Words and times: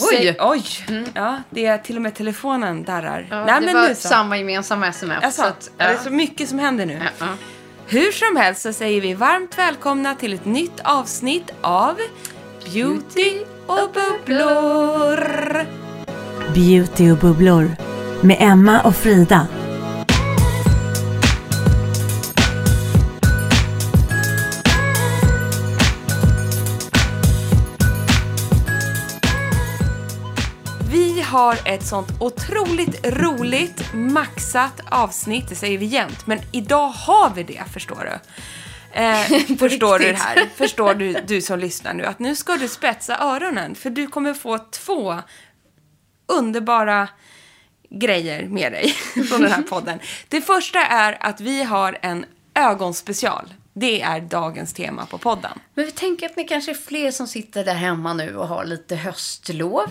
Oj. 0.00 0.36
Oj! 0.40 0.64
Ja, 1.14 1.42
det 1.50 1.66
är 1.66 1.78
till 1.78 1.96
och 1.96 2.02
med 2.02 2.14
telefonen 2.14 2.84
darrar. 2.84 3.26
Ja, 3.30 3.44
Nej, 3.44 3.60
det 3.60 3.66
men 3.66 3.74
var 3.74 3.88
nu 3.88 3.94
så. 3.94 4.08
samma 4.08 4.38
gemensamma 4.38 4.86
sms. 4.88 5.24
Alltså, 5.24 5.42
så 5.42 5.48
att, 5.48 5.70
Det 5.78 5.84
är 5.84 5.96
så 5.96 6.10
mycket 6.10 6.48
som 6.48 6.58
händer 6.58 6.86
nu. 6.86 7.00
ja, 7.04 7.10
ja. 7.18 7.26
Hur 7.86 8.12
som 8.12 8.36
helst 8.36 8.62
så 8.62 8.72
säger 8.72 9.00
vi 9.00 9.14
varmt 9.14 9.58
välkomna 9.58 10.14
till 10.14 10.32
ett 10.34 10.44
nytt 10.44 10.80
avsnitt 10.84 11.50
av 11.60 11.96
Beauty 12.72 13.32
och 13.66 13.90
bubblor. 13.94 15.66
Beauty 16.54 17.10
och 17.12 17.16
bubblor 17.18 17.70
med 18.22 18.36
Emma 18.40 18.80
och 18.80 18.96
Frida. 18.96 19.46
Har 31.34 31.58
ett 31.64 31.86
sånt 31.86 32.08
otroligt 32.20 33.06
roligt 33.06 33.94
maxat 33.94 34.80
avsnitt, 34.90 35.48
det 35.48 35.54
säger 35.54 35.78
vi 35.78 35.86
jämt, 35.86 36.26
men 36.26 36.40
idag 36.52 36.88
har 36.88 37.34
vi 37.34 37.42
det, 37.42 37.62
förstår 37.72 38.10
du. 38.10 38.18
Eh, 39.00 39.56
förstår 39.58 39.98
du 39.98 40.04
det 40.04 40.18
här? 40.18 40.48
Förstår 40.56 40.94
du, 40.94 41.12
du 41.12 41.40
som 41.40 41.58
lyssnar 41.58 41.94
nu, 41.94 42.04
att 42.04 42.18
nu 42.18 42.36
ska 42.36 42.56
du 42.56 42.68
spetsa 42.68 43.18
öronen, 43.18 43.74
för 43.74 43.90
du 43.90 44.06
kommer 44.06 44.34
få 44.34 44.58
två 44.58 45.18
underbara 46.26 47.08
grejer 47.90 48.48
med 48.48 48.72
dig 48.72 48.88
från 49.28 49.40
den 49.40 49.52
här 49.52 49.62
podden. 49.62 49.98
Det 50.28 50.40
första 50.40 50.86
är 50.86 51.16
att 51.20 51.40
vi 51.40 51.62
har 51.62 51.98
en 52.02 52.24
ögonspecial. 52.54 53.54
Det 53.72 54.02
är 54.02 54.20
dagens 54.20 54.72
tema 54.72 55.06
på 55.06 55.18
podden. 55.18 55.58
Men 55.74 55.84
vi 55.84 55.92
tänker 55.92 56.26
att 56.26 56.36
ni 56.36 56.44
kanske 56.44 56.70
är 56.70 56.74
fler 56.74 57.10
som 57.10 57.26
sitter 57.26 57.64
där 57.64 57.74
hemma 57.74 58.12
nu 58.12 58.36
och 58.36 58.48
har 58.48 58.64
lite 58.64 58.96
höstlov. 58.96 59.90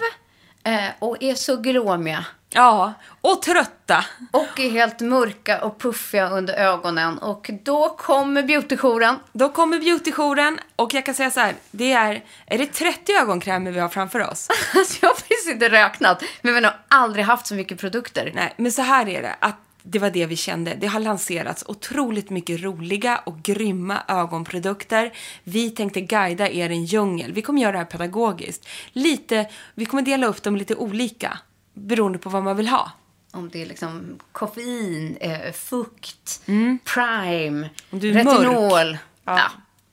Eh, 0.64 0.90
och 1.00 1.24
är 1.24 1.36
så 1.36 1.56
glåmiga. 1.56 2.26
Ja, 2.56 2.94
och 3.22 3.42
trötta. 3.42 4.06
Och 4.32 4.60
är 4.60 4.70
helt 4.70 5.00
mörka 5.00 5.62
och 5.66 5.80
puffiga 5.80 6.30
under 6.30 6.54
ögonen. 6.54 7.18
Och 7.18 7.50
då 7.64 7.90
kommer 7.90 8.44
beautyjouren. 8.44 9.16
Då 9.32 9.50
kommer 9.50 9.80
beautyjouren 9.80 10.60
och 10.76 10.94
jag 10.94 11.06
kan 11.06 11.16
säga 11.16 11.32
så 11.32 11.40
här, 11.40 11.56
det 11.72 11.94
är, 11.94 12.24
är 12.46 12.58
det 12.58 12.66
30 12.66 13.12
ögonkrämer 13.12 13.72
vi 13.72 13.80
har 13.80 13.90
framför 13.90 14.30
oss? 14.30 14.48
Jag 15.02 15.10
har 15.10 15.16
faktiskt 15.16 15.48
inte 15.48 15.70
räknat. 15.70 16.24
Men 16.42 16.56
vi 16.56 16.64
har 16.64 16.76
aldrig 16.88 17.26
haft 17.26 17.48
så 17.48 17.56
mycket 17.56 17.80
produkter. 17.80 18.32
Nej, 18.36 18.54
men 18.58 18.72
så 18.72 18.82
här 18.82 19.10
är 19.10 19.22
det, 19.22 19.36
att 19.40 19.63
det 19.84 20.00
var 20.00 20.10
det 20.10 20.26
vi 20.26 20.36
kände. 20.36 20.76
Det 20.80 20.88
har 20.88 21.00
lanserats 21.00 21.64
otroligt 21.68 22.30
mycket 22.30 22.62
roliga 22.62 23.18
och 23.18 23.44
grymma 23.44 24.04
ögonprodukter. 24.08 25.14
Vi 25.44 25.70
tänkte 25.70 26.02
guida 26.02 26.50
er 26.50 26.70
i 26.70 26.74
en 26.74 26.86
djungel. 26.86 27.34
Vi 27.34 27.42
kommer 27.42 27.62
göra 27.62 27.72
det 27.72 27.78
här 27.78 27.86
pedagogiskt. 27.86 28.68
Lite, 28.92 29.50
vi 29.76 29.86
kommer 29.86 30.04
dela 30.04 30.28
upp 30.28 30.44
dem 30.44 30.56
lite 30.56 30.76
olika 30.76 31.38
beroende 31.74 32.20
på 32.20 32.30
vad 32.30 32.44
man 32.44 32.58
vill 32.58 32.68
ha. 32.68 32.92
Om 33.32 33.50
det 33.50 33.62
är 33.62 33.66
liksom 33.66 34.20
koffein, 34.32 35.18
eh, 35.22 35.52
fukt, 35.54 36.42
prime, 36.84 37.70
du 37.90 38.10
är 38.10 38.14
retinol. 38.14 38.98
Ja. 39.26 39.38
Ja. 39.38 39.52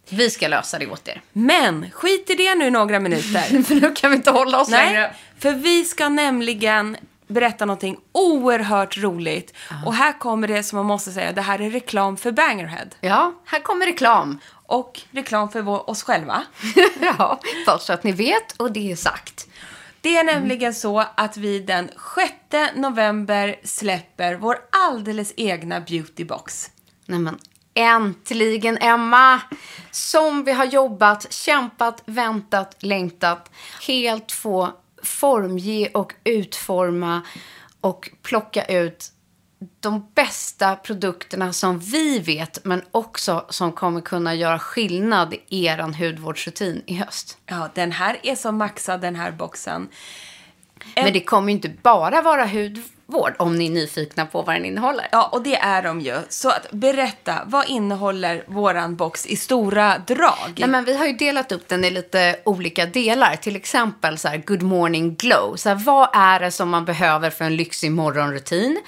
Vi 0.08 0.30
ska 0.30 0.48
lösa 0.48 0.78
det 0.78 0.86
åt 0.86 1.08
er. 1.08 1.22
Men 1.32 1.90
skit 1.90 2.30
i 2.30 2.34
det 2.34 2.54
nu 2.54 2.70
några 2.70 3.00
minuter. 3.00 3.62
För 3.64 3.74
nu 3.74 3.94
kan 3.94 4.10
vi 4.10 4.16
inte 4.16 4.30
hålla 4.30 4.60
oss 4.60 4.70
längre. 4.70 5.00
Nej, 5.00 5.12
för 5.38 5.52
vi 5.52 5.84
ska 5.84 6.08
nämligen 6.08 6.96
berätta 7.30 7.64
någonting 7.64 7.96
oerhört 8.12 8.96
roligt. 8.96 9.54
Och 9.86 9.94
här 9.94 10.18
kommer 10.18 10.48
det 10.48 10.62
som 10.62 10.76
man 10.76 10.86
måste 10.86 11.10
säga, 11.12 11.32
det 11.32 11.40
här 11.40 11.60
är 11.60 11.70
reklam 11.70 12.16
för 12.16 12.32
Bangerhead. 12.32 12.88
Ja, 13.00 13.32
här 13.44 13.60
kommer 13.60 13.86
reklam. 13.86 14.38
Och 14.66 15.00
reklam 15.10 15.48
för 15.48 15.62
vår, 15.62 15.90
oss 15.90 16.02
själva. 16.02 16.42
ja, 17.00 17.40
bara 17.66 17.78
så 17.78 17.92
att 17.92 18.04
ni 18.04 18.12
vet 18.12 18.52
och 18.52 18.72
det 18.72 18.92
är 18.92 18.96
sagt. 18.96 19.46
Det 20.00 20.16
är 20.16 20.24
nämligen 20.24 20.74
så 20.74 21.04
att 21.14 21.36
vi 21.36 21.58
den 21.58 21.90
6 22.16 22.74
november 22.74 23.56
släpper 23.64 24.34
vår 24.34 24.58
alldeles 24.86 25.34
egna 25.36 25.80
beautybox. 25.80 26.70
Nej 27.06 27.18
men 27.18 27.38
äntligen 27.74 28.78
Emma! 28.80 29.40
Som 29.90 30.44
vi 30.44 30.52
har 30.52 30.64
jobbat, 30.64 31.32
kämpat, 31.32 32.02
väntat, 32.06 32.76
längtat. 32.78 33.50
Helt 33.86 34.32
få 34.32 34.72
formge 35.02 35.88
och 35.94 36.12
utforma 36.24 37.22
och 37.80 38.10
plocka 38.22 38.64
ut 38.64 39.12
de 39.80 40.10
bästa 40.14 40.76
produkterna 40.76 41.52
som 41.52 41.78
vi 41.78 42.18
vet 42.18 42.64
men 42.64 42.82
också 42.90 43.46
som 43.48 43.72
kommer 43.72 44.00
kunna 44.00 44.34
göra 44.34 44.58
skillnad 44.58 45.34
i 45.48 45.66
er 45.66 45.78
hudvårdsrutin 45.78 46.82
i 46.86 46.94
höst. 46.94 47.38
Ja, 47.46 47.70
den 47.74 47.92
här 47.92 48.18
är 48.22 48.34
så 48.34 48.52
maxad 48.52 49.00
den 49.00 49.16
här 49.16 49.32
boxen. 49.32 49.88
Men 50.94 51.12
det 51.12 51.20
kommer 51.20 51.48
ju 51.48 51.54
inte 51.54 51.68
bara 51.82 52.22
vara 52.22 52.44
hudvård 53.10 53.34
om 53.38 53.56
ni 53.56 53.66
är 53.66 53.70
nyfikna 53.70 54.26
på 54.26 54.42
vad 54.42 54.54
den 54.54 54.64
innehåller. 54.64 55.08
Ja, 55.12 55.28
och 55.32 55.42
det 55.42 55.56
är 55.56 55.82
de 55.82 56.00
ju. 56.00 56.16
Så 56.28 56.48
att 56.48 56.70
berätta, 56.70 57.34
vad 57.46 57.68
innehåller 57.68 58.44
våran 58.46 58.96
box 58.96 59.26
i 59.26 59.36
stora 59.36 59.98
drag? 59.98 60.54
Nej, 60.56 60.68
men 60.68 60.84
vi 60.84 60.96
har 60.96 61.06
ju 61.06 61.12
delat 61.12 61.52
upp 61.52 61.68
den 61.68 61.84
i 61.84 61.90
lite 61.90 62.36
olika 62.44 62.86
delar. 62.86 63.36
Till 63.36 63.56
exempel 63.56 64.18
så 64.18 64.28
här, 64.28 64.42
Good 64.46 64.62
Morning 64.62 65.14
Glow. 65.14 65.56
Så 65.56 65.68
här, 65.68 65.76
vad 65.76 66.08
är 66.12 66.40
det 66.40 66.50
som 66.50 66.68
man 66.68 66.84
behöver 66.84 67.30
för 67.30 67.44
en 67.44 67.56
lyxig 67.56 67.92
morgonrutin? 67.92 68.80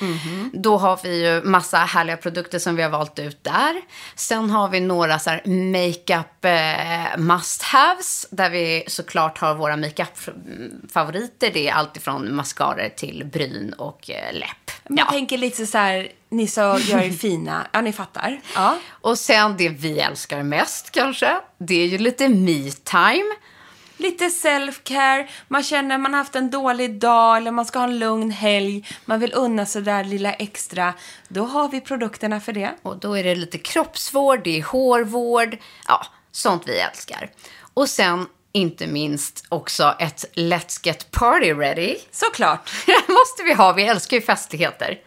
Då 0.52 0.78
har 0.78 1.00
vi 1.02 1.26
ju 1.26 1.42
massa 1.42 1.76
härliga 1.76 2.16
produkter 2.16 2.58
som 2.58 2.76
vi 2.76 2.82
har 2.82 2.90
valt 2.90 3.18
ut 3.18 3.44
där. 3.44 3.82
Sen 4.14 4.50
har 4.50 4.68
vi 4.68 4.80
några 4.80 5.18
så 5.18 5.30
här 5.30 5.42
makeup 5.46 6.44
eh, 6.44 7.20
must-haves. 7.20 8.26
Där 8.30 8.50
vi 8.50 8.84
såklart 8.86 9.38
har 9.38 9.54
våra 9.54 9.76
makeup-favoriter. 9.76 11.50
Det 11.54 11.68
är 11.68 11.72
allt 11.72 11.96
ifrån 11.96 12.34
mascaror 12.34 12.88
till 12.96 13.24
bryn 13.32 13.72
och 13.72 14.10
eh, 14.12 14.32
läpp. 14.32 14.70
Jag 14.88 15.08
tänker 15.08 15.38
lite 15.38 15.66
så 15.66 15.78
här, 15.78 16.12
ni 16.28 16.46
så 16.46 16.60
gör 16.60 17.02
er 17.02 17.10
fina. 17.10 17.66
Ja, 17.72 17.80
ni 17.80 17.92
fattar. 17.92 18.40
Ja. 18.54 18.78
Och 18.90 19.18
sen 19.18 19.56
det 19.56 19.68
vi 19.68 20.00
älskar 20.00 20.42
mest 20.42 20.90
kanske. 20.90 21.36
Det 21.58 21.82
är 21.82 21.86
ju 21.86 21.98
lite 21.98 22.28
me-time. 22.28 23.34
Lite 23.96 24.24
self-care, 24.28 25.28
man 25.48 25.62
känner 25.62 25.98
man 25.98 26.12
har 26.12 26.18
haft 26.18 26.36
en 26.36 26.50
dålig 26.50 27.00
dag 27.00 27.36
eller 27.36 27.50
man 27.50 27.64
ska 27.64 27.78
ha 27.78 27.86
en 27.86 27.98
lugn 27.98 28.30
helg, 28.30 28.88
man 29.04 29.20
vill 29.20 29.32
unna 29.34 29.66
sig 29.66 29.82
där 29.82 30.04
lilla 30.04 30.32
extra. 30.32 30.94
Då 31.28 31.44
har 31.44 31.68
vi 31.68 31.80
produkterna 31.80 32.40
för 32.40 32.52
det. 32.52 32.74
Och 32.82 32.96
då 32.96 33.18
är 33.18 33.24
det 33.24 33.34
lite 33.34 33.58
kroppsvård, 33.58 34.40
det 34.44 34.58
är 34.58 34.62
hårvård, 34.62 35.56
ja, 35.88 36.06
sånt 36.32 36.62
vi 36.66 36.78
älskar. 36.78 37.30
Och 37.74 37.88
sen 37.88 38.26
inte 38.52 38.86
minst 38.86 39.44
också 39.48 39.94
ett 39.98 40.24
Let's 40.34 40.80
Get 40.82 41.10
Party 41.10 41.52
Ready. 41.52 41.96
Såklart. 42.10 42.70
Det 42.86 43.12
måste 43.12 43.42
vi 43.44 43.54
ha, 43.54 43.72
vi 43.72 43.82
älskar 43.82 44.16
ju 44.16 44.22
festligheter. 44.22 44.98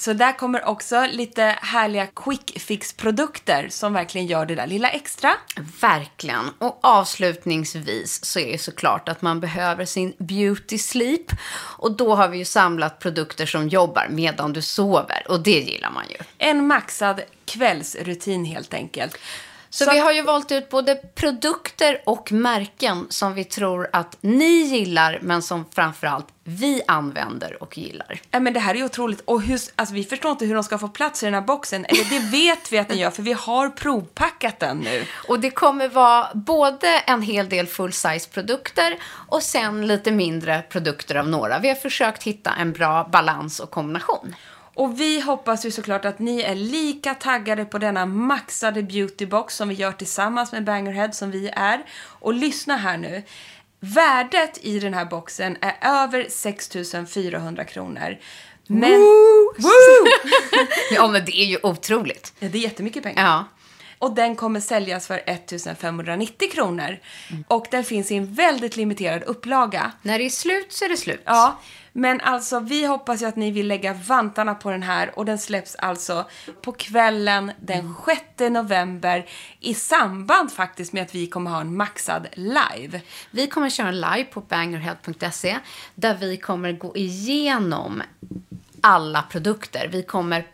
Så 0.00 0.12
där 0.12 0.38
kommer 0.38 0.64
också 0.64 1.06
lite 1.12 1.42
härliga 1.62 2.06
quick 2.06 2.60
fix-produkter 2.60 3.68
som 3.70 3.92
verkligen 3.92 4.26
gör 4.26 4.46
det 4.46 4.54
där 4.54 4.66
lilla 4.66 4.90
extra. 4.90 5.32
Verkligen. 5.80 6.50
Och 6.58 6.78
avslutningsvis 6.82 8.24
så 8.24 8.38
är 8.38 8.52
det 8.52 8.58
såklart 8.58 9.08
att 9.08 9.22
man 9.22 9.40
behöver 9.40 9.84
sin 9.84 10.14
beauty 10.18 10.78
sleep. 10.78 11.32
Och 11.78 11.96
då 11.96 12.14
har 12.14 12.28
vi 12.28 12.38
ju 12.38 12.44
samlat 12.44 12.98
produkter 12.98 13.46
som 13.46 13.68
jobbar 13.68 14.06
medan 14.10 14.52
du 14.52 14.62
sover. 14.62 15.26
Och 15.28 15.40
det 15.40 15.60
gillar 15.60 15.90
man 15.90 16.04
ju. 16.10 16.16
En 16.38 16.66
maxad 16.66 17.20
kvällsrutin 17.44 18.44
helt 18.44 18.74
enkelt. 18.74 19.18
Så, 19.70 19.84
Så 19.84 19.90
vi 19.90 19.98
har 19.98 20.12
ju 20.12 20.22
valt 20.22 20.52
ut 20.52 20.68
både 20.68 20.94
produkter 20.94 22.02
och 22.06 22.32
märken 22.32 23.06
som 23.10 23.34
vi 23.34 23.44
tror 23.44 23.88
att 23.92 24.16
ni 24.20 24.62
gillar, 24.62 25.18
men 25.22 25.42
som 25.42 25.64
framförallt 25.74 26.26
vi 26.44 26.82
använder 26.86 27.62
och 27.62 27.78
gillar. 27.78 28.20
Ja, 28.30 28.40
men 28.40 28.52
det 28.52 28.60
här 28.60 28.74
är 28.74 28.78
ju 28.78 28.84
otroligt. 28.84 29.20
Och 29.20 29.42
hur, 29.42 29.60
alltså, 29.76 29.94
vi 29.94 30.04
förstår 30.04 30.30
inte 30.30 30.44
hur 30.44 30.54
de 30.54 30.64
ska 30.64 30.78
få 30.78 30.88
plats 30.88 31.22
i 31.22 31.26
den 31.26 31.34
här 31.34 31.40
boxen. 31.40 31.84
Eller 31.84 32.04
det 32.04 32.18
vet 32.18 32.72
vi 32.72 32.78
att 32.78 32.88
den 32.88 32.98
gör, 32.98 33.10
för 33.10 33.22
vi 33.22 33.32
har 33.32 33.68
provpackat 33.68 34.58
den 34.58 34.78
nu. 34.78 35.04
Och 35.28 35.40
det 35.40 35.50
kommer 35.50 35.88
vara 35.88 36.28
både 36.34 36.88
en 37.06 37.22
hel 37.22 37.48
del 37.48 37.66
full-size-produkter 37.66 38.98
och 39.28 39.42
sen 39.42 39.86
lite 39.86 40.10
mindre 40.10 40.62
produkter 40.68 41.14
av 41.14 41.28
några. 41.28 41.58
Vi 41.58 41.68
har 41.68 41.74
försökt 41.74 42.22
hitta 42.22 42.50
en 42.58 42.72
bra 42.72 43.08
balans 43.12 43.60
och 43.60 43.70
kombination. 43.70 44.34
Och 44.74 45.00
vi 45.00 45.20
hoppas 45.20 45.66
ju 45.66 45.70
såklart 45.70 46.04
att 46.04 46.18
ni 46.18 46.40
är 46.40 46.54
lika 46.54 47.14
taggade 47.14 47.64
på 47.64 47.78
denna 47.78 48.06
maxade 48.06 48.82
beautybox 48.82 49.56
som 49.56 49.68
vi 49.68 49.74
gör 49.74 49.92
tillsammans 49.92 50.52
med 50.52 50.64
Bangerhead 50.64 51.12
som 51.12 51.30
vi 51.30 51.50
är. 51.56 51.84
Och 52.02 52.34
lyssna 52.34 52.76
här 52.76 52.96
nu. 52.96 53.22
Värdet 53.80 54.58
i 54.64 54.78
den 54.78 54.94
här 54.94 55.04
boxen 55.04 55.56
är 55.60 55.76
över 55.82 56.26
6 56.28 56.70
400 57.14 57.64
kronor. 57.64 58.18
Men... 58.66 59.00
Woo! 59.58 60.06
Ja, 60.90 61.08
men 61.08 61.24
det 61.24 61.40
är 61.40 61.46
ju 61.46 61.58
otroligt. 61.62 62.32
Ja, 62.38 62.48
det 62.48 62.58
är 62.58 62.62
jättemycket 62.62 63.02
pengar. 63.02 63.24
Ja. 63.24 63.44
Och 63.98 64.14
den 64.14 64.36
kommer 64.36 64.60
säljas 64.60 65.06
för 65.06 65.22
1590 65.26 66.50
kronor. 66.52 66.98
Och 67.48 67.66
den 67.70 67.84
finns 67.84 68.10
i 68.10 68.16
en 68.16 68.34
väldigt 68.34 68.76
limiterad 68.76 69.22
upplaga. 69.22 69.92
När 70.02 70.18
det 70.18 70.24
är 70.24 70.30
slut 70.30 70.72
så 70.72 70.84
är 70.84 70.88
det 70.88 70.96
slut. 70.96 71.22
Ja, 71.24 71.58
men 71.92 72.20
alltså 72.20 72.60
vi 72.60 72.86
hoppas 72.86 73.22
ju 73.22 73.26
att 73.26 73.36
ni 73.36 73.50
vill 73.50 73.68
lägga 73.68 73.92
vantarna 73.92 74.54
på 74.54 74.70
den 74.70 74.82
här 74.82 75.18
och 75.18 75.24
den 75.24 75.38
släpps 75.38 75.74
alltså 75.74 76.24
på 76.62 76.72
kvällen 76.72 77.52
den 77.60 77.94
6 78.06 78.50
november 78.50 79.26
i 79.60 79.74
samband 79.74 80.52
faktiskt 80.52 80.92
med 80.92 81.02
att 81.02 81.14
vi 81.14 81.26
kommer 81.26 81.50
ha 81.50 81.60
en 81.60 81.76
maxad 81.76 82.26
live. 82.32 83.00
Vi 83.30 83.46
kommer 83.46 83.70
köra 83.70 83.90
live 83.90 84.24
på 84.24 84.40
bangerhead.se 84.40 85.58
där 85.94 86.14
vi 86.14 86.36
kommer 86.36 86.72
gå 86.72 86.96
igenom 86.96 88.02
alla 88.80 89.22
produkter. 89.22 89.88
Vi 89.92 90.02
kommer 90.02 90.46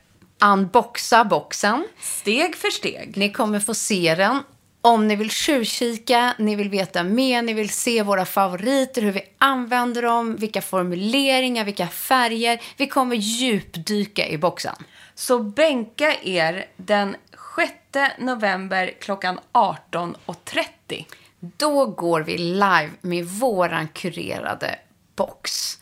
unboxa 0.44 1.24
boxen. 1.24 1.86
Steg 2.00 2.56
för 2.56 2.70
steg. 2.70 3.16
Ni 3.16 3.32
kommer 3.32 3.60
få 3.60 3.74
se 3.74 4.14
den. 4.14 4.42
Om 4.86 5.08
ni 5.08 5.16
vill 5.16 5.30
tjuvkika, 5.30 6.34
ni 6.38 6.56
vill 6.56 6.70
veta 6.70 7.02
mer, 7.02 7.42
ni 7.42 7.52
vill 7.52 7.70
se 7.70 8.02
våra 8.02 8.24
favoriter, 8.24 9.02
hur 9.02 9.12
vi 9.12 9.22
använder 9.38 10.02
dem, 10.02 10.36
vilka 10.36 10.62
formuleringar, 10.62 11.64
vilka 11.64 11.88
färger. 11.88 12.62
Vi 12.76 12.86
kommer 12.86 13.16
djupdyka 13.16 14.28
i 14.28 14.38
boxen. 14.38 14.74
Så 15.14 15.38
bänka 15.38 16.14
er 16.22 16.66
den 16.76 17.16
6 17.56 17.72
november 18.18 18.94
klockan 19.00 19.40
18.30. 19.52 21.04
Då 21.40 21.86
går 21.86 22.20
vi 22.20 22.38
live 22.38 22.90
med 23.00 23.24
våran 23.24 23.88
kurerade 23.88 24.78
box. 25.16 25.78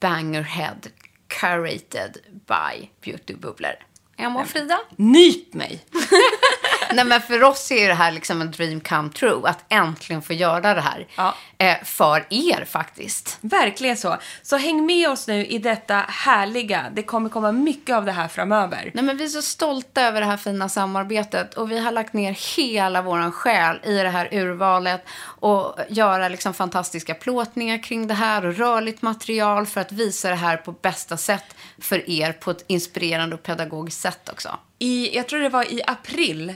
Bangerhead 0.00 0.86
curated 1.28 2.16
by 2.28 2.88
Beauty 3.04 3.34
Bubblor. 3.34 3.74
Emma 4.16 4.40
och 4.40 4.48
Frida? 4.48 4.78
Nyp 4.96 5.54
mig! 5.54 5.84
Nej, 6.94 7.04
men 7.04 7.20
för 7.20 7.42
oss 7.42 7.72
är 7.72 7.88
det 7.88 7.94
här 7.94 8.12
liksom 8.12 8.40
en 8.40 8.50
dream 8.50 8.80
come 8.80 9.10
true. 9.10 9.48
Att 9.48 9.64
äntligen 9.68 10.22
få 10.22 10.32
göra 10.32 10.74
det 10.74 10.80
här. 10.80 11.06
Ja. 11.16 11.34
Eh, 11.58 11.76
för 11.84 12.26
er 12.30 12.64
faktiskt. 12.64 13.38
Verkligen 13.40 13.96
så. 13.96 14.16
Så 14.42 14.56
häng 14.56 14.86
med 14.86 15.10
oss 15.10 15.26
nu 15.26 15.46
i 15.46 15.58
detta 15.58 15.94
härliga. 16.08 16.86
Det 16.92 17.02
kommer 17.02 17.30
komma 17.30 17.52
mycket 17.52 17.96
av 17.96 18.04
det 18.04 18.12
här 18.12 18.28
framöver. 18.28 18.90
Nej, 18.94 19.04
men 19.04 19.16
vi 19.16 19.24
är 19.24 19.28
så 19.28 19.42
stolta 19.42 20.02
över 20.02 20.20
det 20.20 20.26
här 20.26 20.36
fina 20.36 20.68
samarbetet. 20.68 21.54
Och 21.54 21.70
vi 21.70 21.78
har 21.78 21.92
lagt 21.92 22.12
ner 22.12 22.56
hela 22.56 23.02
våran 23.02 23.32
själ 23.32 23.80
i 23.84 23.94
det 23.94 24.08
här 24.08 24.28
urvalet. 24.34 25.04
Och 25.20 25.78
göra 25.88 26.28
liksom 26.28 26.54
fantastiska 26.54 27.14
plåtningar 27.14 27.82
kring 27.82 28.06
det 28.06 28.14
här. 28.14 28.46
Och 28.46 28.56
rörligt 28.56 29.02
material 29.02 29.66
för 29.66 29.80
att 29.80 29.92
visa 29.92 30.28
det 30.28 30.34
här 30.34 30.56
på 30.56 30.72
bästa 30.72 31.16
sätt 31.16 31.56
för 31.78 32.10
er. 32.10 32.32
På 32.32 32.50
ett 32.50 32.64
inspirerande 32.66 33.34
och 33.34 33.42
pedagogiskt 33.42 34.00
sätt 34.00 34.28
också. 34.32 34.58
I, 34.78 35.16
jag 35.16 35.28
tror 35.28 35.40
det 35.40 35.48
var 35.48 35.72
i 35.72 35.82
april 35.86 36.54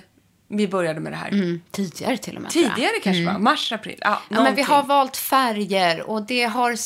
vi 0.53 0.69
började 0.69 1.01
med 1.01 1.13
det 1.13 1.17
här. 1.17 1.29
Mm, 1.29 1.61
tidigare 1.71 2.17
till 2.17 2.37
och 2.37 2.43
med. 2.43 2.51
Tidigare 2.51 3.01
kanske 3.03 3.25
var 3.27 3.39
Mars, 3.39 3.73
april. 3.73 3.99
Ja, 4.01 4.23
Ja, 4.29 4.43
men 4.43 4.55
vi 4.55 4.63
har 4.63 4.83
valt 4.83 5.17
färger 5.17 6.03
och 6.11 6.27
det 6.27 6.43
har 6.45 6.77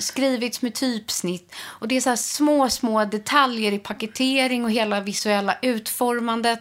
skrivits 0.00 0.62
med 0.62 0.74
typsnitt. 0.74 1.54
Och 1.64 1.88
det 1.88 1.96
är 1.96 2.00
så 2.00 2.16
små, 2.16 2.68
små 2.68 3.04
detaljer 3.04 3.72
i 3.72 3.78
paketering 3.78 4.64
och 4.64 4.70
hela 4.70 5.00
visuella 5.00 5.56
utformandet. 5.62 6.60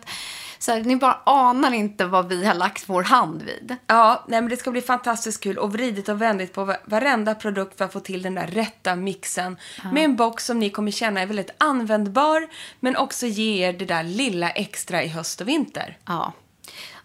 Så 0.60 0.72
här, 0.72 0.82
ni 0.82 0.96
bara 0.96 1.20
anar 1.26 1.74
inte 1.74 2.06
vad 2.06 2.28
vi 2.30 2.46
har 2.46 2.54
lagt 2.54 2.84
vår 2.90 3.04
hand 3.04 3.42
vid. 3.44 3.76
Ja, 3.88 4.26
nej, 4.28 4.42
men 4.42 4.50
det 4.50 4.58
ska 4.58 4.72
bli 4.72 4.82
fantastiskt 4.82 5.44
kul 5.44 5.58
och 5.58 5.74
vridit 5.74 6.10
och 6.10 6.22
vändigt 6.22 6.54
på 6.54 6.64
va- 6.66 6.78
varenda 6.86 7.36
produkt 7.36 7.78
för 7.78 7.86
att 7.86 7.94
få 7.94 8.00
till 8.00 8.22
den 8.22 8.36
där 8.36 8.48
rätta 8.48 8.96
mixen. 8.96 9.58
Med 9.94 10.04
en 10.06 10.16
box 10.16 10.46
som 10.46 10.60
ni 10.60 10.70
kommer 10.70 10.92
känna 10.92 11.22
är 11.22 11.26
väldigt 11.26 11.50
användbar 11.58 12.48
men 12.80 12.96
också 12.98 13.28
ge 13.28 13.68
er 13.68 13.74
det 13.74 13.86
där 13.86 14.04
lilla 14.04 14.50
extra 14.50 15.04
i 15.04 15.08
höst 15.08 15.42
och 15.42 15.48
vinter. 15.48 15.98
Ja. 16.06 16.34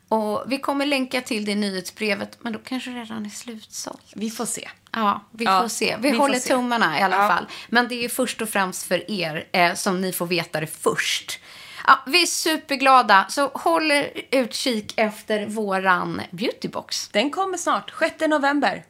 Och 0.08 0.44
vi 0.46 0.58
kommer 0.58 0.86
länka 0.86 1.20
till 1.20 1.44
det 1.44 1.54
nyhetsbrevet, 1.54 2.38
men 2.40 2.52
då 2.52 2.58
kanske 2.64 2.90
det 2.90 3.00
redan 3.00 3.26
är 3.26 3.30
slutsålt. 3.30 4.04
Vi 4.14 4.30
får 4.30 4.46
se. 4.46 4.68
Ja, 4.92 5.24
vi 5.30 5.44
Ja, 5.44 5.60
får 5.62 5.68
se. 5.68 5.96
Vi, 6.00 6.10
vi 6.10 6.16
håller 6.16 6.38
se. 6.38 6.48
tummarna 6.48 6.98
i 6.98 7.02
alla 7.02 7.16
Ja. 7.16 7.28
fall. 7.28 7.46
Men 7.68 7.88
det 7.88 8.04
är 8.04 8.08
först 8.08 8.42
och 8.42 8.48
främst 8.48 8.86
för 8.86 9.10
er 9.10 9.48
eh, 9.52 9.74
som 9.74 10.00
ni 10.00 10.12
får 10.12 10.26
veta 10.26 10.60
det 10.60 10.66
först. 10.66 11.40
Ja, 11.86 11.98
vi 12.06 12.22
är 12.22 12.26
superglada, 12.26 13.26
så 13.28 13.48
håll 13.54 13.92
utkik 14.30 14.92
efter 14.96 15.46
våran 15.46 16.22
beautybox. 16.30 17.08
Den 17.08 17.30
kommer 17.30 17.58
snart, 17.58 17.92
6 17.98 18.14
november. 18.28 18.84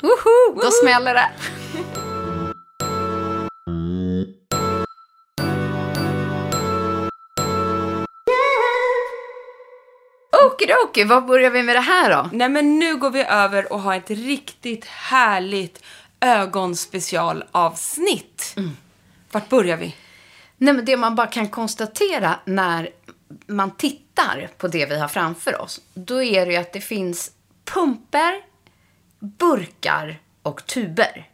Woho! 0.00 0.60
Då 0.62 0.70
smäller 0.70 1.14
det. 1.14 1.30
Okidoki, 10.90 11.08
vad 11.08 11.26
börjar 11.26 11.50
vi 11.50 11.62
med 11.62 11.76
det 11.76 11.80
här 11.80 12.10
då? 12.10 12.28
Nej 12.32 12.48
men 12.48 12.78
nu 12.78 12.96
går 12.96 13.10
vi 13.10 13.24
över 13.24 13.72
och 13.72 13.80
har 13.80 13.94
ett 13.94 14.10
riktigt 14.10 14.84
härligt 14.84 15.82
ögonspecialavsnitt. 16.20 18.54
Vart 19.30 19.48
börjar 19.48 19.76
vi? 19.76 19.96
Nej, 20.56 20.74
men 20.74 20.84
det 20.84 20.96
man 20.96 21.14
bara 21.14 21.26
kan 21.26 21.48
konstatera 21.48 22.40
när 22.44 22.90
man 23.46 23.70
tittar 23.70 24.50
på 24.58 24.68
det 24.68 24.86
vi 24.86 24.98
har 24.98 25.08
framför 25.08 25.60
oss, 25.60 25.80
då 25.94 26.22
är 26.22 26.46
det 26.46 26.52
ju 26.52 26.58
att 26.58 26.72
det 26.72 26.80
finns 26.80 27.30
pumper, 27.64 28.40
burkar 29.18 30.20
och 30.42 30.66
tuber. 30.66 31.28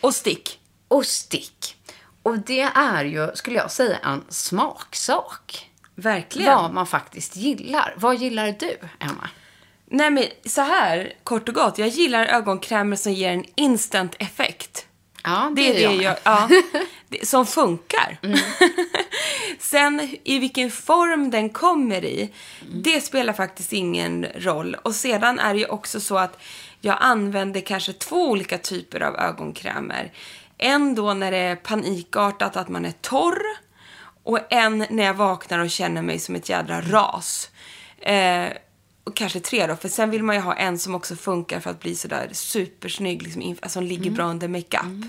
Och 0.00 0.14
stick. 0.14 0.60
Och 0.88 1.06
stick. 1.06 1.76
Och 2.22 2.38
det 2.38 2.70
är 2.74 3.04
ju, 3.04 3.30
skulle 3.34 3.56
jag 3.56 3.70
säga, 3.70 3.98
en 4.04 4.24
smaksak. 4.28 5.70
Verkligen. 5.94 6.54
Vad 6.56 6.72
man 6.74 6.86
faktiskt 6.86 7.36
gillar. 7.36 7.94
Vad 7.96 8.16
gillar 8.16 8.54
du, 8.58 8.78
Emma? 8.98 9.28
Nej 9.86 10.10
men 10.10 10.24
så 10.46 10.60
här, 10.60 11.12
kort 11.24 11.48
och 11.48 11.54
gott. 11.54 11.78
Jag 11.78 11.88
gillar 11.88 12.26
ögonkrämer 12.26 12.96
som 12.96 13.12
ger 13.12 13.30
en 13.32 13.44
instant 13.54 14.14
effekt. 14.18 14.86
Ja, 15.24 15.52
Det 15.56 15.68
är 15.70 15.74
det 15.74 15.80
jag, 15.80 15.96
med. 15.96 16.16
ja, 16.24 16.48
det, 17.08 17.28
som 17.28 17.46
funkar. 17.46 18.18
Sen 19.58 20.16
i 20.24 20.38
vilken 20.38 20.70
form 20.70 21.30
den 21.30 21.50
kommer 21.50 22.04
i, 22.04 22.30
det 22.82 23.00
spelar 23.00 23.32
faktiskt 23.32 23.72
ingen 23.72 24.26
roll. 24.36 24.74
Och 24.82 24.94
sedan 24.94 25.38
är 25.38 25.54
det 25.54 25.60
ju 25.60 25.66
också 25.66 26.00
så 26.00 26.18
att 26.18 26.38
jag 26.80 26.96
använder 27.00 27.60
kanske 27.60 27.92
två 27.92 28.30
olika 28.30 28.58
typer 28.58 29.00
av 29.00 29.16
ögonkrämer. 29.16 30.12
En 30.58 30.94
då 30.94 31.14
när 31.14 31.30
det 31.30 31.36
är 31.38 31.56
panikartat 31.56 32.56
att 32.56 32.68
man 32.68 32.84
är 32.84 32.92
torr 33.00 33.42
och 34.24 34.52
en 34.52 34.86
när 34.90 35.04
jag 35.04 35.14
vaknar 35.14 35.58
och 35.58 35.70
känner 35.70 36.02
mig 36.02 36.18
som 36.18 36.34
ett 36.34 36.48
jädra 36.48 36.80
ras. 36.80 37.50
Eh, 37.98 38.46
och 39.04 39.16
kanske 39.16 39.40
tre 39.40 39.66
då, 39.66 39.76
för 39.76 39.88
sen 39.88 40.10
vill 40.10 40.22
man 40.22 40.36
ju 40.36 40.42
ha 40.42 40.54
en 40.54 40.78
som 40.78 40.94
också 40.94 41.16
funkar 41.16 41.60
för 41.60 41.70
att 41.70 41.80
bli 41.80 41.94
sådär 41.94 42.28
supersnygg, 42.32 43.22
liksom, 43.22 43.42
alltså, 43.42 43.68
som 43.68 43.82
ligger 43.84 44.10
bra 44.10 44.24
under 44.24 44.48
makeup. 44.48 45.04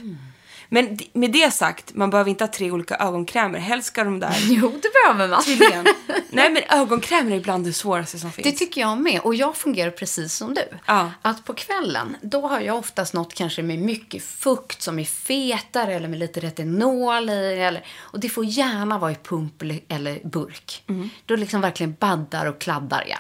Men 0.70 0.98
med 1.14 1.32
det 1.32 1.54
sagt, 1.54 1.94
man 1.94 2.10
behöver 2.10 2.30
inte 2.30 2.44
ha 2.44 2.52
tre 2.52 2.72
olika 2.72 2.96
ögonkrämer. 2.96 3.60
Helst 3.60 3.88
ska 3.88 4.04
de 4.04 4.20
där 4.20 4.36
Jo, 4.50 4.80
det 4.82 4.90
behöver 5.04 5.28
man. 5.28 5.44
tydligen. 5.44 5.86
Nej, 6.30 6.52
men 6.52 6.80
ögonkrämer 6.82 7.32
är 7.32 7.36
ibland 7.36 7.66
det 7.66 7.74
svåraste 7.74 8.20
som 8.20 8.32
finns. 8.32 8.46
Det 8.48 8.52
tycker 8.52 8.82
jag 8.82 8.98
med. 8.98 9.20
Och 9.22 9.36
jag 9.36 9.56
fungerar 9.58 9.92
precis 9.92 10.34
som 10.34 10.54
du. 10.54 10.68
Ja. 10.86 11.12
Att 11.22 11.46
på 11.46 11.54
kvällen, 11.54 12.18
då 12.22 12.48
har 12.48 12.60
jag 12.60 12.78
oftast 12.78 13.14
något 13.14 13.34
kanske 13.34 13.62
med 13.62 13.80
mycket 13.80 14.24
fukt 14.24 14.82
som 14.82 15.00
är 15.00 15.04
fetare 15.04 15.94
eller 15.94 16.08
med 16.08 16.20
lite 16.20 16.40
retinol 16.40 17.30
i. 17.30 17.60
Eller, 17.60 17.86
och 17.98 18.20
det 18.20 18.30
får 18.30 18.46
gärna 18.46 18.98
vara 18.98 19.12
i 19.12 19.16
pump 19.16 19.62
eller, 19.88 20.28
burk. 20.28 20.84
Då 21.26 21.36
liksom 21.36 21.62
verkligen 21.62 21.96
baddar 22.00 22.46
och 22.46 22.62
kladdar 22.62 23.04
jag. 23.08 23.20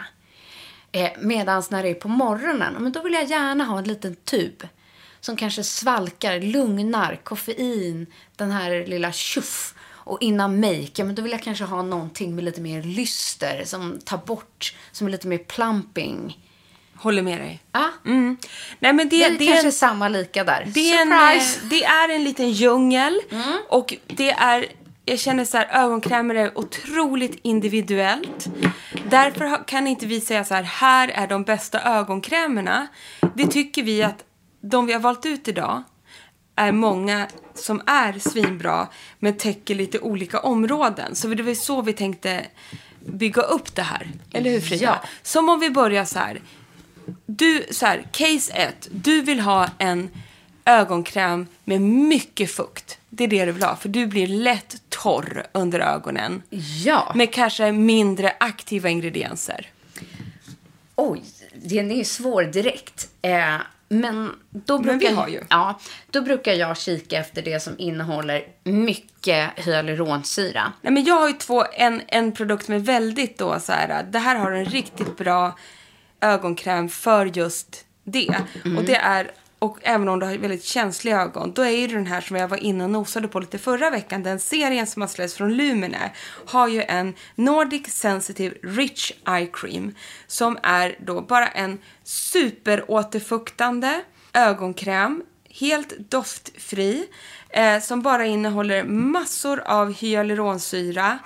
Eh, 0.91 1.09
Medan 1.19 1.63
när 1.69 1.83
det 1.83 1.89
är 1.89 1.93
på 1.93 2.07
morgonen, 2.07 2.73
men 2.79 2.91
då 2.91 3.01
vill 3.01 3.13
jag 3.13 3.23
gärna 3.25 3.63
ha 3.63 3.77
en 3.77 3.83
liten 3.83 4.15
tub. 4.15 4.67
Som 5.25 5.35
kanske 5.35 5.63
svalkar, 5.63 6.39
lugnar, 6.39 7.19
koffein, 7.23 8.07
den 8.35 8.51
här 8.51 8.85
lilla 8.85 9.11
tjoff. 9.11 9.73
Och 9.89 10.17
innan 10.21 10.59
make, 10.59 10.91
ja, 10.95 11.05
men 11.05 11.15
då 11.15 11.21
vill 11.21 11.31
jag 11.31 11.43
kanske 11.43 11.63
ha 11.63 11.81
någonting 11.81 12.35
med 12.35 12.43
lite 12.43 12.61
mer 12.61 12.83
lyster. 12.83 13.63
Som 13.65 13.99
tar 14.05 14.17
bort, 14.17 14.75
som 14.91 15.07
är 15.07 15.11
lite 15.11 15.27
mer 15.27 15.37
plumping. 15.37 16.39
Håller 16.95 17.21
med 17.21 17.39
dig. 17.39 17.59
Ja, 17.71 17.91
Mm. 18.05 18.37
Nej, 18.79 18.93
men 18.93 19.09
det, 19.09 19.29
det, 19.29 19.37
det, 19.37 19.45
är 19.45 19.47
är 19.47 19.51
kanske 19.51 19.67
en, 19.67 19.71
samma 19.71 20.07
lika 20.07 20.43
där. 20.43 20.67
det, 20.73 20.91
är 20.91 21.01
en, 21.01 21.11
eh, 21.11 21.43
det 21.69 21.83
är 21.83 22.09
en 22.09 22.23
liten 22.23 22.51
djungel. 22.51 23.21
Och 23.69 23.95
det 24.07 24.31
är, 24.31 24.65
jag 25.05 25.19
känner 25.19 25.45
så 25.45 25.57
här, 25.57 25.83
ögonkrämer 25.83 26.35
är 26.35 26.57
otroligt 26.57 27.39
individuellt. 27.41 28.47
Därför 29.09 29.67
kan 29.67 29.87
inte 29.87 30.05
vi 30.05 30.21
säga 30.21 30.43
så 30.43 30.53
här, 30.53 30.63
här 30.63 31.07
är 31.07 31.27
de 31.27 31.43
bästa 31.43 31.81
ögonkrämerna. 31.81 32.87
Det 33.35 33.47
tycker 33.47 33.83
vi 33.83 34.03
att 34.03 34.23
de 34.69 34.85
vi 34.85 34.93
har 34.93 34.99
valt 34.99 35.25
ut 35.25 35.47
idag 35.47 35.83
är 36.55 36.71
många 36.71 37.27
som 37.53 37.81
är 37.85 38.19
svinbra 38.19 38.87
men 39.19 39.37
täcker 39.37 39.75
lite 39.75 39.99
olika 39.99 40.39
områden. 40.39 41.15
Så 41.15 41.27
det 41.27 41.43
var 41.43 41.53
så 41.53 41.81
vi 41.81 41.93
tänkte 41.93 42.45
bygga 43.05 43.41
upp 43.41 43.75
det 43.75 43.81
här. 43.81 44.11
Eller 44.31 44.51
hur 44.51 44.59
Frida? 44.59 44.83
Ja. 44.83 45.09
Som 45.21 45.49
om 45.49 45.59
vi 45.59 45.69
börjar 45.69 46.05
så 46.05 46.19
här. 46.19 46.41
Du, 47.25 47.65
så 47.71 47.85
här, 47.85 48.07
case 48.11 48.53
1. 48.53 48.87
Du 48.91 49.21
vill 49.21 49.39
ha 49.39 49.69
en 49.77 50.09
ögonkräm 50.65 51.47
med 51.63 51.81
mycket 51.81 52.51
fukt. 52.51 52.97
Det 53.09 53.23
är 53.23 53.27
det 53.27 53.45
du 53.45 53.51
vill 53.51 53.63
ha, 53.63 53.75
för 53.75 53.89
du 53.89 54.07
blir 54.07 54.27
lätt 54.27 54.75
torr 54.89 55.47
under 55.51 55.79
ögonen. 55.79 56.41
Ja. 56.83 57.11
Med 57.15 57.33
kanske 57.33 57.71
mindre 57.71 58.33
aktiva 58.39 58.89
ingredienser. 58.89 59.69
Oj, 60.95 61.23
den 61.53 61.91
är 61.91 61.95
ju 61.95 62.03
svår 62.03 62.43
direkt. 62.43 63.09
Eh, 63.21 63.55
men 63.99 64.31
då 64.49 64.77
brukar, 64.77 64.91
Men 64.91 64.99
vi 64.99 65.15
har 65.15 65.27
ju. 65.27 65.41
Ja, 65.49 65.79
då 66.11 66.21
brukar 66.21 66.53
jag 66.53 66.77
kika 66.77 67.17
efter 67.17 67.41
det 67.41 67.59
som 67.59 67.75
innehåller 67.77 68.43
mycket 68.63 69.49
hyaluronsyra. 69.55 70.73
Nej, 70.81 70.93
men 70.93 71.03
jag 71.03 71.15
har 71.15 71.27
ju 71.27 71.33
två, 71.33 71.63
en, 71.73 72.01
en 72.07 72.31
produkt 72.31 72.67
med 72.67 72.85
väldigt 72.85 73.37
då 73.37 73.59
så 73.59 73.71
här, 73.71 74.03
det 74.11 74.19
här 74.19 74.35
har 74.35 74.51
en 74.51 74.65
riktigt 74.65 75.17
bra 75.17 75.57
ögonkräm 76.21 76.89
för 76.89 77.25
just 77.25 77.85
det. 78.03 78.35
Och 78.77 78.83
det 78.83 78.95
är, 78.95 79.31
och 79.65 79.77
även 79.81 80.09
om 80.09 80.19
du 80.19 80.25
har 80.25 80.37
väldigt 80.37 80.63
känsliga 80.63 81.21
ögon, 81.21 81.53
då 81.53 81.61
är 81.61 81.69
ju 81.69 81.87
den 81.87 82.07
här 82.07 82.21
som 82.21 82.35
jag 82.35 82.47
var 82.47 82.57
inne 82.57 82.83
och 82.83 82.89
nosade 82.89 83.27
på 83.27 83.39
lite 83.39 83.57
förra 83.57 83.89
veckan, 83.89 84.23
den 84.23 84.39
serien 84.39 84.87
som 84.87 85.01
har 85.01 85.09
släppts 85.09 85.35
från 85.35 85.53
Lumene, 85.53 86.11
har 86.45 86.67
ju 86.67 86.81
en 86.81 87.13
Nordic 87.35 87.87
Sensitive 87.87 88.55
Rich 88.63 89.11
Eye 89.27 89.49
Cream 89.53 89.95
som 90.27 90.57
är 90.63 90.95
då 90.99 91.21
bara 91.21 91.47
en 91.47 91.79
superåterfuktande 92.03 94.01
ögonkräm 94.33 95.23
helt 95.49 96.09
doftfri 96.09 97.07
eh, 97.49 97.79
som 97.81 98.01
bara 98.01 98.25
innehåller 98.25 98.83
massor 98.83 99.59
av 99.59 99.93
hyaluronsyra 99.93 101.19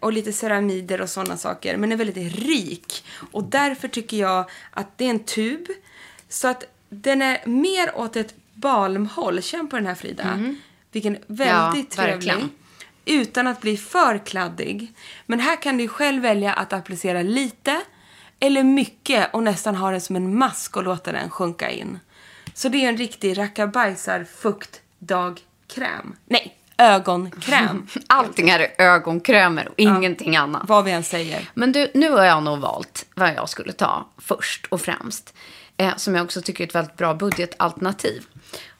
och 0.00 0.12
lite 0.12 0.32
ceramider 0.32 1.00
och 1.00 1.10
sådana 1.10 1.36
saker, 1.36 1.76
men 1.76 1.92
är 1.92 1.96
väldigt 1.96 2.34
rik. 2.36 3.04
Och 3.32 3.44
därför 3.44 3.88
tycker 3.88 4.16
jag 4.16 4.50
att 4.70 4.98
det 4.98 5.04
är 5.04 5.10
en 5.10 5.24
tub, 5.24 5.66
så 6.28 6.48
att 6.48 6.64
den 6.88 7.22
är 7.22 7.46
mer 7.46 7.98
åt 7.98 8.16
ett 8.16 8.34
balmhåll. 8.54 9.42
Känn 9.42 9.68
på 9.68 9.76
den 9.76 9.86
här 9.86 9.94
Frida. 9.94 10.54
Vilken 10.92 11.18
väldigt 11.26 11.96
Ja, 11.96 12.02
trevlig. 12.04 12.26
verkligen. 12.26 12.50
Utan 13.04 13.46
att 13.46 13.60
bli 13.60 13.76
för 13.76 14.18
kladdig. 14.26 14.92
Men 15.26 15.40
här 15.40 15.62
kan 15.62 15.76
du 15.78 15.88
själv 15.88 16.22
välja 16.22 16.52
att 16.52 16.72
applicera 16.72 17.22
lite 17.22 17.80
eller 18.40 18.62
mycket 18.62 19.34
och 19.34 19.42
nästan 19.42 19.74
ha 19.74 19.90
den 19.90 20.00
som 20.00 20.16
en 20.16 20.38
mask 20.38 20.76
och 20.76 20.82
låta 20.82 21.12
den 21.12 21.30
sjunka 21.30 21.70
in. 21.70 21.98
Så 22.54 22.68
det 22.68 22.84
är 22.84 22.88
en 22.88 22.96
riktig 22.96 23.38
rackabajsar 23.38 24.24
fuktdagkräm. 24.36 26.16
Nej, 26.26 26.56
ögonkräm. 26.78 27.86
Allting 28.06 28.48
är 28.50 28.68
ögonkrämer 28.78 29.68
och 29.68 29.74
ingenting 29.76 30.36
annat. 30.36 30.62
Vad 30.68 30.84
vi 30.84 30.90
än 30.90 31.04
säger. 31.04 31.50
Men 31.54 31.72
du, 31.72 31.90
nu 31.94 32.10
har 32.10 32.24
jag 32.24 32.42
nog 32.42 32.58
valt 32.58 33.06
vad 33.14 33.34
jag 33.34 33.48
skulle 33.48 33.72
ta 33.72 34.08
först 34.18 34.66
och 34.66 34.80
främst. 34.80 35.34
Eh, 35.78 35.96
som 35.96 36.14
jag 36.14 36.24
också 36.24 36.42
tycker 36.42 36.64
är 36.64 36.68
ett 36.68 36.74
väldigt 36.74 36.96
bra 36.96 37.14
budgetalternativ. 37.14 38.26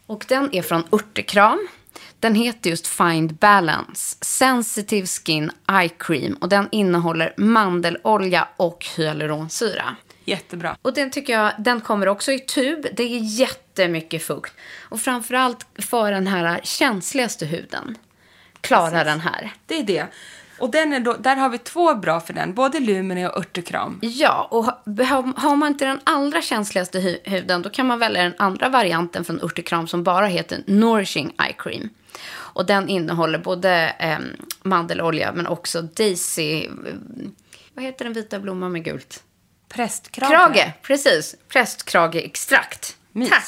Och 0.07 0.25
den 0.29 0.55
är 0.55 0.63
från 0.63 0.85
Urtekram. 0.91 1.69
Den 2.21 2.35
heter 2.35 2.71
just 2.71 2.87
Find 2.87 3.35
Balance 3.35 4.17
Sensitive 4.21 5.07
Skin 5.07 5.51
Eye 5.71 5.89
Cream. 5.99 6.33
Och 6.33 6.49
den 6.49 6.69
innehåller 6.73 7.35
mandelolja 7.37 8.49
och 8.57 8.87
hyaluronsyra. 8.97 9.97
Jättebra. 10.25 10.77
Och 10.83 10.95
den 10.95 11.11
tycker 11.11 11.33
jag, 11.33 11.53
den 11.59 11.81
kommer 11.81 12.09
också 12.09 12.33
i 12.33 12.39
tub. 12.39 12.87
Det 12.93 13.03
är 13.03 13.19
jättemycket 13.19 14.23
fukt. 14.23 14.53
Och 14.81 15.01
framförallt 15.01 15.67
för 15.79 16.13
den 16.13 16.27
här 16.27 16.61
känsligaste 16.63 17.47
huden. 17.47 17.99
Klarar 18.61 19.05
den 19.05 19.21
här. 19.21 19.53
Det 19.67 19.79
är 19.79 19.83
det. 19.83 20.07
Och 20.59 20.71
den 20.71 20.93
är 20.93 21.01
då, 21.01 21.13
där 21.13 21.37
har 21.37 21.49
vi 21.49 21.59
två 21.59 21.95
bra 21.95 22.21
för 22.21 22.33
den, 22.33 22.55
både 22.55 22.81
Lumene 22.81 23.29
och 23.29 23.37
Örtekram. 23.39 23.99
Ja, 24.03 24.49
och 24.51 24.65
ha- 24.65 24.83
behöv- 24.85 25.33
har 25.37 25.57
man 25.57 25.69
inte 25.73 25.85
den 25.85 26.01
allra 26.05 26.43
känsligaste 26.43 26.99
hu- 27.01 27.21
huden 27.31 27.63
då 27.63 27.71
kan 27.71 27.87
man 27.87 27.99
välja 27.99 28.23
den 28.23 28.35
andra 28.39 28.69
varianten 28.69 29.25
från 29.25 29.41
Urtekram 29.43 29.89
som 29.89 30.05
bara 30.05 30.27
heter 30.27 30.63
Nourishing 30.67 31.35
Eye 31.47 31.55
Cream. 31.59 31.89
Och 32.31 32.67
den 32.67 32.89
innehåller 32.89 33.39
både 33.39 33.71
em, 33.99 34.23
mandelolja 34.63 35.33
men 35.33 35.47
också 35.47 35.83
Daisy... 35.83 36.65
eh, 36.65 36.71
Vad 37.75 37.85
heter 37.85 38.05
den 38.05 38.15
vita 38.15 38.39
blomman 38.41 38.73
med 38.73 38.85
gult? 38.85 39.23
Prästkrage. 39.69 40.29
Krage, 40.31 40.73
precis. 40.83 41.35
Prästkrageextrakt. 41.49 42.97
Tack. 43.29 43.45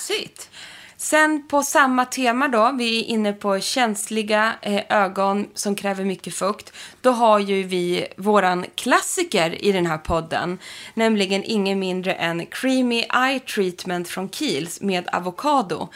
Sen 1.03 1.49
på 1.49 1.63
samma 1.63 2.05
tema 2.05 2.49
då, 2.49 2.73
vi 2.79 3.01
är 3.01 3.05
inne 3.05 3.33
på 3.33 3.61
känsliga 3.61 4.55
eh, 4.63 4.83
ögon 4.89 5.49
som 5.55 5.75
kräver 5.75 6.05
mycket 6.05 6.35
fukt. 6.35 6.73
Då 7.01 7.11
har 7.11 7.39
ju 7.39 7.63
vi 7.63 8.07
våran 8.17 8.67
klassiker 8.75 9.65
i 9.65 9.73
den 9.73 9.87
här 9.87 9.99
podden, 9.99 10.59
nämligen 10.95 11.45
ingen 11.45 11.79
mindre 11.79 12.13
än 12.13 12.47
Creamy 12.47 13.05
Eye 13.15 13.41
Treatment 13.41 14.09
från 14.09 14.29
Kiehl's 14.29 14.85
med 14.85 15.09
avokado. 15.13 15.89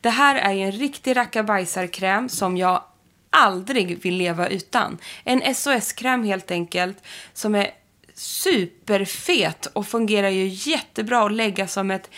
Det 0.00 0.10
här 0.10 0.36
är 0.36 0.52
ju 0.52 0.62
en 0.62 0.72
riktig 0.72 1.16
rackabajsarkräm 1.16 2.28
som 2.28 2.56
jag 2.56 2.82
aldrig 3.30 4.02
vill 4.02 4.14
leva 4.14 4.48
utan. 4.48 4.98
En 5.24 5.54
SOS-kräm 5.54 6.24
helt 6.24 6.50
enkelt 6.50 6.98
som 7.32 7.54
är 7.54 7.70
superfet 8.14 9.66
och 9.66 9.86
fungerar 9.86 10.28
ju 10.28 10.46
jättebra 10.46 11.26
att 11.26 11.32
lägga 11.32 11.68
som 11.68 11.90
ett 11.90 12.10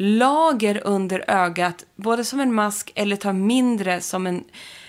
lager 0.00 0.80
under 0.84 1.24
ögat, 1.30 1.84
både 1.96 2.24
som 2.24 2.40
en 2.40 2.54
mask 2.54 2.92
eller 2.94 3.16
ta 3.16 3.32
mindre 3.32 4.00
som 4.00 4.26
en, 4.26 4.44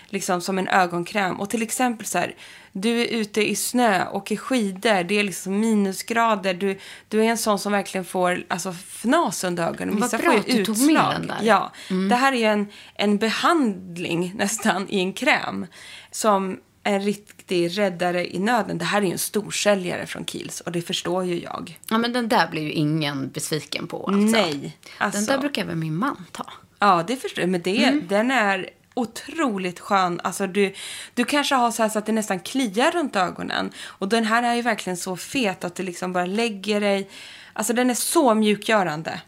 liksom, 0.10 0.42
som 0.42 0.58
en 0.58 0.68
ögonkräm. 0.68 1.40
Och 1.40 1.50
till 1.50 1.62
exempel 1.62 2.06
så 2.06 2.18
här, 2.18 2.36
du 2.72 3.02
är 3.02 3.06
ute 3.06 3.50
i 3.50 3.56
snö, 3.56 4.10
åker 4.12 4.36
skidor, 4.36 5.04
det 5.04 5.20
är 5.20 5.24
liksom 5.24 5.60
minusgrader, 5.60 6.54
du, 6.54 6.80
du 7.08 7.20
är 7.20 7.26
en 7.30 7.38
sån 7.38 7.60
som 7.60 7.72
verkligen 7.72 8.06
får 8.06 8.44
alltså, 8.48 8.72
fnas 8.72 9.44
under 9.44 9.68
ögonen. 9.68 10.00
Vad 10.00 10.04
Vissa 10.04 10.18
bra 10.18 10.26
får 10.26 10.34
ju 10.34 10.40
att 10.40 10.46
du 10.58 10.66
tog 10.66 10.82
med 10.94 11.06
den 11.12 11.28
där. 11.28 11.40
Ja, 11.42 11.72
det 12.10 12.16
här 12.16 12.34
är 12.34 12.52
en, 12.52 12.68
en 12.96 13.18
behandling 13.18 14.34
nästan 14.38 14.90
i 14.90 15.00
en 15.00 15.14
kräm 15.14 15.66
som 16.12 16.60
en 16.90 17.02
riktig 17.02 17.78
räddare 17.78 18.36
i 18.36 18.40
nöden. 18.40 18.78
Det 18.78 18.86
här 18.86 19.02
är 19.02 19.06
ju 19.06 19.12
en 19.12 19.18
storsäljare 19.18 20.06
från 20.06 20.26
Kiehl's 20.26 20.62
och 20.64 20.72
det 20.72 20.82
förstår 20.82 21.26
ju 21.26 21.42
jag. 21.42 21.80
Ja, 21.90 21.98
men 21.98 22.14
den 22.14 22.30
där 22.30 22.48
blir 22.48 22.62
ju 22.62 22.72
ingen 22.72 23.30
besviken 23.30 23.88
på. 23.88 23.98
Alltså. 24.08 24.20
Nej, 24.38 24.78
alltså. 24.98 25.20
Den 25.20 25.26
där 25.28 25.38
brukar 25.38 25.66
väl 25.66 25.76
min 25.76 25.96
man 25.96 26.26
ta. 26.32 26.46
Ja, 26.80 27.04
det 27.08 27.16
förstår 27.16 27.42
jag. 27.42 27.50
Men 27.50 27.62
det, 27.62 27.84
Mm. 27.84 28.08
den 28.08 28.32
är 28.32 28.70
otroligt 28.94 29.80
skön. 29.80 30.20
Alltså 30.24 30.48
du, 30.48 30.74
du 31.14 31.26
kanske 31.26 31.56
har 31.56 31.72
så, 31.72 31.82
här 31.84 31.90
så 31.90 32.00
att 32.00 32.06
det 32.06 32.12
nästan 32.12 32.40
kliar 32.40 32.92
runt 32.92 33.16
ögonen. 33.16 33.72
Och 33.86 34.08
den 34.10 34.24
här 34.26 34.44
är 34.44 34.56
ju 34.56 34.62
verkligen 34.62 34.98
så 34.98 35.18
fet 35.18 35.64
att 35.64 35.76
du 35.76 35.84
liksom 35.84 36.14
bara 36.14 36.26
lägger 36.26 36.82
dig. 36.82 37.10
Alltså 37.54 37.74
den 37.74 37.90
är 37.90 37.94
så 37.94 38.34
mjukgörande. 38.36 39.22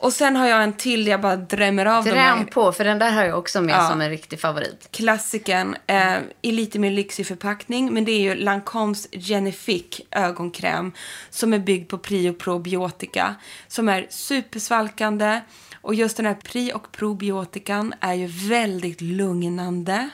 Och 0.00 0.12
sen 0.12 0.36
har 0.36 0.46
jag 0.46 0.62
en 0.62 0.72
till 0.72 1.06
jag 1.06 1.20
bara 1.20 1.36
drämmer 1.36 1.86
av 1.86 2.04
Dräm 2.04 2.46
på, 2.46 2.72
för 2.72 2.84
den 2.84 2.98
där 2.98 3.10
har 3.10 3.24
jag 3.24 3.38
också 3.38 3.60
med 3.60 3.74
Ja. 3.74 3.88
som 3.88 4.00
en 4.00 4.10
riktig 4.10 4.40
favorit. 4.40 4.88
klassiken 4.90 5.76
eh, 5.86 6.14
i 6.42 6.52
lite 6.52 6.78
mer 6.78 6.90
lyxig 6.90 7.26
förpackning. 7.26 7.92
Men 7.94 8.04
det 8.04 8.12
är 8.12 8.20
ju 8.20 8.34
Lancomes 8.34 9.08
Genifique 9.12 10.02
ögonkräm 10.10 10.92
som 11.30 11.52
är 11.52 11.58
byggd 11.58 11.88
på 11.90 11.98
pri 11.98 12.30
och 12.30 12.38
probiotika. 12.38 13.34
Som 13.68 13.88
är 13.88 14.06
supersvalkande. 14.10 15.40
Och 15.82 15.94
just 15.94 16.16
den 16.16 16.26
här 16.26 16.34
pri 16.34 16.72
och 16.72 16.92
probiotikan 16.92 17.94
är 18.00 18.14
ju 18.14 18.26
väldigt 18.26 19.00
lugnande. 19.00 20.08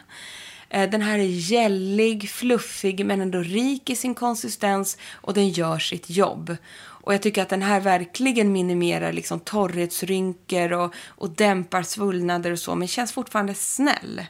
Eh, 0.68 0.90
Den 0.90 1.02
här 1.02 1.18
är 1.18 1.22
gällig, 1.52 2.30
fluffig 2.30 3.06
men 3.06 3.20
ändå 3.20 3.38
rik 3.38 3.90
i 3.90 3.96
sin 3.96 4.14
konsistens 4.14 4.98
och 5.12 5.34
den 5.34 5.48
gör 5.50 5.78
sitt 5.78 6.10
jobb. 6.10 6.56
Och 7.02 7.14
jag 7.14 7.22
tycker 7.22 7.42
att 7.42 7.48
den 7.48 7.62
här 7.62 7.80
verkligen 7.80 8.52
minimerar 8.52 9.12
liksom 9.12 9.40
torrhetsrynkor 9.40 10.72
och, 10.72 10.94
och 11.06 11.30
dämpar 11.30 11.82
svullnader 11.82 12.50
och 12.50 12.58
så 12.58 12.74
men 12.74 12.88
känns 12.88 13.12
fortfarande 13.12 13.54
snäll. 13.54 14.24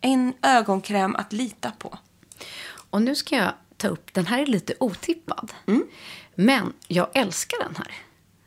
En 0.00 0.32
ögonkräm 0.42 1.16
att 1.16 1.32
lita 1.32 1.70
på. 1.70 1.98
Och 2.90 3.02
nu 3.02 3.14
ska 3.14 3.36
jag 3.36 3.52
ta 3.76 3.88
upp, 3.88 4.14
den 4.14 4.26
här 4.26 4.42
är 4.42 4.46
lite 4.46 4.74
otippad. 4.80 5.52
Men 6.34 6.72
jag 6.88 7.08
älskar 7.14 7.58
den 7.64 7.76
här. 7.76 7.92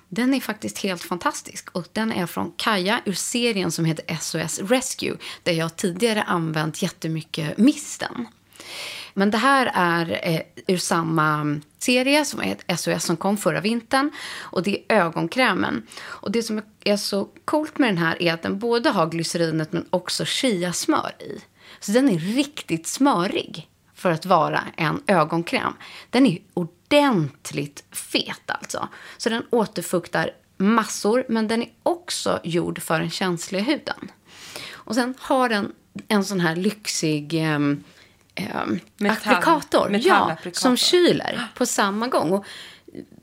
Den 0.09 0.33
är 0.33 0.39
faktiskt 0.39 0.77
helt 0.77 1.01
fantastisk. 1.01 1.69
Och 1.71 1.87
den 1.91 2.11
är 2.11 2.25
från 2.25 2.53
Kaja 2.55 3.01
ur 3.05 3.13
serien 3.13 3.71
som 3.71 3.85
heter 3.85 4.17
SOS 4.17 4.59
Rescue. 4.59 5.17
Där 5.43 5.53
jag 5.53 5.75
tidigare 5.75 6.23
använt 6.23 6.81
jättemycket 6.81 7.57
misten. 7.57 8.27
Men 9.13 9.31
det 9.31 9.37
här 9.37 9.71
är 9.73 10.19
eh, 10.23 10.41
ur 10.67 10.77
samma 10.77 11.59
serie 11.79 12.25
som 12.25 12.39
är 12.39 12.57
ett 12.67 12.79
SOS 12.79 13.03
som 13.03 13.17
kom 13.17 13.37
förra 13.37 13.61
vintern. 13.61 14.11
Och 14.39 14.63
det 14.63 14.83
är 14.87 14.95
ögonkrämen. 14.95 15.87
Och 16.01 16.31
det 16.31 16.43
som 16.43 16.61
är 16.83 16.97
så 16.97 17.29
coolt 17.45 17.77
med 17.77 17.89
den 17.89 17.97
här 17.97 18.21
är 18.21 18.33
att 18.33 18.41
den 18.41 18.59
både 18.59 18.89
har 18.89 19.07
glycerinet 19.07 19.73
men 19.73 19.85
också 19.89 20.25
chiasmör 20.25 21.11
i. 21.19 21.41
Så 21.79 21.91
den 21.91 22.09
är 22.09 22.19
riktigt 22.19 22.87
smörig 22.87 23.69
för 23.95 24.11
att 24.11 24.25
vara 24.25 24.63
en 24.77 25.01
ögonkräm. 25.07 25.73
Den 26.09 26.25
är 26.25 26.37
ordentligt 26.53 27.83
fet 27.91 28.41
alltså. 28.45 28.87
Så 29.17 29.29
den 29.29 29.43
återfuktar 29.49 30.31
massor, 30.57 31.25
men 31.29 31.47
den 31.47 31.61
är 31.61 31.69
också 31.83 32.39
gjord 32.43 32.81
för 32.81 32.99
den 32.99 33.09
känsliga 33.09 33.63
huden. 33.63 34.11
Och 34.71 34.95
sen 34.95 35.13
har 35.19 35.49
den 35.49 35.71
en 36.07 36.23
sån 36.23 36.39
här 36.39 36.55
lyxig 36.55 37.33
eh, 37.33 37.59
ehm, 38.35 38.79
Metall- 38.97 39.11
applikator, 39.11 39.97
ja, 40.01 40.37
som 40.51 40.77
kyler 40.77 41.47
på 41.55 41.65
samma 41.65 42.07
gång. 42.07 42.31
Och 42.31 42.45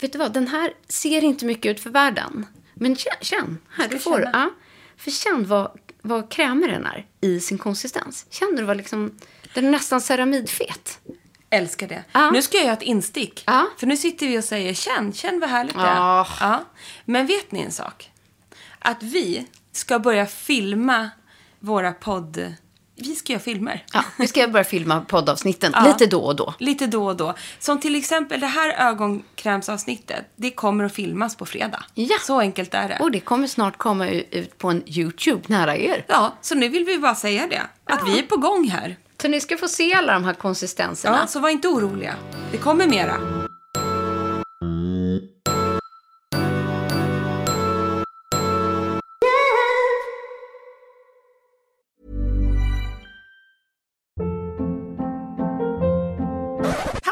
vet 0.01 0.13
du 0.13 0.19
vad, 0.19 0.33
den 0.33 0.49
här 0.49 0.73
ser 0.89 1.25
inte 1.25 1.45
mycket 1.45 1.71
ut 1.71 1.81
för 1.81 1.91
världen. 1.91 2.47
Men 2.75 2.97
känn, 2.97 3.13
känn 3.21 3.59
här, 3.71 3.89
du 3.89 3.99
får. 3.99 4.21
Ja, 4.33 4.51
för 4.97 5.11
känn 5.11 5.47
vad, 5.47 5.79
vad 6.03 6.31
krämig 6.31 6.71
den 6.71 6.87
är 6.87 7.07
i 7.21 7.41
sin 7.41 7.59
konsistens. 7.59 8.27
Känner 8.31 8.57
du 8.57 8.63
vad 8.63 8.77
liksom, 8.77 9.19
den 9.55 9.67
är 9.67 9.71
nästan 9.71 10.01
ceramidfet. 10.01 11.01
Älskar 11.51 11.89
det. 11.89 12.05
Ja. 12.13 12.31
Nu 12.31 12.43
ska 12.43 12.57
jag 12.57 12.65
göra 12.65 12.77
ett 12.77 12.83
instick. 12.83 13.43
Ja. 13.47 13.67
För 13.79 13.87
nu 13.87 13.97
sitter 13.97 14.27
vi 14.27 14.39
och 14.39 14.45
säger 14.45 14.75
känn, 14.75 15.13
känn 15.13 15.41
vad 15.41 15.51
härligt 15.51 15.75
det 15.75 15.81
är. 15.81 16.21
Ah. 16.21 16.27
Ja. 16.41 16.65
Men 17.05 17.27
vet 17.27 17.53
ni 17.53 17.61
en 17.61 17.73
sak? 17.73 18.11
Att 18.79 19.03
vi 19.03 19.47
ska 19.73 19.99
börja 19.99 20.27
filma 20.27 21.11
våra 21.59 21.93
podd... 21.93 22.55
Vi 23.01 23.15
ska 23.15 23.33
göra 23.33 23.43
filmer. 23.43 23.85
Ja, 23.93 24.05
vi 24.19 24.27
ska 24.27 24.49
börja 24.49 24.65
filma 24.65 25.01
poddavsnitten 25.01 25.73
Ja. 25.75 25.87
lite 25.87 26.07
då 26.07 26.21
och 26.21 26.37
då. 26.37 26.55
Lite 26.59 26.87
då 26.87 27.07
och 27.07 27.17
då. 27.17 27.35
Som 27.59 27.81
till 27.81 27.95
exempel 27.97 28.41
det 28.41 28.47
här 28.47 28.89
ögonkrämsavsnittet. 28.89 30.25
Det 30.37 30.51
kommer 30.51 30.85
att 30.85 30.93
filmas 30.95 31.37
på 31.37 31.47
fredag. 31.47 31.85
Ja. 31.95 32.17
Så 32.21 32.41
enkelt 32.41 32.75
är 32.75 32.89
det. 32.89 32.99
Och 33.01 33.11
det 33.11 33.21
kommer 33.21 33.47
snart 33.47 33.77
komma 33.77 34.09
ut 34.09 34.59
på 34.59 34.69
en 34.69 34.83
YouTube 34.87 35.43
nära 35.47 35.77
er. 35.77 36.05
Ja, 36.09 36.35
så 36.41 36.55
nu 36.55 36.69
vill 36.69 36.85
vi 36.85 36.99
bara 36.99 37.15
säga 37.15 37.47
det. 37.47 37.63
Att 37.95 38.09
vi 38.09 38.19
är 38.19 38.23
på 38.23 38.37
gång 38.37 38.69
här. 38.69 38.97
Så 39.23 39.29
ni 39.29 39.41
ska 39.41 39.57
få 39.57 39.69
se 39.69 39.95
alla 39.95 40.13
de 40.13 40.25
här 40.25 40.35
konsistenserna. 40.35 41.19
Ja, 41.21 41.27
så 41.27 41.41
var 41.41 41.49
inte 41.49 41.69
oroliga. 41.69 42.15
Det 42.53 42.59
kommer 42.59 42.87
mera. 42.87 43.38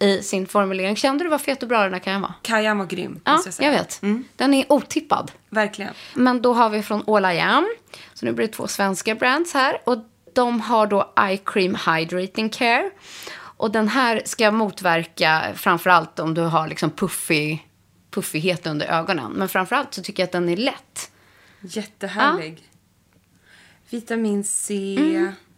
i 0.00 0.22
sin 0.22 0.46
formulering. 0.46 0.96
Kände 0.96 1.24
du 1.24 1.30
vad 1.30 1.40
fet 1.40 1.62
och 1.62 1.68
bra 1.68 1.82
den 1.82 1.92
här 1.92 2.00
kan 2.00 2.20
vara? 2.20 2.34
Kajan 2.42 2.78
var 2.78 2.86
grym, 2.86 3.20
Ja, 3.24 3.42
jag 3.44 3.54
säga. 3.54 3.72
jag 3.72 3.78
vet. 3.78 4.00
Den 4.36 4.54
är 4.54 4.72
otippad. 4.72 5.32
Verkligen. 5.48 5.94
Men 6.14 6.42
då 6.42 6.52
har 6.54 6.70
vi 6.70 6.82
från 6.82 7.02
All 7.06 7.24
I 7.34 7.40
Am. 7.40 7.68
Så 8.14 8.26
nu 8.26 8.32
blir 8.32 8.46
det 8.46 8.52
två 8.52 8.66
svenska 8.68 9.14
brands 9.14 9.54
här. 9.54 9.78
Och 9.84 9.96
de 10.34 10.60
har 10.60 10.86
då 10.86 11.12
Eye 11.20 11.36
Cream 11.44 11.76
Hydrating 11.86 12.48
Care. 12.48 12.90
Och 13.38 13.70
den 13.70 13.88
här 13.88 14.22
ska 14.24 14.50
motverka 14.50 15.42
framförallt 15.54 16.18
om 16.18 16.34
du 16.34 16.42
har 16.42 16.68
liksom 16.68 16.90
puffig, 16.90 17.68
puffighet 18.10 18.66
under 18.66 18.86
ögonen. 18.86 19.32
Men 19.32 19.48
framförallt 19.48 19.94
så 19.94 20.02
tycker 20.02 20.22
jag 20.22 20.26
att 20.26 20.32
den 20.32 20.48
är 20.48 20.56
lätt. 20.56 21.10
Jättehärlig. 21.60 22.62
Vitamin 23.90 24.44
C. 24.44 24.96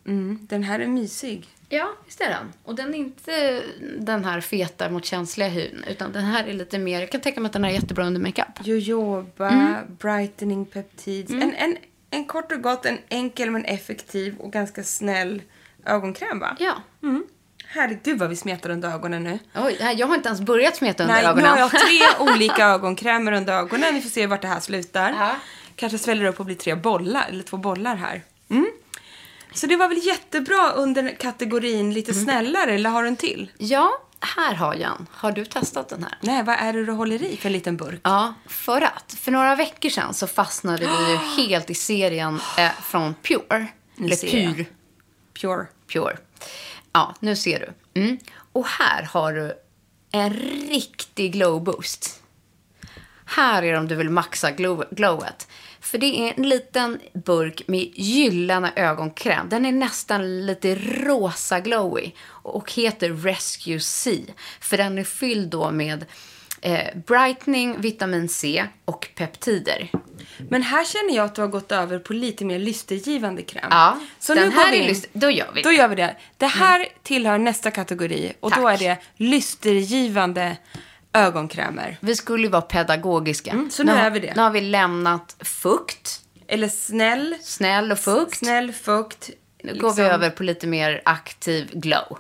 Mm. 0.07 0.38
Den 0.50 0.62
här 0.62 0.81
är 0.81 0.87
mysig. 0.87 1.48
Ja, 1.74 1.92
visst 2.06 2.20
är 2.20 2.28
den. 2.28 2.52
Och 2.64 2.74
den 2.74 2.94
är 2.94 2.98
inte 2.98 3.62
den 3.98 4.24
här 4.24 4.40
feta 4.40 4.88
mot 4.90 5.04
känsliga 5.04 5.48
hyn. 5.48 5.85
Utan 5.88 6.12
den 6.12 6.24
här 6.24 6.44
är 6.44 6.52
lite 6.52 6.78
mer, 6.78 7.00
jag 7.00 7.11
kan 7.11 7.20
tänka 7.20 7.40
mig 7.40 7.46
att 7.46 7.52
den 7.52 7.64
är 7.64 7.70
jättebra 7.70 8.04
under 8.06 8.20
makeup. 8.20 8.46
Jojoba, 8.66 9.48
Mm. 9.48 9.74
brightening 9.98 10.66
peptids. 10.66 11.30
En, 11.32 11.54
en, 11.54 11.76
en 12.11 12.24
kort 12.24 12.52
och 12.52 12.62
gott, 12.62 12.87
en 12.87 12.98
enkel 13.08 13.50
men 13.50 13.64
effektiv 13.64 14.37
och 14.38 14.52
ganska 14.52 14.82
snäll 14.85 15.42
ögonkräm 15.87 16.38
va? 16.38 16.56
Ja. 16.61 16.74
Herregud 17.66 18.18
vad 18.18 18.28
vi 18.28 18.37
smetar 18.37 18.70
under 18.70 18.88
ögonen 18.94 19.24
nu. 19.24 19.38
Oj, 19.56 19.76
nej, 19.80 19.96
jag 19.96 20.06
har 20.06 20.14
inte 20.14 20.28
ens 20.28 20.40
börjat 20.40 20.76
smeta 20.76 21.02
under 21.02 21.14
Nej, 21.14 21.22
nu 21.24 21.28
ögonen. 21.30 21.46
har 21.50 21.58
jag 21.58 21.70
tre 21.70 22.00
olika 22.35 22.66
ögonkrämer 22.66 23.32
under 23.32 23.52
ögonen. 23.52 23.94
Vi 23.94 24.00
får 24.00 24.11
se 24.11 24.26
vart 24.26 24.42
det 24.42 24.48
här 24.48 24.61
slutar. 24.61 25.11
Ja. 25.18 25.30
Kanske 25.76 25.98
sväller 25.98 26.24
upp 26.24 26.40
och 26.40 26.46
blir 26.46 26.56
tre 26.56 26.74
bollar, 26.74 27.26
eller 27.28 27.42
två 27.42 27.56
bollar 27.56 27.96
här. 27.96 28.22
Mm. 28.50 28.66
Så 29.55 29.67
det 29.67 29.77
var 29.77 29.88
väl 29.88 30.07
jättebra 30.07 30.71
under 30.73 31.17
kategorin 31.17 31.95
lite 31.95 32.12
Mm. 32.12 32.25
snällare, 32.25 32.75
eller 32.75 32.91
har 32.91 33.03
du 33.03 33.09
en 33.09 33.17
till? 33.17 33.51
Ja, 33.59 33.91
här 34.21 34.55
har 34.55 34.75
jag 34.75 34.91
en. 34.91 35.07
Har 35.12 35.33
du 35.33 35.45
testat 35.45 35.88
den 35.88 36.03
här? 36.03 36.19
Nej, 36.21 36.43
vad 36.43 36.57
är 36.59 36.73
det 36.73 36.85
du 36.85 36.93
håller 36.93 37.23
i 37.23 37.37
för 37.37 37.47
en 37.49 37.53
liten 37.53 37.77
burk? 37.77 38.01
Ja, 38.05 38.35
för 38.47 38.81
att 38.81 39.15
för 39.21 39.33
några 39.33 39.55
veckor 39.57 39.88
sedan 39.88 40.15
så 40.15 40.27
fastnade 40.27 40.79
vi 40.79 41.11
ju 41.12 41.17
helt 41.49 41.71
i 41.71 41.75
serien 41.75 42.41
eh, 42.59 42.71
från 42.83 43.15
Pure. 43.23 43.67
Eller. 43.99 44.17
Pure. 44.31 44.65
Pure. 45.41 45.67
Pure. 45.93 46.17
Ja, 46.93 47.15
nu 47.21 47.37
ser 47.37 47.73
du. 47.95 48.01
Mm. 48.01 48.19
Och 48.53 48.67
här 48.67 49.03
har 49.03 49.33
du 49.33 49.55
en 50.12 50.33
riktig 50.69 51.33
glow 51.33 51.62
boost. 51.62 52.21
Här 53.35 53.62
är 53.62 53.73
det 53.73 53.79
om 53.79 53.88
du 53.88 53.95
vill 53.95 54.11
maxa 54.11 54.51
glow 54.51 54.85
glowet. 54.90 55.49
För 55.81 55.99
det 55.99 56.07
är 56.07 56.35
en 56.37 56.49
liten 56.49 57.01
burk 57.25 57.62
med 57.68 57.90
gyllene 57.95 58.73
ögonkräm. 58.77 59.49
Den 59.49 59.66
är 59.66 59.73
nästan 59.73 60.47
lite 60.47 60.75
rosa 60.75 61.61
glowy 61.61 62.11
och 62.29 62.73
heter 62.73 63.11
Rescue 63.11 63.81
C. 63.81 64.18
För 64.61 64.77
den 64.77 64.99
är 64.99 65.05
fylld 65.05 65.49
då 65.51 65.71
med 65.71 66.05
eh, 66.61 66.99
brightening, 67.07 67.81
vitamin 67.81 68.29
C 68.29 68.64
och 68.85 69.09
peptider. 69.14 69.88
Men 70.51 70.62
här 70.62 70.85
känner 70.85 71.16
jag 71.16 71.25
att 71.25 71.35
du 71.35 71.40
har 71.40 71.49
gått 71.49 71.73
över 71.73 71.99
på 71.99 72.12
lite 72.12 72.45
mer 72.45 72.59
lystergivande 72.59 73.42
kräm. 73.42 73.68
Ja, 73.71 73.99
så 74.18 74.35
den 74.35 74.49
nu 74.49 74.55
här 74.55 74.73
är 74.73 74.87
lyster- 74.88 75.11
då 75.12 75.31
gör 75.31 75.53
vi 75.55 75.62
Då 75.62 75.68
det. 75.68 75.75
gör 75.77 75.88
vi 75.88 75.95
det. 75.95 76.16
Det 76.37 76.47
här 76.47 76.88
tillhör 77.03 77.38
nästa 77.38 77.71
kategori 77.71 78.33
och 78.40 78.51
då 78.51 78.57
Tack. 78.62 78.83
är 78.83 78.88
det 78.88 78.99
lystergivande 79.16 80.57
ögonkrämer. 81.12 81.96
Vi 82.01 82.16
skulle 82.16 82.42
ju 82.44 82.48
vara 82.51 82.62
pedagogiska. 82.62 83.51
Mm, 83.51 83.70
så 83.70 83.83
nu 83.83 83.92
har- 83.92 83.98
är 83.98 84.11
vi 84.11 84.20
det. 84.20 84.33
Nu 84.37 84.42
har 84.42 84.51
vi 84.51 84.61
lämnat 84.61 85.37
fukt, 85.40 86.20
Eller 86.46 86.68
snäll, 86.68 87.37
snäll 87.42 87.92
och 87.92 87.98
fukt. 87.98 88.37
snäll 88.37 88.72
fukt. 88.72 89.31
Nu 89.64 89.79
går 89.79 89.92
vi 89.94 90.03
över 90.03 90.31
på 90.31 90.42
lite 90.42 90.66
mer 90.66 91.03
aktiv 91.05 91.70
glow. 91.72 92.18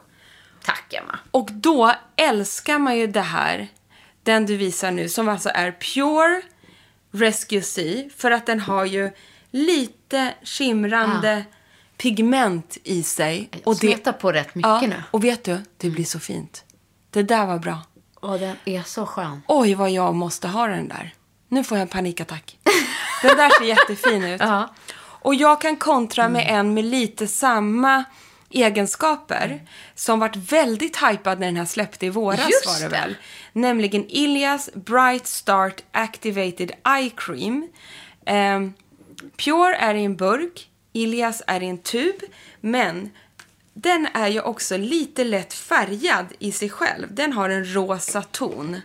Tack, 0.64 0.92
Emma. 0.94 1.18
Och 1.30 1.48
då 1.52 1.92
älskar 2.16 2.78
man 2.78 2.98
ju 2.98 3.06
det 3.06 3.20
här, 3.20 3.68
den 4.22 4.46
du 4.46 4.56
visar 4.56 4.90
nu, 4.90 5.08
som 5.08 5.28
alltså 5.28 5.48
är 5.54 5.72
Pure 5.72 6.42
Rescue 7.10 7.62
C, 7.62 8.08
för 8.16 8.30
att 8.30 8.46
den 8.46 8.60
har 8.60 8.84
ju 8.84 9.10
lite 9.50 10.34
skimrande 10.44 11.44
pigment 11.96 12.78
i 12.84 13.02
sig. 13.02 13.50
Och 13.64 13.76
Smeta 13.76 14.12
på 14.12 14.32
rätt 14.32 14.54
mycket 14.54 14.68
ja, 14.68 14.80
nu. 14.80 15.02
Och 15.10 15.24
vet 15.24 15.44
du, 15.44 15.60
det 15.76 15.90
blir 15.90 16.04
så 16.04 16.18
fint. 16.20 16.64
Det 17.10 17.22
där 17.22 17.46
var 17.46 17.58
bra. 17.58 17.78
Och 18.22 18.38
den 18.38 18.56
är 18.64 18.82
så 18.82 19.06
skön. 19.06 19.42
Oj, 19.46 19.74
vad 19.74 19.90
jag 19.90 20.14
måste 20.14 20.48
ha 20.48 20.66
den 20.66 20.88
där. 20.88 21.14
Nu 21.48 21.64
får 21.64 21.78
jag 21.78 21.82
en 21.82 21.88
panikattack. 21.88 22.58
Den 23.22 23.36
där 23.36 23.50
ser 23.58 23.64
jättefin 23.64 24.24
ut. 24.24 24.40
Ja. 24.44 24.74
Och 25.24 25.34
jag 25.34 25.60
kan 25.60 25.76
kontra 25.76 26.28
med 26.28 26.46
en 26.48 26.74
med 26.74 26.84
lite 26.84 27.26
samma 27.26 28.04
egenskaper 28.50 29.62
som 29.94 30.18
vart 30.20 30.36
väldigt 30.36 30.96
hypad 30.96 31.40
när 31.40 31.46
den 31.46 31.56
här 31.56 31.64
släppte 31.64 32.06
i 32.06 32.10
våras 32.10 32.40
Just 32.50 32.66
var 32.66 32.74
det 32.74 32.96
det. 32.96 33.00
väl. 33.00 33.14
Nämligen 33.52 34.04
Ilias 34.08 34.70
Bright 34.74 35.26
Start 35.26 35.82
Activated 35.92 36.70
Eye 36.98 37.10
Cream. 37.16 37.68
Ehm, 38.26 38.72
Pure 39.36 39.76
är 39.76 39.94
i 39.94 40.04
en 40.04 40.16
burk, 40.16 40.68
Ilias 40.92 41.42
är 41.46 41.62
i 41.62 41.66
en 41.68 41.78
tub, 41.78 42.14
men 42.60 43.10
den 43.74 44.08
är 44.14 44.28
ju 44.28 44.40
också 44.40 44.76
lite 44.76 45.24
lätt 45.24 45.54
färgad 45.54 46.26
i 46.38 46.52
sig 46.52 46.70
själv. 46.70 47.14
Den 47.14 47.32
har 47.32 47.50
en 47.50 47.74
rosa 47.74 48.22
ton. 48.22 48.80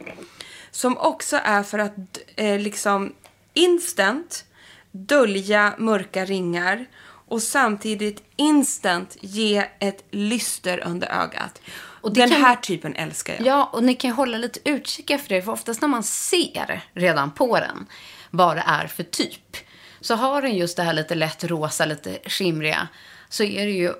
Som 0.71 0.97
också 0.97 1.39
är 1.43 1.63
för 1.63 1.80
att 1.80 1.95
eh, 2.36 2.60
liksom 2.60 3.13
instant 3.54 4.45
dölja 4.91 5.73
mörka 5.78 6.26
ringar 6.26 6.86
och 7.30 7.41
samtidigt 7.43 8.23
instant 8.36 9.17
ge 9.21 9.65
ett 9.80 10.06
lyster 10.12 10.84
under 10.88 11.08
ögat. 11.08 11.62
Och 12.02 12.13
Den 12.13 12.30
kan- 12.30 12.41
här 12.41 12.56
typen 12.56 12.95
älskar 12.95 13.34
jag. 13.34 13.45
Ja, 13.45 13.69
och 13.73 13.84
ni 13.84 13.93
kan 13.95 14.10
ju 14.10 14.15
hålla 14.15 14.38
lite 14.38 14.69
utkik 14.69 15.10
efter 15.10 15.36
det. 15.36 15.41
För 15.41 15.52
oftast 15.52 15.82
när 15.82 15.88
man 15.88 16.04
ser 16.04 16.82
redan 16.93 17.32
på 17.32 17.60
den 17.60 17.86
vad 18.30 18.56
det 18.58 18.63
är 18.67 18.88
för 18.88 19.04
typ. 19.04 19.58
Så 20.02 20.15
har 20.15 20.41
den 20.41 20.56
just 20.58 20.78
det 20.78 20.84
här 20.84 20.93
lite 20.93 21.15
lätt 21.15 21.43
rosa, 21.43 21.86
lite 21.86 22.19
skimriga. 22.26 22.88
Så 23.30 23.44
är 23.44 23.66
det 23.66 23.72
ju 23.72 23.94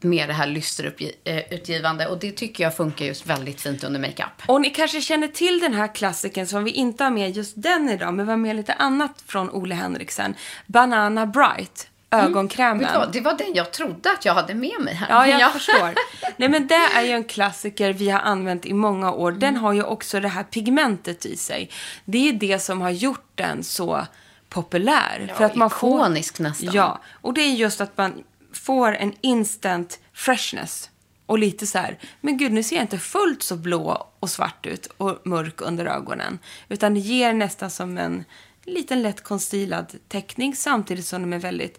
mer 0.00 0.26
det 0.26 0.32
här 0.32 0.46
lysterutgivande. 0.46 2.06
Och 2.06 2.18
det 2.18 2.32
tycker 2.32 2.64
jag 2.64 2.76
funkar 2.76 3.04
just 3.04 3.26
väldigt 3.26 3.60
fint 3.60 3.84
under 3.84 4.00
makeup. 4.00 4.42
Och 4.46 4.60
ni 4.60 4.70
kanske 4.70 5.00
känner 5.00 5.28
till 5.28 5.60
den 5.60 5.74
här 5.74 5.94
klassiken 5.94 6.46
som 6.46 6.64
vi 6.64 6.70
inte 6.70 7.04
har 7.04 7.10
med 7.10 7.30
just 7.36 7.52
den 7.56 7.88
idag, 7.88 8.14
men 8.14 8.26
vi 8.26 8.32
har 8.32 8.36
med 8.36 8.56
lite 8.56 8.72
annat 8.72 9.22
från 9.26 9.50
Ole 9.50 9.74
Henriksen. 9.74 10.34
Banana 10.66 11.26
Bright, 11.26 11.86
ögonkrämen. 12.10 12.78
Vet 12.78 12.92
du 12.92 12.98
vad? 12.98 13.12
Det 13.12 13.20
var 13.20 13.34
den 13.34 13.54
jag 13.54 13.72
trodde 13.72 14.10
att 14.12 14.24
jag 14.24 14.34
hade 14.34 14.54
med 14.54 14.80
mig 14.80 14.94
här. 14.94 15.06
Ja, 15.10 15.26
jag 15.26 15.40
Ja. 15.40 15.48
förstår. 15.50 15.94
Nej, 16.36 16.48
men 16.48 16.66
det 16.66 16.74
är 16.74 17.02
ju 17.02 17.10
en 17.10 17.24
klassiker 17.24 17.92
vi 17.92 18.10
har 18.10 18.20
använt 18.20 18.66
i 18.66 18.72
många 18.72 19.12
år. 19.12 19.32
Den 19.32 19.56
har 19.56 19.72
ju 19.72 19.82
också 19.82 20.20
det 20.20 20.28
här 20.28 20.42
pigmentet 20.42 21.26
i 21.26 21.36
sig. 21.36 21.70
Det 22.04 22.28
är 22.28 22.32
det 22.32 22.58
som 22.58 22.80
har 22.80 22.90
gjort 22.90 23.30
den 23.34 23.64
så 23.64 24.06
populär. 24.48 25.26
Ja, 25.28 25.34
för 25.34 25.44
att 25.44 25.54
man 25.54 25.70
får, 25.70 26.00
ikonisk 26.00 26.38
nästan. 26.38 26.70
Ja, 26.72 27.00
och 27.20 27.34
det 27.34 27.40
är 27.40 27.52
just 27.54 27.80
att 27.80 27.96
man 27.98 28.24
får 28.70 28.96
en 28.96 29.12
instant 29.20 30.00
freshness. 30.12 30.90
Och 31.26 31.38
lite 31.38 31.66
så 31.66 31.78
här, 31.78 31.98
men 32.20 32.36
gud 32.36 32.52
nu 32.52 32.62
ser 32.62 32.76
jag 32.76 32.84
inte 32.84 32.98
fullt 32.98 33.42
så 33.42 33.56
blå 33.56 34.08
och 34.20 34.30
svart 34.30 34.66
ut 34.66 34.86
och 34.96 35.18
mörk 35.24 35.60
under 35.60 35.86
ögonen. 35.86 36.38
Utan 36.68 36.94
det 36.94 37.00
ger 37.00 37.32
nästan 37.32 37.70
som 37.70 37.98
en 37.98 38.24
liten 38.64 39.02
lätt 39.02 39.22
konstilad 39.22 39.94
teckning 40.08 40.56
samtidigt 40.56 41.06
som 41.06 41.22
de 41.22 41.32
är 41.32 41.38
väldigt 41.38 41.78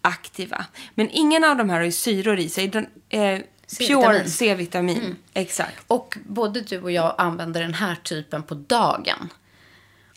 aktiva. 0.00 0.66
Men 0.94 1.08
ingen 1.10 1.44
av 1.44 1.56
de 1.56 1.70
här 1.70 1.76
har 1.76 1.84
ju 1.84 1.92
syror 1.92 2.38
i 2.38 2.48
sig. 2.48 2.68
Den, 2.68 2.86
eh, 3.08 3.40
pure 3.78 4.28
C-vitamin. 4.28 5.16
Exakt. 5.34 5.84
Och 5.86 6.18
både 6.24 6.60
du 6.60 6.82
och 6.82 6.92
jag 6.92 7.14
använder 7.18 7.60
den 7.60 7.74
här 7.74 7.94
typen 7.94 8.42
på 8.42 8.54
dagen. 8.54 9.28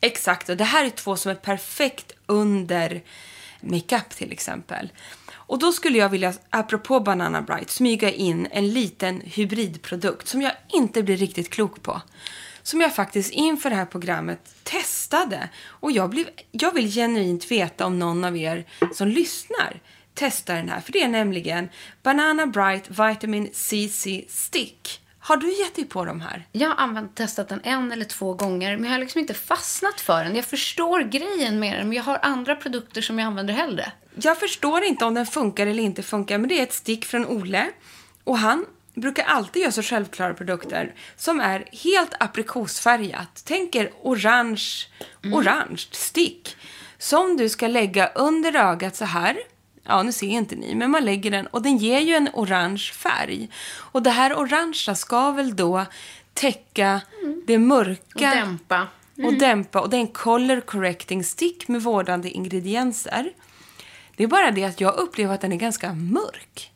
Exakt, 0.01 0.49
och 0.49 0.57
det 0.57 0.63
här 0.63 0.85
är 0.85 0.89
två 0.89 1.15
som 1.15 1.31
är 1.31 1.35
perfekt 1.35 2.11
under 2.25 3.01
makeup 3.61 4.09
till 4.09 4.31
exempel. 4.31 4.89
Och 5.51 5.59
då 5.59 5.71
skulle 5.71 5.97
jag 5.97 6.09
vilja, 6.09 6.33
apropå 6.49 6.99
Banana 6.99 7.41
Bright, 7.41 7.69
smyga 7.69 8.11
in 8.11 8.47
en 8.51 8.73
liten 8.73 9.21
hybridprodukt 9.21 10.27
som 10.27 10.41
jag 10.41 10.51
inte 10.73 11.03
blir 11.03 11.17
riktigt 11.17 11.49
klok 11.49 11.81
på. 11.81 12.01
Som 12.63 12.81
jag 12.81 12.95
faktiskt 12.95 13.31
inför 13.31 13.69
det 13.69 13.75
här 13.75 13.85
programmet 13.85 14.55
testade. 14.63 15.49
Och 15.65 15.91
jag, 15.91 16.09
blev, 16.09 16.25
jag 16.51 16.73
vill 16.73 16.91
genuint 16.91 17.51
veta 17.51 17.85
om 17.85 17.99
någon 17.99 18.23
av 18.23 18.37
er 18.37 18.65
som 18.93 19.07
lyssnar 19.07 19.79
testar 20.13 20.55
den 20.55 20.69
här. 20.69 20.79
För 20.79 20.91
det 20.91 21.03
är 21.03 21.07
nämligen 21.07 21.69
Banana 22.03 22.47
Bright 22.47 22.89
Vitamin 22.89 23.49
CC 23.53 24.25
Stick. 24.29 25.01
Har 25.19 25.37
du 25.37 25.59
gett 25.59 25.75
dig 25.75 25.85
på 25.85 26.05
de 26.05 26.21
här? 26.21 26.47
Jag 26.51 26.69
har 26.69 26.75
använt, 26.75 27.15
testat 27.15 27.49
den 27.49 27.61
en 27.63 27.91
eller 27.91 28.05
två 28.05 28.33
gånger, 28.33 28.77
men 28.77 28.85
jag 28.85 28.91
har 28.91 28.99
liksom 28.99 29.19
inte 29.19 29.33
fastnat 29.33 30.01
för 30.01 30.23
den. 30.23 30.35
Jag 30.35 30.45
förstår 30.45 30.99
grejen 30.99 31.59
med 31.59 31.79
den, 31.79 31.87
men 31.87 31.97
jag 31.97 32.03
har 32.03 32.19
andra 32.21 32.55
produkter 32.55 33.01
som 33.01 33.19
jag 33.19 33.25
använder 33.25 33.53
hellre. 33.53 33.91
Jag 34.15 34.37
förstår 34.39 34.83
inte 34.83 35.05
om 35.05 35.13
den 35.13 35.25
funkar 35.25 35.67
eller 35.67 35.83
inte 35.83 36.03
funkar, 36.03 36.37
men 36.37 36.49
det 36.49 36.59
är 36.59 36.63
ett 36.63 36.73
stick 36.73 37.05
från 37.05 37.25
Ole. 37.25 37.71
Och 38.23 38.37
han 38.37 38.65
brukar 38.93 39.23
alltid 39.23 39.61
göra 39.61 39.71
så 39.71 39.81
självklara 39.83 40.33
produkter 40.33 40.93
som 41.17 41.39
är 41.39 41.65
helt 41.71 42.13
aprikosfärgat. 42.19 43.43
Tänk 43.45 43.75
er 43.75 43.91
orange, 44.01 44.87
orange 45.33 45.87
stick. 45.91 46.57
Som 46.97 47.37
du 47.37 47.49
ska 47.49 47.67
lägga 47.67 48.07
under 48.07 48.55
ögat 48.55 48.95
så 48.95 49.05
här. 49.05 49.37
Ja, 49.83 50.03
nu 50.03 50.11
ser 50.11 50.27
inte 50.27 50.55
ni, 50.55 50.75
men 50.75 50.91
man 50.91 51.05
lägger 51.05 51.31
den 51.31 51.47
och 51.47 51.61
den 51.61 51.77
ger 51.77 51.99
ju 51.99 52.13
en 52.15 52.29
orange 52.33 52.91
färg. 52.93 53.49
Och 53.75 54.03
det 54.03 54.09
här 54.09 54.35
orangea 54.39 54.95
ska 54.95 55.31
väl 55.31 55.55
då 55.55 55.85
täcka 56.33 57.01
det 57.45 57.57
mörka 57.57 58.29
Och 58.29 58.35
dämpa. 58.35 58.87
och 59.25 59.33
dämpa. 59.33 59.81
Och 59.81 59.89
det 59.89 59.97
är 59.97 60.01
en 60.01 60.07
color 60.07 60.59
correcting 60.59 61.23
stick 61.23 61.67
med 61.67 61.81
vårdande 61.81 62.29
ingredienser. 62.29 63.31
Det 64.21 64.25
är 64.25 64.27
bara 64.27 64.51
det 64.51 64.63
att 64.63 64.81
jag 64.81 64.95
upplever 64.95 65.33
att 65.35 65.41
den 65.41 65.51
är 65.51 65.57
ganska 65.57 65.93
mörk. 65.93 66.71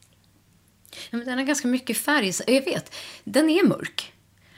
Ja, 1.09 1.17
men 1.17 1.25
den 1.25 1.37
har 1.37 1.45
ganska 1.45 1.67
mycket 1.67 1.97
färg. 1.97 2.31
Jag 2.47 2.65
vet, 2.65 2.95
den 3.23 3.49
är 3.49 3.63
mörk. 3.63 4.13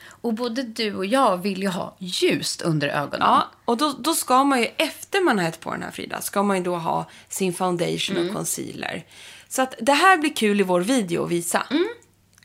Och 0.05 0.33
både 0.33 0.63
du 0.63 0.95
och 0.95 1.05
jag 1.05 1.37
vill 1.37 1.61
ju 1.61 1.67
ha 1.67 1.97
ljust 1.99 2.61
under 2.61 2.87
ögonen. 2.87 3.19
Ja, 3.21 3.51
och 3.65 3.77
då, 3.77 3.95
då 3.99 4.13
ska 4.13 4.43
man 4.43 4.59
ju, 4.59 4.67
efter 4.77 5.21
man 5.21 5.37
har 5.37 5.45
hett 5.45 5.59
på 5.59 5.71
den 5.71 5.81
här 5.83 5.91
Frida, 5.91 6.21
ska 6.21 6.43
man 6.43 6.57
ju 6.57 6.63
då 6.63 6.75
ha 6.75 7.09
sin 7.29 7.53
foundation 7.53 8.17
och 8.29 8.35
concealer. 8.35 9.05
Så 9.49 9.61
att 9.61 9.75
det 9.81 9.93
här 9.93 10.17
blir 10.17 10.33
kul 10.35 10.59
i 10.59 10.63
vår 10.63 10.81
video 10.81 11.23
att 11.25 11.31
visa. 11.31 11.63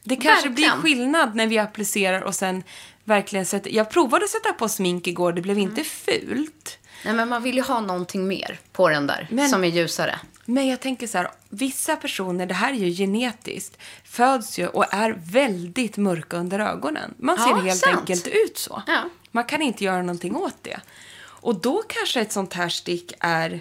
Det 0.02 0.16
kanske 0.16 0.48
Verkligen. 0.48 0.55
blir 0.55 0.90
skillnad 0.90 1.35
när 1.35 1.46
vi 1.46 1.59
applicerar 1.59 2.22
och 2.22 2.35
sen 2.35 2.62
verkligen 3.05 3.46
sätter... 3.46 3.70
Jag 3.70 3.90
provade 3.90 4.24
att 4.24 4.31
sätta 4.31 4.52
på 4.52 4.68
smink 4.68 5.07
igår, 5.07 5.33
det 5.33 5.40
blev 5.42 5.59
inte 5.59 5.85
fult. 5.85 6.78
Nej, 7.05 7.14
men 7.14 7.28
man 7.28 7.42
vill 7.42 7.57
ju 7.57 7.62
ha 7.62 7.81
någonting 7.81 8.28
mer 8.28 8.59
på 8.72 8.88
den 8.88 9.07
där, 9.07 9.28
Men- 9.31 9.48
som 9.48 9.64
är 9.64 9.68
ljusare. 9.68 10.18
Men 10.44 10.68
jag 10.68 10.81
tänker 10.81 11.07
så 11.07 11.18
här, 11.18 11.31
vissa 11.48 11.96
personer, 11.96 12.46
det 12.46 12.55
här 12.55 12.72
är 12.72 12.76
ju 12.76 12.90
genetiskt, 12.94 13.76
föds 14.05 14.59
ju 14.59 14.66
och 14.66 14.94
är 14.94 15.18
väldigt 15.33 15.96
mörka 15.96 16.37
under 16.37 16.59
ögonen. 16.59 17.14
Man 17.18 17.38
ser 17.38 17.48
Ja, 17.50 17.57
helt 17.57 17.81
sant. 17.81 17.98
enkelt 18.00 18.26
ut 18.26 18.59
så. 18.59 18.83
Ja. 18.87 19.02
Man 19.31 19.44
kan 19.44 19.62
inte 19.62 19.85
göra 19.85 20.02
någonting 20.02 20.37
åt 20.37 20.57
det. 20.62 20.81
Och 21.24 21.61
då 21.61 21.83
kanske 21.88 22.20
ett 22.20 22.33
sånt 22.33 22.52
här 22.55 22.68
stick 22.68 23.12
är 23.20 23.61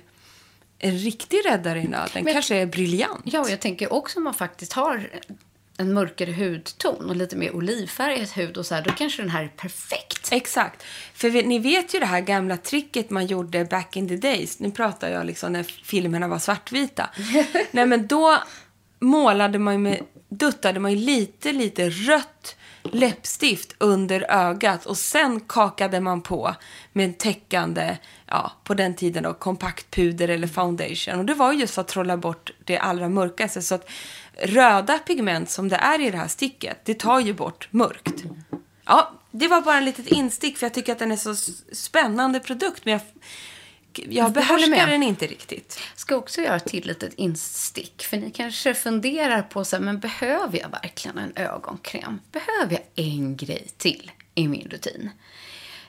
en 0.80 0.98
riktig 0.98 1.38
räddare 1.46 1.80
i 1.80 1.88
nöden. 1.88 2.24
Men- 2.24 2.34
kanske 2.34 2.56
är 2.56 2.66
briljant. 2.66 3.22
Ja, 3.24 3.40
och 3.40 3.50
jag 3.50 3.60
tänker 3.60 3.94
också 3.94 4.20
om 4.20 4.24
man 4.24 4.34
faktiskt 4.34 4.74
har 4.74 5.10
en 5.78 5.94
mörkare 5.94 6.32
hudton 6.34 7.10
och 7.10 7.16
lite 7.16 7.36
mer 7.36 7.56
olivfärgad 7.56 8.30
hud 8.30 8.58
och 8.58 8.66
så 8.66 8.76
här, 8.76 8.82
då 8.82 8.92
kanske 8.92 9.22
den 9.22 9.30
här 9.32 9.44
är 9.44 9.48
perfekt. 9.48 10.30
Exakt. 10.32 10.84
För 11.14 11.30
vi- 11.30 11.44
ni 11.44 11.60
vet 11.60 11.94
ju 11.96 12.00
det 12.00 12.06
här 12.06 12.22
gamla 12.22 12.58
tricket 12.58 13.10
man 13.10 13.26
gjorde 13.26 13.66
back 13.66 13.96
in 13.98 14.08
the 14.08 14.16
days. 14.16 14.60
Nu 14.60 14.72
pratar 14.72 15.10
jag 15.10 15.26
liksom 15.26 15.54
när 15.54 15.64
filmerna 15.64 16.28
var 16.28 16.40
svartvita. 16.40 17.10
Nej 17.72 17.86
men 17.86 18.08
då 18.08 18.38
målade 19.00 19.60
man 19.60 19.74
ju 19.74 19.80
med, 19.80 20.02
duttade 20.30 20.80
man 20.80 20.92
ju 20.92 20.98
lite, 20.98 21.52
lite 21.52 21.90
rött 21.90 22.56
läppstift 22.84 23.76
under 23.78 24.26
ögat 24.32 24.86
och 24.86 24.98
sen 24.98 25.40
kakade 25.40 26.00
man 26.00 26.22
på 26.22 26.56
med 26.94 27.06
en 27.06 27.14
täckande, 27.14 27.98
ja, 28.28 28.52
på 28.64 28.74
den 28.74 28.96
tiden 28.96 29.24
då, 29.24 29.34
kompaktpuder 29.34 30.28
eller 30.28 30.48
foundation. 30.48 31.20
Och 31.20 31.26
det 31.26 31.34
var 31.34 31.54
just 31.54 31.74
för 31.74 31.82
att 31.82 31.88
trolla 31.88 32.18
bort 32.18 32.52
det 32.64 32.78
allra 32.78 33.10
mörkaste. 33.10 33.62
Så 33.62 33.76
att 33.76 33.90
röda 34.38 35.00
pigment 35.00 35.50
som 35.50 35.70
det 35.70 35.76
är 35.76 36.02
i 36.02 36.12
det 36.12 36.18
här 36.18 36.28
sticket, 36.28 36.86
det 36.86 36.94
tar 36.94 37.20
ju 37.20 37.34
bort 37.34 37.68
mörkt. 37.72 38.24
Ja, 38.86 39.12
det 39.32 39.48
var 39.48 39.62
bara 39.62 39.78
en 39.78 39.86
litet 39.86 40.08
instick 40.08 40.58
för 40.58 40.66
jag 40.66 40.74
tycker 40.74 40.92
att 40.92 41.00
den 41.00 41.12
är 41.12 41.16
så 41.16 41.36
spännande 41.72 42.40
produkt. 42.40 42.86
Men 42.86 42.92
jag, 42.92 43.02
jag 43.94 44.32
behärskar 44.32 44.88
den 44.88 45.04
inte 45.04 45.28
riktigt. 45.28 45.80
Ska 45.96 46.16
också 46.16 46.42
göra 46.42 46.56
ett 46.56 46.66
till 46.66 46.88
litet 46.88 47.14
instick. 47.14 48.04
För 48.04 48.18
ni 48.18 48.32
kanske 48.32 48.74
funderar 48.74 49.42
på 49.42 49.66
så 49.66 49.76
här, 49.76 49.84
men 49.84 50.00
behöver 50.00 50.60
jag 50.60 50.70
verkligen 50.70 51.18
en 51.18 51.34
ögonkräm? 51.36 52.20
Behöver 52.32 52.72
jag 52.72 53.06
en 53.06 53.36
grej 53.36 53.68
till 53.78 54.12
i 54.36 54.48
min 54.48 54.68
rutin? 54.70 55.10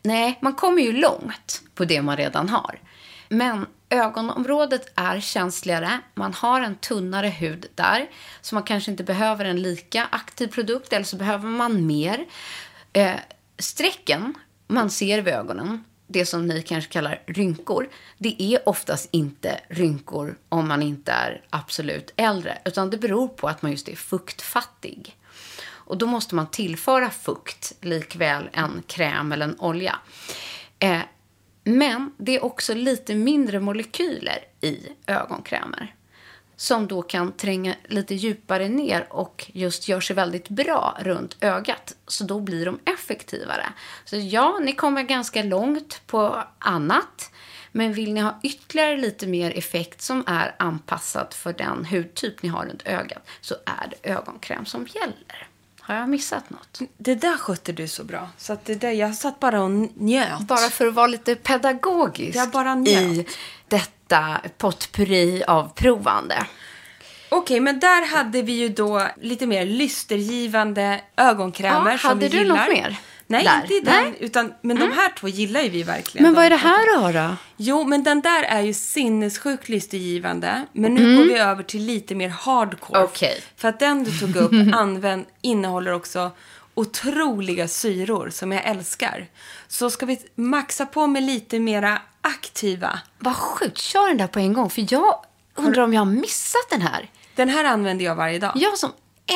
Nej, 0.02 0.38
man 0.40 0.54
kommer 0.54 0.82
ju 0.82 0.92
långt 0.92 1.62
på 1.74 1.84
det 1.84 2.02
man 2.02 2.16
redan 2.16 2.48
har. 2.48 2.78
Men 3.32 3.66
ögonområdet 3.90 4.92
är 4.94 5.20
känsligare. 5.20 6.00
Man 6.14 6.34
har 6.34 6.60
en 6.60 6.76
tunnare 6.76 7.28
hud 7.28 7.66
där. 7.74 8.10
Så 8.40 8.54
man 8.54 8.64
kanske 8.64 8.90
inte 8.90 9.04
behöver 9.04 9.44
en 9.44 9.62
lika 9.62 10.08
aktiv 10.10 10.46
produkt. 10.46 10.92
Eller 10.92 11.04
så 11.04 11.16
behöver 11.16 11.48
man 11.48 11.86
mer. 11.86 12.26
Eh, 12.92 13.14
strecken 13.58 14.34
man 14.66 14.90
ser 14.90 15.22
vid 15.22 15.34
ögonen, 15.34 15.84
det 16.06 16.26
som 16.26 16.46
ni 16.46 16.62
kanske 16.62 16.92
kallar 16.92 17.22
rynkor, 17.26 17.88
det 18.18 18.42
är 18.42 18.68
oftast 18.68 19.08
inte 19.12 19.60
rynkor 19.68 20.38
om 20.48 20.68
man 20.68 20.82
inte 20.82 21.12
är 21.12 21.42
absolut 21.50 22.12
äldre. 22.16 22.58
Utan 22.64 22.90
det 22.90 22.98
beror 22.98 23.28
på 23.28 23.48
att 23.48 23.62
man 23.62 23.70
just 23.70 23.88
är 23.88 23.96
fuktfattig. 23.96 25.16
Och 25.64 25.98
då 25.98 26.06
måste 26.06 26.34
man 26.34 26.46
tillföra 26.46 27.10
fukt, 27.10 27.72
likväl 27.80 28.50
en 28.52 28.82
kräm 28.86 29.32
eller 29.32 29.44
en 29.44 29.60
olja. 29.60 29.98
Eh, 30.78 31.00
men 31.64 32.12
det 32.16 32.36
är 32.36 32.44
också 32.44 32.74
lite 32.74 33.14
mindre 33.14 33.60
molekyler 33.60 34.38
i 34.60 34.88
ögonkrämer 35.06 35.94
som 36.62 36.86
då 36.86 37.02
kan 37.02 37.32
tränga 37.32 37.74
lite 37.84 38.14
djupare 38.14 38.68
ner 38.68 39.06
och 39.12 39.50
just 39.54 39.88
gör 39.88 40.00
sig 40.00 40.16
väldigt 40.16 40.48
bra 40.48 40.98
runt 41.00 41.36
ögat. 41.40 41.96
Så 42.06 42.24
då 42.24 42.40
blir 42.40 42.66
de 42.66 42.78
effektivare. 42.84 43.66
Så 44.04 44.16
ja, 44.16 44.58
ni 44.62 44.72
kommer 44.72 45.02
ganska 45.02 45.42
långt 45.42 46.02
på 46.06 46.42
annat. 46.58 47.30
Men 47.72 47.92
vill 47.92 48.14
ni 48.14 48.20
ha 48.20 48.40
ytterligare 48.42 48.96
lite 48.96 49.26
mer 49.26 49.58
effekt 49.58 50.02
som 50.02 50.24
är 50.26 50.54
anpassad 50.58 51.34
för 51.34 51.52
den 51.52 51.84
hudtyp 51.84 52.42
ni 52.42 52.48
har 52.48 52.66
runt 52.66 52.86
ögat 52.86 53.28
så 53.40 53.54
är 53.54 53.90
det 53.90 54.10
ögonkräm 54.10 54.66
som 54.66 54.86
gäller. 54.86 55.48
Har 55.92 56.00
jag 56.00 56.08
missat 56.08 56.50
något? 56.50 56.80
Det 56.98 57.14
där 57.14 57.36
skötte 57.36 57.72
du 57.72 57.88
så 57.88 58.04
bra. 58.04 58.28
Så 58.38 58.56
det 58.64 58.74
där, 58.74 58.90
jag 58.90 59.14
satt 59.14 59.40
bara 59.40 59.62
och 59.62 59.70
njöt. 59.94 60.40
Bara 60.40 60.68
för 60.70 60.86
att 60.86 60.94
vara 60.94 61.06
lite 61.06 61.34
pedagogisk 61.34 62.36
Jag 62.38 62.50
bara 62.50 62.74
njöt. 62.74 63.02
i 63.02 63.26
detta 63.68 64.40
potpurri 64.58 65.44
av 65.46 65.72
provande. 65.74 66.46
Okej, 67.28 67.60
men 67.60 67.80
där 67.80 68.06
hade 68.16 68.42
vi 68.42 68.52
ju 68.52 68.68
då 68.68 69.08
lite 69.20 69.46
mer 69.46 69.66
lystergivande 69.66 71.00
ögonkrämer 71.16 71.90
Ja, 71.92 71.98
som 71.98 72.08
hade 72.08 72.20
vi 72.20 72.28
du 72.28 72.36
gillar. 72.38 72.56
något 72.56 72.68
mer 72.68 72.96
Nej, 73.32 73.44
där? 73.44 73.62
inte 73.62 73.74
i 73.74 73.80
den. 73.80 73.94
Nej. 73.94 74.06
Mm. 74.06 74.16
Utan, 74.20 74.52
men 74.60 74.76
de 74.76 74.92
här 74.92 75.12
två 75.18 75.28
gillar 75.28 75.60
ju 75.60 75.68
vi 75.68 75.82
verkligen. 75.82 76.22
Men 76.22 76.34
vad 76.34 76.44
är 76.44 76.50
det 76.50 76.56
här 76.56 77.00
då? 77.00 77.18
då? 77.18 77.36
Jo, 77.56 77.84
men 77.84 78.04
den 78.04 78.20
där 78.20 78.42
är 78.42 78.60
ju 78.60 78.74
sinnessjukt 78.74 79.68
lystergivande. 79.68 80.66
Men 80.72 80.94
nu 80.94 81.16
går 81.16 81.24
vi 81.24 81.38
över 81.38 81.62
till 81.62 81.82
lite 81.82 82.14
mer 82.14 82.28
hardcore. 82.28 82.98
Mm. 82.98 83.08
Okej. 83.12 83.42
För 83.56 83.68
att 83.68 83.80
den 83.80 84.04
du 84.04 84.18
tog 84.18 84.36
upp 84.36 84.52
använd, 84.74 85.26
innehåller 85.40 85.92
också 85.92 86.30
otroliga 86.74 87.68
syror 87.68 88.30
som 88.30 88.52
jag 88.52 88.64
älskar. 88.64 89.26
Så 89.68 89.90
ska 89.90 90.06
vi 90.06 90.18
maxa 90.34 90.86
på 90.86 91.06
med 91.06 91.22
lite 91.22 91.58
mera 91.58 91.98
aktiva. 92.20 92.98
Vad 93.18 93.36
sjukt, 93.36 93.78
kör 93.78 94.08
den 94.08 94.16
där 94.16 94.26
på 94.26 94.38
en 94.38 94.52
gång. 94.52 94.70
För 94.70 94.86
jag 94.90 95.24
undrar 95.54 95.82
om 95.82 95.94
jag 95.94 96.00
har 96.00 96.12
missat 96.12 96.70
den 96.70 96.82
här. 96.82 97.10
Den 97.34 97.48
här 97.48 97.64
använder 97.64 98.04
jag 98.04 98.14
varje 98.14 98.38
dag. 98.38 98.52
Jag 98.54 98.78
som 98.78 98.92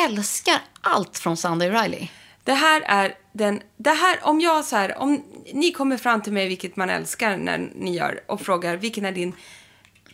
älskar 0.07 0.59
allt 0.81 1.19
från 1.19 1.37
Sunday 1.37 1.71
Riley. 1.71 2.09
Det 2.45 2.55
här 2.55 2.83
är 2.87 3.15
den, 3.37 3.61
det 3.77 3.91
här, 3.91 4.19
om 4.23 4.41
jag 4.41 4.65
så 4.65 4.77
här, 4.77 4.99
om 4.99 5.23
ni 5.53 5.73
kommer 5.73 5.97
fram 5.97 6.23
till 6.23 6.33
mig, 6.33 6.49
vilket 6.49 6.77
man 6.77 6.91
älskar 6.91 7.37
när 7.37 7.71
ni 7.75 7.97
gör, 7.97 8.21
och 8.27 8.41
frågar 8.41 8.77
vilken 8.77 9.05
är 9.05 9.13
din, 9.13 9.33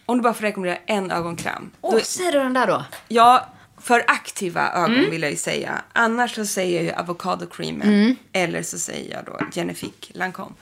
om 0.07 0.17
du 0.17 0.23
bara 0.23 0.35
får 0.35 0.43
rekommendera 0.43 0.79
en 0.87 1.11
ögonkräm. 1.11 1.71
Åh, 1.81 1.93
Då- 1.95 2.01
säger 2.01 2.33
du 2.33 2.39
den 2.39 2.53
där 2.53 2.67
då? 2.67 2.85
Ja, 3.09 3.47
för 3.81 4.05
aktiva 4.07 4.73
ögon 4.73 4.95
Mm. 4.99 5.11
vill 5.11 5.23
jag 5.23 5.31
ju 5.31 5.37
säga. 5.37 5.83
Annars 5.93 6.35
så 6.35 6.47
säger 6.47 6.77
jag 6.77 6.85
ju 6.85 6.93
avocado 6.93 7.47
creamen. 7.47 7.89
Mm. 7.89 8.17
Eller 8.33 8.63
så 8.63 8.79
säger 8.79 9.15
jag 9.15 9.25
då 9.25 9.39
Genifique 9.53 10.13
Lancome. 10.15 10.53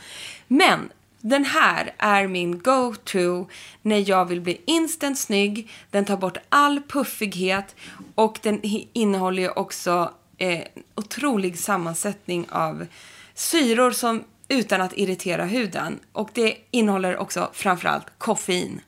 Men 0.49 0.88
den 1.20 1.44
här 1.44 1.94
är 1.99 2.27
min 2.27 2.59
go-to 2.59 3.49
när 3.83 4.09
jag 4.11 4.25
vill 4.25 4.40
bli 4.40 4.61
instant 4.64 5.18
snygg. 5.18 5.70
Den 5.90 6.05
tar 6.05 6.16
bort 6.16 6.37
all 6.49 6.81
puffighet 6.88 7.77
och 8.14 8.38
den 8.42 8.61
innehåller 8.92 9.42
ju 9.42 9.49
också 9.51 10.12
eh, 10.40 10.66
otrolig 10.94 11.59
sammansättning 11.59 12.46
av 12.50 12.87
syror 13.35 13.90
som 13.90 14.24
utan 14.48 14.81
att 14.81 14.92
irritera 14.92 15.44
huden. 15.44 15.98
Och 16.12 16.31
det 16.35 16.57
innehåller 16.70 17.16
också 17.16 17.50
framförallt 17.53 18.07
koffein. 18.18 18.81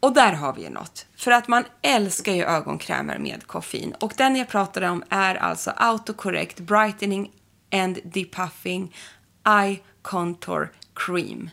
Och 0.00 0.14
där 0.14 0.32
har 0.32 0.52
vi 0.52 0.62
ju 0.62 0.70
något. 0.70 1.06
För 1.16 1.30
att 1.30 1.48
man 1.48 1.64
älskar 1.82 2.32
ju 2.32 2.44
ögonkrämer 2.44 3.18
med 3.18 3.46
koffein. 3.46 3.94
Och 4.00 4.12
den 4.16 4.36
jag 4.36 4.48
pratade 4.48 4.88
om 4.88 5.04
är 5.08 5.34
alltså 5.34 5.72
Autocorrect 5.76 6.60
Brightening 6.60 7.30
and 7.72 7.98
Depuffing 8.04 8.96
Eye 9.46 9.78
Contour 10.02 10.72
Cream. 10.94 11.50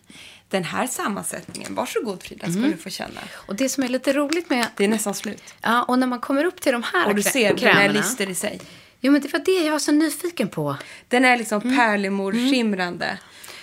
Den 0.52 0.64
här 0.64 0.88
sammansättningen, 0.88 1.76
varsågod 1.76 2.24
Frida, 2.24 2.46
ska 2.48 2.58
Mm. 2.58 2.72
du 2.72 2.78
få 2.78 2.90
känna. 2.90 3.22
Och 3.34 3.56
det 3.56 3.70
som 3.70 3.84
är 3.84 3.88
lite 3.88 4.14
roligt 4.14 4.50
med... 4.50 4.68
Det 4.78 4.84
är 4.84 4.88
nästan 4.88 5.14
slut. 5.14 5.44
Ja, 5.62 5.84
och 5.84 6.00
när 6.00 6.08
man 6.08 6.20
kommer 6.20 6.44
upp 6.46 6.62
till 6.62 6.72
de 6.72 6.84
här 6.84 7.08
Och 7.08 7.16
du 7.16 7.22
ser, 7.24 7.54
den 7.56 7.78
är 7.78 7.90
lister 7.94 8.30
i 8.30 8.36
sig. 8.36 8.62
Jo, 9.00 9.12
men 9.12 9.22
det 9.22 9.34
var 9.34 9.40
det 9.40 9.52
jag 9.66 9.72
var 9.72 9.80
så 9.80 9.92
nyfiken 9.92 10.48
på. 10.48 10.76
Den 11.08 11.26
är 11.26 11.38
liksom 11.38 11.62
Mm. 11.62 11.78
pärlemorskimrande. 11.78 13.18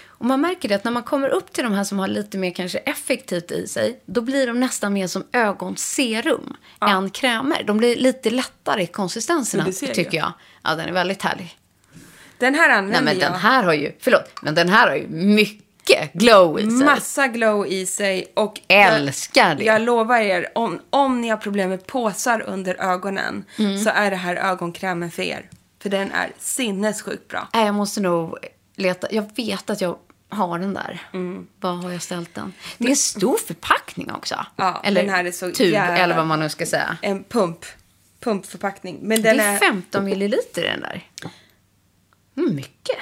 Och 0.07 0.27
man 0.27 0.40
märker 0.40 0.68
det 0.68 0.74
att 0.74 0.85
när 0.85 0.92
man 0.92 1.03
kommer 1.03 1.29
upp 1.29 1.53
till 1.53 1.64
de 1.64 1.72
här 1.72 1.85
som 1.85 1.98
har 1.98 2.09
lite 2.09 2.38
mer 2.38 2.51
kanske 2.51 2.79
effektivt 2.79 3.51
i 3.51 3.66
sig, 3.68 4.01
då 4.07 4.20
blir 4.20 4.46
de 4.46 4.61
nästan 4.61 4.92
mer 4.92 5.07
som 5.07 5.24
ögonserum 5.33 6.57
än 6.81 7.11
krämer. 7.11 7.62
De 7.62 7.77
blir 7.79 7.96
lite 7.96 8.31
lättare 8.31 8.83
i 8.83 8.87
konsistenserna, 8.87 9.64
Ja, 9.66 9.72
jag. 9.87 9.94
tycker 9.94 10.18
jag. 10.18 10.33
Ja, 10.64 10.74
den 10.74 10.88
är 10.88 10.92
väldigt 10.92 11.22
härlig. 11.22 11.59
Den 12.38 12.55
här 12.55 12.68
Nej, 12.68 12.77
använder 12.79 13.03
men 13.03 13.18
jag. 13.20 13.33
den 13.33 13.40
här 13.40 13.62
har 13.62 13.72
ju, 13.74 13.92
förlåt, 14.01 14.31
men 14.42 14.55
den 14.55 14.68
här 14.68 14.88
har 14.88 14.96
ju 14.96 15.09
mycket 15.09 15.64
glow 16.12 16.61
i 16.61 16.62
sig. 16.62 16.70
Massa 16.85 17.27
glow 17.29 17.66
i 17.66 17.87
sig 17.87 18.33
och 18.37 18.61
Älskar 18.68 19.55
det. 19.55 19.64
Jag, 19.64 19.74
jag 19.74 19.83
lovar 19.83 20.20
er, 20.20 20.48
om, 20.55 20.81
om 20.90 21.20
ni 21.20 21.29
har 21.29 21.37
problem 21.37 21.70
med 21.70 21.87
påsar 21.87 22.40
under 22.46 22.74
ögonen 22.83 23.44
Mm. 23.59 23.79
så 23.79 23.90
är 23.90 24.11
det 24.11 24.16
här 24.16 24.37
ögonkrämen 24.37 25.11
för 25.11 25.22
er. 25.22 25.51
För 25.83 25.90
den 25.90 26.12
är 26.12 26.33
sinnessjukt 26.38 27.29
bra. 27.29 27.48
Nej, 27.55 27.66
jag 27.66 27.74
måste 27.74 28.01
nog 28.01 28.38
leta. 28.77 29.07
Jag 29.11 29.31
vet 29.37 29.70
att 29.70 29.81
jag 29.81 29.98
har 30.29 30.59
den 30.59 30.74
där. 30.74 31.01
Var 31.61 31.72
har 31.72 31.90
jag 31.92 32.03
ställt 32.03 32.35
den? 32.35 32.53
Det 32.79 32.85
är 32.87 32.90
en 32.90 32.96
stor 32.96 33.37
förpackning 33.46 34.12
också. 34.12 34.46
Ja, 34.57 34.81
eller 34.85 35.03
den 35.03 35.11
här 35.14 35.24
är 35.24 35.33
så 35.33 35.51
tub, 35.51 35.66
jävla- 35.72 35.98
eller 35.98 36.16
vad 36.16 36.27
man 36.27 36.40
nu 36.40 36.48
ska 36.48 36.66
säga. 36.66 36.96
En 37.03 37.24
pump. 37.24 37.64
Pumpförpackning. 38.20 38.98
Men 39.03 39.22
Det 39.22 39.31
den 39.31 39.40
är 39.40 39.55
är, 39.55 39.59
15 39.59 40.05
milliliter 40.05 40.64
i 40.64 40.68
den 40.68 40.81
där. 40.81 41.07
Mm, 42.37 42.55
mycket. 42.57 42.96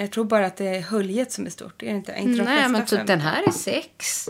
Jag 0.00 0.10
tror 0.10 0.24
bara 0.24 0.46
att 0.46 0.56
det 0.56 0.66
är 0.76 0.80
höljet 0.80 1.32
som 1.32 1.46
är 1.46 1.50
stort. 1.50 1.82
Är 1.82 1.86
det 1.86 1.92
inte? 1.92 2.14
Inte 2.18 2.44
Nej, 2.44 2.68
men 2.68 2.86
typ 2.86 2.98
fem? 2.98 3.06
den 3.06 3.20
här 3.20 3.42
är 3.48 3.50
sex. 3.50 4.28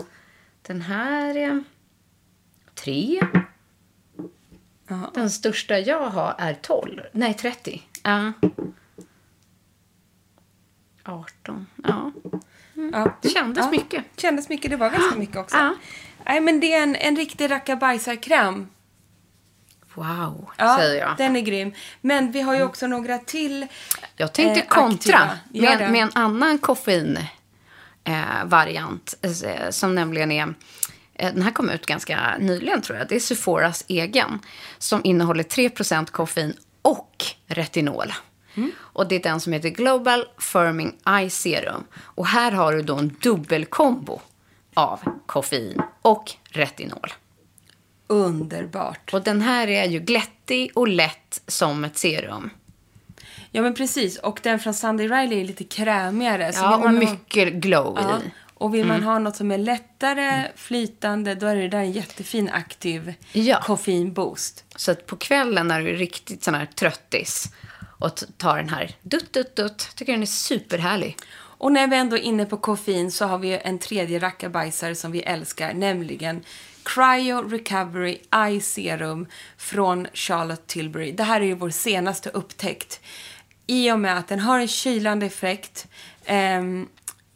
Den 0.61 0.81
här 0.81 1.37
är 1.37 1.63
tre. 2.75 3.21
Jaha. 4.87 5.11
Den 5.13 5.29
största 5.29 5.79
jag 5.79 6.09
har 6.09 6.35
är 6.37 6.53
12. 6.53 7.01
Nej, 7.11 7.33
30. 7.33 7.81
Ja. 8.03 8.31
18. 11.03 11.67
Ja. 11.83 12.11
Ja. 12.73 13.17
Det 13.21 13.29
kändes 13.29 13.65
Ja. 13.65 13.71
mycket. 13.71 14.05
Kändes 14.17 14.49
mycket. 14.49 14.71
Det 14.71 14.77
var 14.77 14.89
ganska 14.89 15.15
mycket 15.19 15.37
också. 15.37 15.57
Ja. 15.57 15.75
Nej, 16.25 16.41
men 16.41 16.59
det 16.59 16.73
är 16.73 16.83
en, 16.83 16.95
en 16.95 17.15
riktig 17.15 17.51
rackabajsarkräm. 17.51 18.67
Wow, 19.93 20.49
Ja, 20.57 20.77
säger 20.77 21.01
jag. 21.01 21.17
den 21.17 21.35
är 21.35 21.41
grym. 21.41 21.73
Men 22.01 22.31
vi 22.31 22.41
har 22.41 22.55
ju 22.55 22.63
också 22.63 22.87
några 22.87 23.17
till. 23.17 23.67
Jag 24.15 24.33
tänkte 24.33 24.61
eh, 24.61 24.67
kontra 24.67 25.29
med, 25.49 25.91
med 25.91 26.01
en 26.01 26.11
annan 26.13 26.57
koffeinvariant. 26.57 29.15
Eh, 29.21 29.31
eh, 29.51 29.69
som 29.69 29.95
nämligen 29.95 30.31
är... 30.31 30.53
Eh, 31.13 31.33
den 31.33 31.41
här 31.41 31.51
kom 31.51 31.69
ut 31.69 31.85
ganska 31.85 32.37
nyligen, 32.39 32.81
tror 32.81 32.97
jag. 32.97 33.07
Det 33.07 33.15
är 33.15 33.19
Sephoras 33.19 33.85
egen. 33.87 34.39
Som 34.77 35.01
innehåller 35.03 35.43
3% 35.43 36.11
koffein 36.11 36.53
och 36.81 37.25
retinol. 37.47 38.13
Mm. 38.55 38.71
Och 38.79 39.07
det 39.07 39.15
är 39.15 39.23
den 39.23 39.39
som 39.39 39.53
heter 39.53 39.69
Global 39.69 40.25
Firming 40.39 40.95
Eye 41.07 41.29
Serum. 41.29 41.83
Och 41.93 42.27
här 42.27 42.51
har 42.51 42.73
du 42.73 42.81
då 42.81 42.95
en 42.95 43.15
dubbelkombo 43.21 44.21
av 44.73 44.99
koffein 45.25 45.81
och 46.01 46.31
retinol. 46.49 47.13
Underbart. 48.11 49.13
Och 49.13 49.21
den 49.21 49.41
här 49.41 49.67
är 49.67 49.85
ju 49.85 49.99
glättig 49.99 50.71
och 50.75 50.87
lätt 50.87 51.41
som 51.47 51.83
ett 51.83 51.97
serum. 51.97 52.49
Ja, 53.51 53.61
men 53.61 53.73
precis. 53.73 54.17
Och 54.17 54.39
den 54.43 54.59
från 54.59 54.73
Sunday 54.73 55.07
Riley 55.07 55.41
är 55.41 55.45
lite 55.45 55.63
krämigare. 55.63 56.53
så 56.53 56.59
Ja, 56.61 56.75
och 56.75 56.81
man 56.83 56.97
ha- 56.97 57.11
mycket 57.11 57.53
glow 57.53 57.97
Ja. 58.01 58.17
i. 58.19 58.31
Och 58.53 58.73
vill 58.75 58.85
man 58.85 58.95
Mm. 58.97 59.07
ha 59.07 59.19
något 59.19 59.35
som 59.35 59.51
är 59.51 59.57
lättare, 59.57 60.47
flytande, 60.55 61.35
då 61.35 61.47
är 61.47 61.55
det 61.55 61.67
där 61.67 61.77
en 61.79 61.91
jättefin 61.91 62.49
aktiv 62.49 63.13
Ja. 63.31 63.61
koffeinboost. 63.63 64.63
Så 64.75 64.91
att 64.91 65.05
på 65.05 65.15
kvällen 65.15 65.67
när 65.67 65.81
du 65.81 65.89
är 65.89 65.93
riktigt 65.95 66.43
sån 66.43 66.53
här 66.53 66.65
tröttis 66.65 67.51
och 67.99 68.23
tar 68.37 68.57
den 68.57 68.69
här 68.69 68.91
dutt, 69.01 69.33
dutt, 69.33 69.55
dutt. 69.55 69.89
Tycker 69.95 70.11
den 70.13 70.21
är 70.21 70.25
superhärlig. 70.25 71.17
Och 71.33 71.71
när 71.71 71.87
vi 71.87 71.95
ändå 71.97 72.17
är 72.17 72.21
inne 72.21 72.45
på 72.45 72.57
koffein 72.57 73.11
så 73.11 73.25
har 73.25 73.37
vi 73.37 73.57
en 73.63 73.79
tredje 73.79 74.19
rackabajsare 74.19 74.95
som 74.95 75.11
vi 75.11 75.21
älskar, 75.21 75.73
nämligen 75.73 76.43
Cryo 76.83 77.41
Recovery 77.41 78.21
Eye 78.35 78.61
Serum 78.61 79.27
från 79.57 80.07
Charlotte 80.13 80.67
Tilbury. 80.67 81.11
Det 81.11 81.23
här 81.23 81.41
är 81.41 81.45
ju 81.45 81.55
vår 81.55 81.69
senaste 81.69 82.29
upptäckt. 82.29 82.99
I 83.67 83.91
och 83.91 83.99
med 83.99 84.17
att 84.17 84.27
den 84.27 84.39
har 84.39 84.59
en 84.59 84.67
kylande 84.67 85.25
effekt, 85.25 85.87
Eh, 86.25 86.63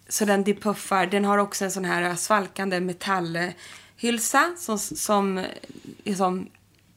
så 0.10 0.26
den 0.26 0.44
depuffar. 0.44 1.06
Den 1.06 1.26
har 1.26 1.38
också 1.38 1.66
en 1.66 1.72
sån 1.72 1.86
här 1.86 2.16
svalkande 2.16 2.80
metallhylsa 2.80 4.54
som, 4.58 4.80
som, 4.80 5.46
som 6.16 6.48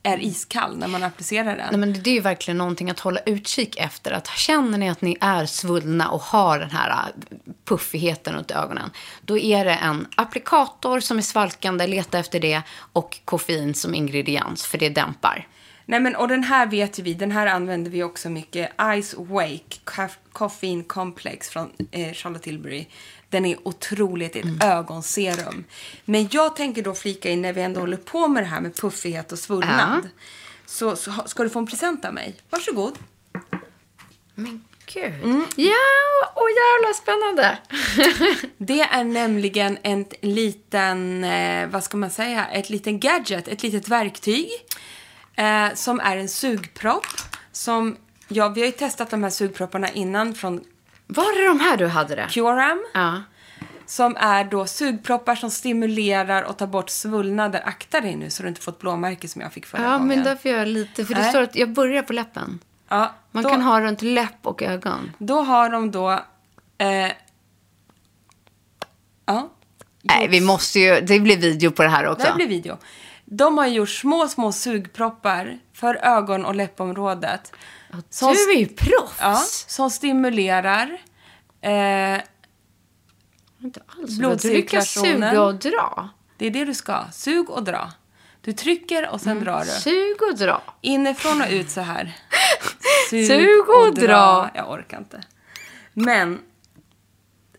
är 0.09 0.23
iskall 0.25 0.79
när 0.79 0.89
man 0.89 1.03
applicerar 1.03 1.57
den. 1.57 1.67
Nej, 1.71 1.79
men 1.79 2.03
det 2.03 2.11
är 2.11 2.15
ju 2.15 2.21
verkligen 2.21 2.59
någonting 2.59 2.91
att 2.91 3.01
hålla 3.01 3.21
utkik 3.27 3.77
efter. 3.77 4.13
Att 4.13 4.27
känner 4.27 4.79
ni 4.79 4.89
att 4.89 5.03
ni 5.03 5.17
är 5.21 5.47
svullna 5.47 6.09
och 6.09 6.23
har 6.23 6.59
den 6.59 6.71
här 6.71 6.91
äh, 6.91 7.27
puffigheten 7.65 8.35
runt 8.35 8.51
ögonen. 8.51 8.91
Då 9.23 9.39
är 9.39 9.65
det 9.65 9.75
en 9.75 10.07
applikator 10.15 11.01
som 11.01 11.19
är 11.19 11.23
svalkande, 11.23 11.87
leta 11.87 12.19
efter 12.19 12.41
det. 12.41 12.63
Och 12.93 13.19
koffein 13.25 13.75
som 13.75 13.95
ingrediens, 13.95 14.67
för 14.67 14.79
det 14.79 14.89
dämpar. 14.89 15.47
Nej 15.85 16.01
men 16.01 16.17
och 16.17 16.29
den 16.29 16.45
här 16.45 16.67
vet 16.67 16.99
ju 16.99 17.03
vi, 17.03 17.15
den 17.15 17.31
här 17.33 17.47
använder 17.47 17.91
vi 17.91 18.03
också 18.03 18.31
mycket. 18.31 18.71
Ice 19.03 19.15
Wake 19.19 19.77
Caff- 19.85 20.19
Caffeine 20.35 20.85
Complex 20.85 21.49
från 21.49 21.71
eh, 21.91 22.13
Charlotte 22.13 22.43
Tilbury. 22.43 22.87
Den 23.31 23.45
är 23.45 23.69
otroligt, 23.69 24.37
ett 24.37 24.45
Mm. 24.45 24.59
ögonserum. 24.63 25.65
Men 26.05 26.29
jag 26.33 26.57
tänker 26.57 26.83
då 26.83 26.95
flika 26.95 27.31
in 27.31 27.43
när 27.43 27.53
vi 27.53 27.63
ändå 27.63 27.81
håller 27.81 27.97
på 27.97 28.29
med 28.29 28.43
det 28.43 28.47
här 28.47 28.61
med 28.61 28.77
puffighet 28.77 29.33
och 29.33 29.39
svullnad. 29.39 30.01
Ja. 30.05 30.09
Så, 30.67 30.97
så 30.97 31.13
ska 31.27 31.43
du 31.43 31.51
få 31.51 31.59
en 31.59 31.67
present 31.67 32.05
av 32.05 32.15
mig. 32.15 32.35
Varsågod. 32.51 32.99
Men 34.35 34.65
gud. 34.87 35.13
Ja, 35.57 35.75
åh 36.37 36.49
jävla 36.51 36.95
spännande. 36.95 37.59
Det 38.59 38.81
är 38.81 39.05
nämligen 39.05 39.79
en 39.83 40.05
liten, 40.21 41.25
eh, 41.25 41.69
vad 41.69 41.85
ska 41.85 41.97
man 41.97 42.11
säga, 42.11 42.47
ett 42.47 42.71
liten 42.71 43.01
gadget, 43.01 43.49
ett 43.49 43.63
litet 43.63 43.89
verktyg. 43.89 44.49
Eh, 45.37 45.75
som 45.75 46.01
är 46.01 46.17
en 46.17 46.29
sugpropp. 46.29 47.07
Som, 47.53 47.97
ja, 48.29 48.49
vi 48.49 48.61
har 48.61 48.67
ju 48.67 48.73
testat 48.73 49.11
de 49.11 49.23
här 49.23 49.31
sugpropparna 49.31 49.91
innan 49.91 50.35
från 50.35 50.65
Var 51.09 51.39
det 51.43 51.49
de 51.49 51.61
här 51.61 51.77
du 51.77 51.87
hade 51.87 52.15
det? 52.15 52.27
Curam. 52.31 52.85
Ja. 52.95 53.23
Som 53.87 54.17
är 54.17 54.45
då 54.45 54.67
sugproppar 54.67 55.35
som 55.35 55.51
stimulerar 55.51 56.43
och 56.43 56.57
tar 56.57 56.67
bort 56.67 56.91
svullnader. 56.91 57.63
Akta 57.65 58.01
dig 58.01 58.17
nu 58.17 58.31
så 58.31 58.43
du 58.43 58.49
inte 58.49 58.61
får 58.61 58.73
ett 58.73 58.79
blåmärke 58.79 59.29
som 59.29 59.41
jag 59.43 59.53
fick 59.53 59.67
förra 59.67 59.83
Ja, 59.83 59.91
gången. 59.93 60.09
men 60.09 60.25
därför 60.25 60.49
gör 60.49 60.59
jag 60.59 60.69
lite. 60.69 61.05
För 61.05 61.15
det 61.15 61.21
Nej. 61.21 61.31
står 61.31 61.43
att 61.43 61.57
jag 61.57 61.71
börjar 61.73 62.03
på 62.03 62.13
läppen. 62.13 62.59
ja, 62.89 63.15
Man 63.31 63.43
då, 63.43 63.49
kan 63.51 63.63
ha 63.63 63.81
runt 63.81 64.03
läpp 64.03 64.47
och 64.47 64.63
ögon. 64.63 65.13
Då 65.19 65.41
har 65.43 65.71
de 65.71 65.91
då... 65.91 66.11
Eh, 66.79 67.13
ja. 69.27 69.51
Nej, 70.03 70.29
vi 70.29 70.41
måste 70.41 70.81
ju... 70.81 71.01
Det 71.01 71.21
blir 71.21 71.37
video 71.37 71.71
på 71.71 71.83
det 71.83 71.89
här 71.89 72.07
också. 72.07 72.23
Det 72.23 72.29
här 72.29 72.37
blir 72.37 72.49
video. 72.49 72.77
De 73.25 73.59
har 73.59 73.67
gjort 73.67 73.89
små, 73.89 74.29
små 74.29 74.53
sugproppar 74.53 75.59
för 75.75 75.95
ögon 75.95 76.45
och 76.45 76.55
läppområdet. 76.55 77.53
Som, 78.11 78.33
Du 78.33 78.53
är 78.53 78.57
ju 78.59 78.67
proffs. 78.67 79.17
ja, 79.21 79.43
som 79.67 79.91
stimulerar 79.91 80.99
eh, 81.61 82.21
Inte 83.63 83.81
alls. 83.87 84.19
Blodcirkulationen. 84.19 85.13
Du 85.13 85.19
brukar 85.21 85.31
suga 85.31 85.43
och 85.43 85.55
dra. 85.55 86.09
Det 86.39 86.47
är 86.47 86.51
det 86.51 86.65
du 86.65 86.75
ska. 86.75 87.05
Sug 87.13 87.51
och 87.51 87.63
dra. 87.65 87.93
Du 88.41 88.53
trycker 88.53 89.09
och 89.09 89.21
sen 89.21 89.33
Mm. 89.33 89.45
drar 89.45 89.61
du. 89.65 89.71
Sug 89.71 90.23
och 90.31 90.39
dra. 90.39 90.63
Inifrån 90.81 91.41
och 91.43 91.49
ut 91.51 91.71
så 91.71 91.81
här. 91.81 92.17
Sug 93.11 93.69
och 93.69 93.95
dra. 93.95 94.51
Jag 94.55 94.71
orkar 94.71 94.99
inte. 94.99 95.23
Men... 95.93 96.41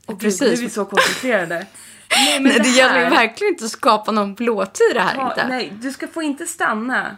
Och 0.05 0.19
precis. 0.19 0.41
Nu 0.41 0.47
är 0.53 0.57
vi 0.57 0.69
så 0.69 0.85
koncentrerade. 0.85 1.55
Nej, 2.11 2.39
men 2.39 2.51
Nej, 2.51 2.59
det, 2.59 2.69
gäller 2.69 3.03
ju 3.03 3.09
verkligen 3.09 3.53
inte 3.53 3.65
att 3.65 3.71
skapa 3.71 4.11
någon 4.11 4.35
blåtira 4.35 5.01
här 5.01 5.15
Ja, 5.15 5.29
inte. 5.29 5.47
nej, 5.47 5.73
du 5.81 5.91
ska 5.91 6.07
få 6.07 6.21
inte 6.21 6.45
stanna. 6.45 7.17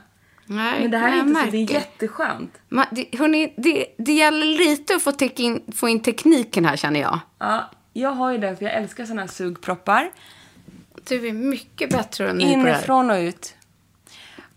Nej, 0.52 0.82
Men 0.82 0.92
det 0.92 0.98
här 0.98 1.18
är 1.18 1.20
inte 1.20 1.46
så, 1.46 1.52
det 1.52 1.58
är 1.58 1.72
jätteskönt. 1.72 2.58
Man, 2.70 2.86
det, 2.92 3.16
hörni, 3.20 3.54
det, 3.58 3.86
det 3.98 4.14
gäller 4.14 4.46
lite 4.46 4.96
att 4.96 5.02
få, 5.02 5.12
in, 5.36 5.62
få 5.76 5.90
in 5.90 6.00
tekniken 6.00 6.66
här 6.66 6.76
känner 6.76 7.00
jag. 7.00 7.20
Ja, 7.40 7.70
jag 7.94 8.10
har 8.10 8.32
ju 8.32 8.38
den 8.38 8.58
för 8.58 8.66
jag 8.66 8.74
älskar 8.74 9.06
såna 9.06 9.22
här 9.22 9.28
sugproppar. 9.28 10.12
Du 11.08 11.28
är 11.28 11.34
mycket 11.34 11.90
bättre 11.90 12.30
än 12.30 12.38
mig 12.38 12.46
på 12.46 12.52
det 12.52 12.58
här. 12.58 12.78
Inifrån 12.78 13.10
och 13.10 13.16
ut. 13.18 13.56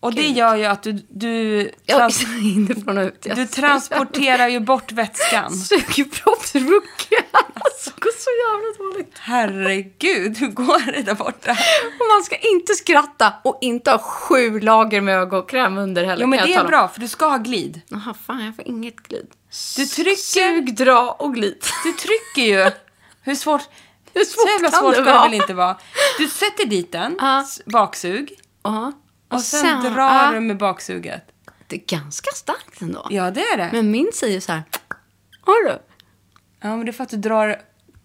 Och 0.04 0.14
det 0.14 0.28
gör 0.28 0.56
ju 0.56 0.64
att 0.64 0.82
du, 0.82 0.92
du, 1.08 1.70
trans, 1.88 2.22
inifrån 2.42 2.98
och 2.98 3.04
ut. 3.04 3.26
Jag 3.26 3.36
du 3.36 3.46
transporterar 3.46 4.48
ju 4.48 4.60
bort 4.60 4.92
vätskan. 4.92 5.50
Sugproppsrucka. 5.56 7.16
Alltså, 7.54 7.90
det 7.94 8.00
går 8.00 8.12
så 8.18 8.30
jävla 8.44 8.92
dåligt. 8.92 9.12
Herregud, 9.18 10.36
hur 10.38 10.48
går 10.48 10.92
det 10.92 11.02
där 11.02 11.14
borta? 11.14 11.50
Och 12.00 12.06
man 12.16 12.22
ska 12.24 12.36
inte 12.36 12.74
skratta 12.74 13.32
och 13.44 13.58
inte 13.60 13.90
ha 13.90 13.98
sju 13.98 14.60
lager 14.60 15.00
med 15.00 15.18
ögonkräm 15.18 15.78
under 15.78 16.04
heller. 16.04 16.22
Jo 16.22 16.28
men 16.28 16.38
kan 16.38 16.48
det 16.48 16.54
är 16.54 16.64
bra 16.64 16.88
för 16.88 17.00
du 17.00 17.08
ska 17.08 17.26
ha 17.26 17.36
glid. 17.36 17.80
Jaha, 17.88 18.14
fan 18.26 18.44
jag 18.44 18.56
får 18.56 18.68
inget 18.68 18.96
glid. 18.96 19.26
Du 19.76 19.86
trycker, 19.86 20.16
Sug, 20.16 20.76
dra 20.76 21.10
och 21.18 21.34
glid. 21.34 21.64
du 21.84 21.92
trycker 21.92 22.42
ju. 22.64 22.70
Hur 23.22 23.34
svårt? 23.34 23.62
Hur 24.14 24.24
Så 24.24 24.48
jävla 24.48 24.70
kan 24.70 24.80
svårt 24.80 24.94
det 24.96 25.02
ska 25.02 25.12
det 25.22 25.28
väl 25.28 25.34
inte 25.34 25.54
vara? 25.54 25.76
Du 26.18 26.28
sätter 26.28 26.66
dit 26.66 26.92
den, 26.92 27.16
s- 27.20 27.60
baksug. 27.66 28.32
Ja. 28.62 28.92
Och 29.34 29.40
sen, 29.40 29.82
drar 29.82 30.24
ja. 30.24 30.30
du 30.32 30.40
med 30.40 30.56
baksuget. 30.56 31.22
Det 31.66 31.76
är 31.76 31.98
ganska 31.98 32.30
starkt 32.30 32.82
ändå. 32.82 33.06
Ja, 33.10 33.30
det 33.30 33.40
är 33.40 33.56
det. 33.56 33.70
Men 33.72 33.90
min 33.90 34.10
säger 34.14 34.40
så 34.40 34.52
här. 34.52 34.62
Har 35.40 35.68
du? 35.68 35.78
Ja, 36.60 36.76
men 36.76 36.86
det 36.86 36.90
är 36.90 36.92
för 36.92 37.04
att 37.04 37.10
du 37.10 37.16
drar, 37.16 37.56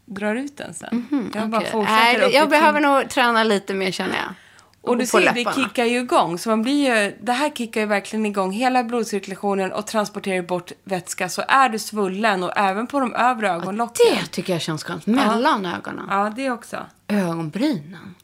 drar 0.05 0.35
ut 0.35 0.57
den 0.57 0.73
sen. 0.73 1.31
jag 1.33 1.49
bara 1.49 1.61
fortsätter 1.61 2.21
upp 2.21 2.33
jag 2.33 2.49
behöver 2.49 2.79
nog 2.79 3.09
träna 3.09 3.43
lite 3.43 3.73
mer 3.73 3.91
känner 3.91 4.15
jag. 4.15 4.33
Och 4.81 4.97
du 4.97 5.05
ser, 5.05 5.33
det 5.33 5.53
kickar 5.55 5.85
ju 5.85 5.99
igång. 5.99 6.37
Så 6.37 6.49
man 6.49 6.61
blir 6.61 6.95
ju, 6.95 7.17
det 7.21 7.31
här 7.31 7.49
kickar 7.49 7.81
ju 7.81 7.87
verkligen 7.87 8.25
igång 8.25 8.51
hela 8.51 8.83
blodcirkulationen 8.83 9.71
och 9.71 9.87
transporterar 9.87 10.41
bort 10.41 10.71
vätska. 10.83 11.29
Så 11.29 11.43
är 11.47 11.69
du 11.69 11.79
svullen 11.79 12.43
och 12.43 12.57
även 12.57 12.87
på 12.87 12.99
de 12.99 13.15
övre 13.15 13.49
ögonlocken. 13.49 14.05
Det 14.21 14.27
tycker 14.27 14.53
jag 14.53 14.61
känns 14.61 14.83
skönt. 14.83 15.05
Mellan 15.05 15.65
ögonen. 15.65 16.07
Ja, 16.09 16.33
det 16.35 16.51
också. 16.51 16.85
Ögonbrynen. 17.07 18.15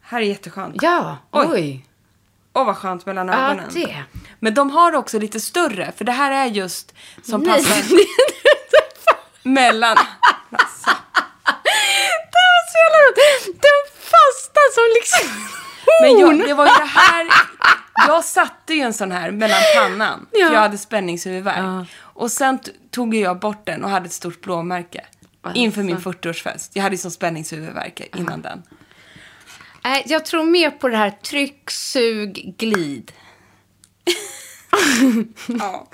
Här 0.00 0.20
är 0.20 0.24
jätteskönt. 0.24 0.82
Ja, 0.82 1.16
Oj. 1.30 1.46
oj. 1.48 1.87
Åh, 2.54 2.64
vad 2.66 2.76
skönt 2.76 3.06
mellan 3.06 3.28
Ja, 3.28 3.34
ögonen. 3.34 3.70
det. 3.74 3.96
Men 4.40 4.54
de 4.54 4.70
har 4.70 4.92
också 4.94 5.18
lite 5.18 5.40
större, 5.40 5.92
för 5.96 6.04
det 6.04 6.12
här 6.12 6.30
är 6.32 6.46
just 6.46 6.94
som 7.22 7.40
Nej. 7.40 7.52
passar 7.64 7.82
mellan... 9.42 9.96
Alltså. 10.52 10.90
Det 11.44 12.44
var 12.44 12.70
så 12.72 12.78
jävla 12.78 12.98
roligt. 13.08 13.62
Den 13.62 14.00
fasta 14.00 14.60
som 14.74 14.84
liksom... 14.94 15.48
Men 16.02 16.18
jag, 16.18 16.48
det 16.48 16.54
var 16.54 16.66
ju 16.66 16.72
det 16.78 16.84
här... 17.00 17.26
Jag 18.08 18.24
satte 18.24 18.74
ju 18.74 18.80
en 18.80 18.94
sån 18.94 19.12
här 19.12 19.30
mellan 19.30 19.58
pannan, 19.76 20.26
Ja. 20.32 20.46
för 20.46 20.54
jag 20.54 20.60
hade 20.60 20.78
spänningshuvudvärk. 20.78 21.58
Ja. 21.58 21.86
Och 22.00 22.30
sen 22.32 22.58
tog 22.90 23.14
jag 23.14 23.38
bort 23.38 23.66
den 23.66 23.84
och 23.84 23.90
hade 23.90 24.06
ett 24.06 24.12
stort 24.12 24.40
blåmärke. 24.40 25.04
Alltså. 25.42 25.58
Inför 25.60 25.82
min 25.82 25.96
40-årsfest. 25.98 26.70
Jag 26.72 26.82
hade 26.82 26.94
ju 26.94 26.98
sån 26.98 27.10
spänningshuvudvärk 27.10 28.16
innan 28.16 28.42
den. 28.42 28.62
Nej, 29.84 30.02
jag 30.06 30.24
tror 30.24 30.44
mer 30.44 30.70
på 30.70 30.88
det 30.88 30.96
här 30.96 31.10
tryck, 31.10 31.70
sug, 31.70 32.54
glid. 32.58 33.12
ja. 35.46 35.88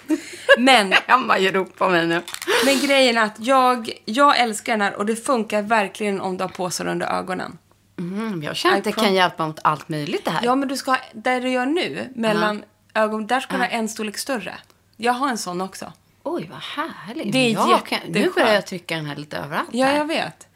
Men, 0.58 0.94
Emma 1.06 1.38
ger 1.38 1.56
upp 1.56 1.76
på 1.78 1.88
mig 1.88 2.06
nu. 2.06 2.22
men 2.64 2.80
grejen 2.80 3.16
är 3.18 3.22
att 3.22 3.36
jag, 3.38 3.90
jag 4.04 4.38
älskar 4.38 4.72
den 4.72 4.80
här 4.80 4.94
och 4.94 5.06
det 5.06 5.16
funkar 5.16 5.62
verkligen 5.62 6.20
om 6.20 6.36
du 6.36 6.44
har 6.44 6.48
påsar 6.48 6.86
under 6.86 7.06
ögonen. 7.06 7.58
Mm, 7.98 8.42
jag 8.42 8.56
känner 8.56 8.78
att 8.78 8.84
det 8.84 8.92
kan 8.92 9.14
hjälpa 9.14 9.46
mot 9.46 9.58
allt 9.64 9.88
möjligt 9.88 10.24
det 10.24 10.30
här. 10.30 10.40
Ja, 10.44 10.54
men 10.54 10.68
du 10.68 10.76
ska 10.76 10.90
ha, 10.90 10.98
där 11.12 11.40
du 11.40 11.50
gör 11.50 11.66
nu, 11.66 12.12
mellan 12.14 12.62
ögon, 12.94 13.26
där 13.26 13.40
ska 13.40 13.52
du 13.56 13.58
ha 13.62 13.66
en 13.68 13.88
storlek 13.88 14.18
större. 14.18 14.54
Jag 14.96 15.12
har 15.12 15.28
en 15.28 15.38
sån 15.38 15.60
också. 15.60 15.92
Oj, 16.22 16.48
vad 16.50 16.60
härligt. 16.60 17.32
Det 17.32 17.38
är 17.38 17.52
jag 17.52 17.86
kan, 17.86 17.98
Nu 17.98 18.06
jätteskönt. 18.18 18.34
börjar 18.34 18.54
jag 18.54 18.66
trycka 18.66 18.96
den 18.96 19.06
här 19.06 19.16
lite 19.16 19.36
överallt. 19.36 19.68
Ja, 19.72 19.86
här. 19.86 19.96
jag 19.96 20.04
vet. 20.06 20.46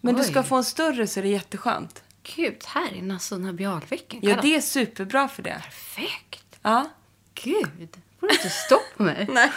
Men 0.00 0.14
du 0.14 0.24
ska 0.24 0.40
Oj. 0.40 0.46
få 0.46 0.56
en 0.56 0.64
större 0.64 1.06
så 1.06 1.20
är 1.20 1.24
det 1.24 1.28
jätteskönt. 1.28 2.02
Gud, 2.36 2.64
här 2.66 2.92
är 2.98 3.02
Nasuna 3.02 3.52
Bjalviken. 3.52 4.20
Ja, 4.22 4.38
det 4.42 4.56
är 4.56 4.60
superbra 4.60 5.28
för 5.28 5.42
det. 5.42 5.62
Perfekt. 5.64 6.44
Ja. 6.62 6.90
Gud, 7.34 7.96
får 8.20 8.26
du 8.26 8.34
inte 8.34 8.50
stopp 8.50 8.96
på 8.96 9.02
mig? 9.02 9.26
Nej. 9.32 9.50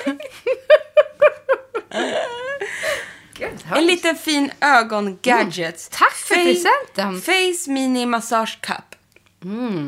Gud, 3.34 3.50
En 3.76 3.86
liten 3.88 4.16
fin 4.16 4.52
ögon-gadget. 4.62 5.90
Tack 5.92 6.14
för 6.14 6.36
Face- 6.36 6.44
presenten. 6.44 7.22
Face 7.22 7.72
Mini 7.72 8.06
Massage 8.06 8.60
Cup. 8.62 8.96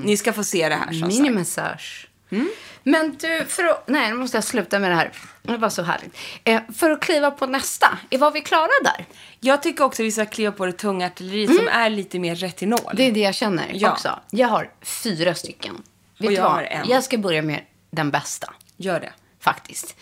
Ni 0.04 0.18
ska 0.18 0.34
få 0.34 0.44
se 0.44 0.70
det 0.70 0.76
här 0.76 0.92
som 0.92 1.00
sagt. 1.02 1.14
Minimassage. 1.14 2.08
Men 2.84 3.18
du, 3.22 3.46
för 3.46 3.64
att... 3.64 3.88
Nej, 3.88 4.10
nu 4.10 4.16
måste 4.18 4.38
jag 4.38 4.44
sluta 4.44 4.80
med 4.80 4.92
det 4.92 4.96
här. 4.96 5.12
Det 5.42 5.58
var 5.58 5.70
så 5.70 5.82
härligt. 5.84 6.18
Eh, 6.44 6.62
för 6.76 6.90
att 6.92 7.00
kliva 7.00 7.32
på 7.32 7.46
nästa, 7.46 7.98
var 8.12 8.32
vi 8.32 8.42
klara 8.42 8.70
där? 8.84 9.06
Jag 9.40 9.64
tycker 9.64 9.84
också 9.84 10.04
vi 10.04 10.12
ska 10.12 10.26
kliva 10.26 10.52
på 10.52 10.66
det 10.66 10.72
tunga 10.72 11.06
artilleriet 11.08 11.56
som 11.56 11.68
är 11.68 11.90
lite 11.90 12.20
mer 12.20 12.36
retinol. 12.36 12.80
Mm. 12.80 12.96
Det 12.96 13.04
är 13.04 13.12
det 13.12 13.20
jag 13.20 13.36
känner 13.36 13.66
Ja. 13.74 13.92
också. 13.92 14.20
Jag 14.32 14.48
har 14.48 14.70
fyra 14.82 15.36
stycken. 15.36 15.84
Vet 16.20 16.28
Och 16.28 16.34
jag 16.34 16.44
vad? 16.44 16.52
har 16.52 16.64
en. 16.64 16.90
Jag 16.90 17.04
ska 17.04 17.18
börja 17.18 17.42
med 17.42 17.62
den 17.92 18.12
bästa. 18.12 18.54
Gör 18.78 19.00
det. 19.00 19.12
faktiskt. 19.40 19.96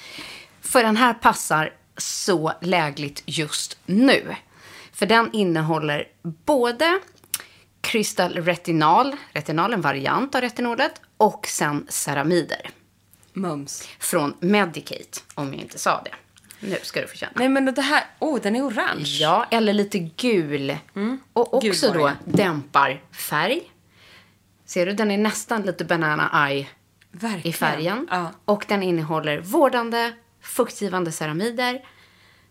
För 0.61 0.83
den 0.83 0.97
här 0.97 1.13
passar 1.13 1.73
så 1.97 2.53
lägligt 2.61 3.23
just 3.25 3.77
nu. 3.85 4.35
För 4.93 5.05
den 5.05 5.29
innehåller 5.33 6.07
både 6.45 6.99
Crystal 7.81 8.33
Retinal, 8.33 9.15
retinal 9.33 9.73
en 9.73 9.81
variant 9.81 10.35
av 10.35 10.41
retinolet, 10.41 11.01
och 11.17 11.47
sen 11.47 11.87
ceramider. 11.89 12.69
Mums. 13.33 13.89
Från 13.99 14.33
Medicate, 14.39 15.19
om 15.33 15.53
jag 15.53 15.61
inte 15.61 15.79
sa 15.79 16.01
det. 16.05 16.11
Nu 16.59 16.77
ska 16.83 17.01
du 17.01 17.07
få 17.07 17.15
känna. 17.15 17.31
Nej 17.35 17.49
men 17.49 17.65
det 17.65 17.81
här, 17.81 18.03
oh 18.19 18.41
den 18.41 18.55
är 18.55 18.67
orange. 18.67 19.05
Ja, 19.19 19.45
eller 19.51 19.73
lite 19.73 19.99
gul. 19.99 20.77
Och 21.33 21.53
också 21.53 21.91
Gul 21.91 22.01
då 22.01 22.11
dämpar 22.25 23.03
färg. 23.11 23.71
Ser 24.65 24.85
du, 24.85 24.93
den 24.93 25.11
är 25.11 25.17
nästan 25.17 25.61
lite 25.61 25.85
banana 25.85 26.49
eye 26.49 26.67
Verkligen. 27.11 27.47
i 27.49 27.53
färgen. 27.53 28.07
Ja. 28.11 28.31
Och 28.45 28.65
den 28.67 28.83
innehåller 28.83 29.39
vårdande, 29.39 30.13
fuktgivande 30.41 31.11
ceramider. 31.11 31.85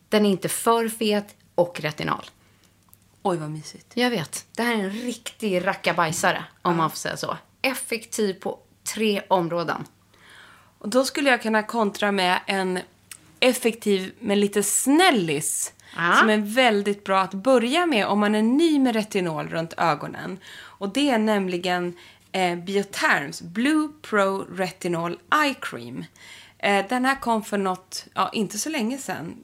Den 0.09 0.27
är 0.27 0.31
inte 0.31 0.49
för 0.49 0.89
fet 0.89 1.35
och 1.55 1.81
retinal. 1.81 2.25
Oj 3.23 3.37
vad 3.37 3.51
mysigt. 3.51 3.93
Jag 3.95 4.11
vet, 4.11 4.47
det 4.53 4.63
här 4.63 4.75
är 4.75 4.79
en 4.79 4.91
riktig 4.91 5.67
rackabajsare 5.67 6.45
om 6.63 6.77
man 6.77 6.91
får 6.91 6.97
säga 6.97 7.17
så. 7.17 7.37
Effektiv 7.67 8.35
på 8.35 8.59
tre 8.95 9.23
områden. 9.29 9.85
Och 10.79 10.89
då 10.89 11.05
skulle 11.05 11.31
jag 11.31 11.43
kunna 11.43 11.63
kontra 11.63 12.13
med 12.13 12.41
en 12.47 12.79
effektiv 13.41 14.13
men 14.21 14.41
lite 14.41 14.63
snällis. 14.63 15.73
Ja. 15.97 16.17
Som 16.21 16.31
är 16.31 16.39
väldigt 16.39 17.05
bra 17.05 17.21
att 17.21 17.35
börja 17.35 17.87
med 17.87 18.07
om 18.07 18.21
man 18.21 18.35
är 18.35 18.43
ny 18.43 18.79
med 18.79 18.95
retinol 18.95 19.49
runt 19.49 19.75
ögonen. 19.77 20.39
Och 20.57 20.89
det 20.89 21.11
är 21.11 21.19
nämligen 21.19 21.95
eh, 22.33 22.59
Bioterms 22.59 23.43
Blue 23.43 23.89
Pro 24.03 24.47
Retinol 24.57 25.19
Eye 25.45 25.55
Cream. 25.61 26.05
Eh, 26.59 26.85
den 26.89 27.05
här 27.05 27.21
kom 27.21 27.45
för 27.45 27.59
något, 27.59 28.07
ja 28.15 28.31
inte 28.33 28.59
så 28.59 28.69
länge 28.71 28.99
sedan. 28.99 29.37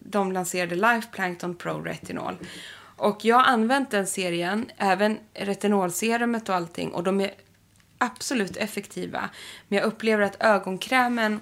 De 0.00 0.32
lanserade 0.32 0.74
Life 0.74 1.08
Plankton 1.12 1.54
Pro 1.54 1.82
Retinol. 1.82 2.36
Och 2.96 3.24
jag 3.24 3.36
har 3.36 3.44
använt 3.44 3.90
den 3.90 4.06
serien, 4.06 4.70
även 4.76 5.18
retinolserumet 5.34 6.48
och 6.48 6.54
allting. 6.54 6.92
Och 6.92 7.02
de 7.02 7.20
är 7.20 7.30
absolut 7.98 8.56
effektiva. 8.56 9.28
Men 9.68 9.78
jag 9.78 9.86
upplever 9.86 10.22
att 10.22 10.36
ögonkrämen 10.42 11.40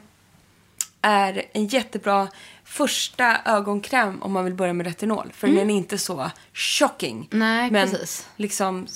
är 1.01 1.45
en 1.53 1.67
jättebra 1.67 2.29
första 2.65 3.41
ögonkräm 3.45 4.23
om 4.23 4.33
man 4.33 4.45
vill 4.45 4.55
börja 4.55 4.73
med 4.73 4.87
retinol. 4.87 5.33
För 5.33 5.47
den 5.47 5.71
är 5.71 5.75
inte 5.75 5.99
så 5.99 6.31
shocking. 6.53 7.29
Nej, 7.31 7.71
men 7.71 7.91
precis. 7.91 8.29
liksom 8.37 8.87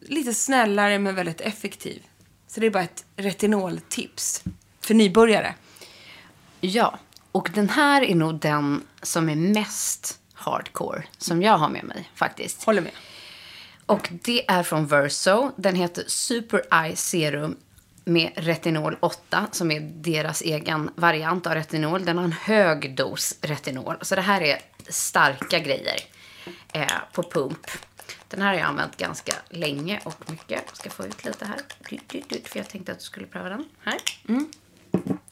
lite 0.00 0.34
snällare 0.34 0.98
men 0.98 1.14
väldigt 1.14 1.40
effektiv. 1.40 2.02
Så 2.46 2.60
det 2.60 2.66
är 2.66 2.70
bara 2.70 2.82
ett 2.82 3.04
retinoltips 3.16 4.42
för 4.80 4.94
nybörjare. 4.94 5.54
Ja, 6.60 6.98
och 7.32 7.50
den 7.54 7.68
här 7.68 8.02
är 8.02 8.14
nog 8.14 8.40
den 8.40 8.82
som 9.02 9.28
är 9.28 9.36
mest 9.36 10.20
hardcore 10.34 11.04
som 11.18 11.42
jag 11.42 11.58
har 11.58 11.68
med 11.68 11.84
mig 11.84 12.10
faktiskt. 12.14 12.64
Håller 12.64 12.82
med. 12.82 12.92
Och 13.88 14.08
det 14.10 14.50
är 14.50 14.62
från 14.62 14.86
Verso. 14.86 15.50
Den 15.56 15.74
heter 15.74 16.04
Super 16.06 16.84
Eye 16.84 16.96
Serum 16.96 17.56
med 18.04 18.32
retinol 18.34 18.96
8 19.00 19.46
som 19.52 19.70
är 19.70 19.80
deras 19.80 20.42
egen 20.42 20.90
variant 20.94 21.46
av 21.46 21.54
retinol. 21.54 22.04
Den 22.04 22.16
har 22.16 22.24
en 22.24 22.32
hög 22.32 22.96
dos 22.96 23.34
retinol. 23.40 23.96
Så 24.02 24.14
det 24.14 24.20
här 24.20 24.40
är 24.40 24.58
starka 24.88 25.58
grejer 25.58 26.00
eh, 26.72 26.86
på 27.12 27.22
pump. 27.22 27.66
Den 28.28 28.42
här 28.42 28.48
har 28.48 28.54
jag 28.54 28.66
använt 28.68 28.96
ganska 28.96 29.32
länge 29.50 30.00
och 30.04 30.30
mycket. 30.30 30.62
Jag 30.66 30.76
ska 30.76 30.90
få 30.90 31.06
ut 31.06 31.24
lite 31.24 31.44
här. 31.46 31.60
För 32.44 32.58
jag 32.58 32.68
tänkte 32.68 32.92
att 32.92 32.98
du 32.98 33.04
skulle 33.04 33.26
pröva 33.26 33.48
den. 33.48 33.64
Här. 33.80 33.98
Mm. 34.28 34.48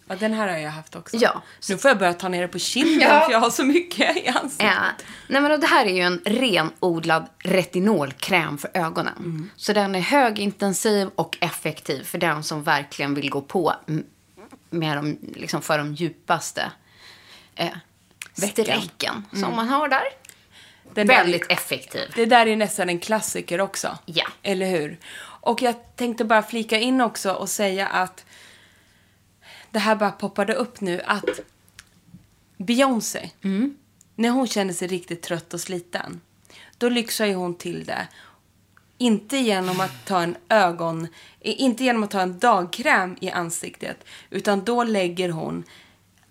Ja, 0.08 0.16
den 0.16 0.32
här 0.34 0.48
har 0.48 0.58
jag 0.58 0.70
haft 0.70 0.96
också. 0.96 1.16
Ja. 1.16 1.42
Nu 1.68 1.78
får 1.78 1.88
jag 1.88 1.98
börja 1.98 2.12
ta 2.14 2.28
ner 2.28 2.42
det 2.42 2.48
på 2.48 2.58
kinden 2.58 3.08
Ja. 3.08 3.20
för 3.24 3.32
jag 3.32 3.40
har 3.40 3.50
så 3.50 3.64
mycket 3.64 4.16
i 4.16 4.28
ansiktet. 4.28 4.66
Ja. 4.66 4.82
Nej, 5.28 5.40
men 5.42 5.60
det 5.60 5.66
här 5.66 5.86
är 5.86 5.90
ju 5.94 6.00
en 6.02 6.20
renodlad 6.24 7.26
retinolkräm 7.38 8.58
för 8.58 8.70
ögonen. 8.74 9.50
Så 9.56 9.72
den 9.72 9.94
är 9.94 10.00
högintensiv 10.00 11.08
och 11.14 11.36
effektiv 11.40 12.04
för 12.04 12.18
den 12.18 12.42
som 12.42 12.62
verkligen 12.62 13.14
vill 13.14 13.30
gå 13.30 13.40
på 13.42 13.74
med 14.70 14.96
de, 14.96 15.18
liksom 15.34 15.62
för 15.62 15.78
de 15.78 15.94
djupaste 15.94 16.70
eh, 17.54 17.68
strecken 18.34 19.24
som 19.32 19.56
man 19.56 19.68
har 19.68 19.88
där. 19.88 20.02
Den 20.94 21.06
där- 21.06 21.16
Väldigt 21.16 21.52
effektiv. 21.52 22.12
Det 22.14 22.26
där 22.26 22.46
är 22.46 22.56
nästan 22.56 22.88
en 22.88 22.98
klassiker 22.98 23.60
också. 23.60 23.98
Ja. 24.06 24.24
Eller 24.42 24.66
hur? 24.66 24.98
Och 25.40 25.62
jag 25.62 25.74
tänkte 25.96 26.24
bara 26.24 26.42
flika 26.42 26.78
in 26.78 27.00
också 27.00 27.32
och 27.32 27.48
säga 27.48 27.86
att 27.86 28.24
det 29.76 29.80
här 29.80 29.96
bara 29.96 30.10
poppade 30.10 30.54
upp 30.54 30.80
nu 30.80 31.02
att 31.06 31.40
Beyoncé, 32.56 33.30
när 34.14 34.30
hon 34.30 34.46
känner 34.46 34.72
sig 34.72 34.88
riktigt 34.88 35.22
trött 35.22 35.54
och 35.54 35.60
sliten, 35.60 36.20
då 36.78 36.88
lyxar 36.88 37.26
ju 37.26 37.34
hon 37.34 37.54
till 37.54 37.84
det. 37.84 38.08
Inte 38.98 39.36
genom 39.36 39.80
att 39.80 40.06
ta 40.06 40.22
en 40.22 40.36
ögon, 40.48 41.08
inte 41.40 41.84
genom 41.84 42.02
att 42.02 42.10
ta 42.10 42.20
en 42.20 42.38
dagkräm 42.38 43.16
i 43.20 43.30
ansiktet, 43.30 44.04
utan 44.30 44.64
då 44.64 44.84
lägger 44.84 45.28
hon 45.28 45.64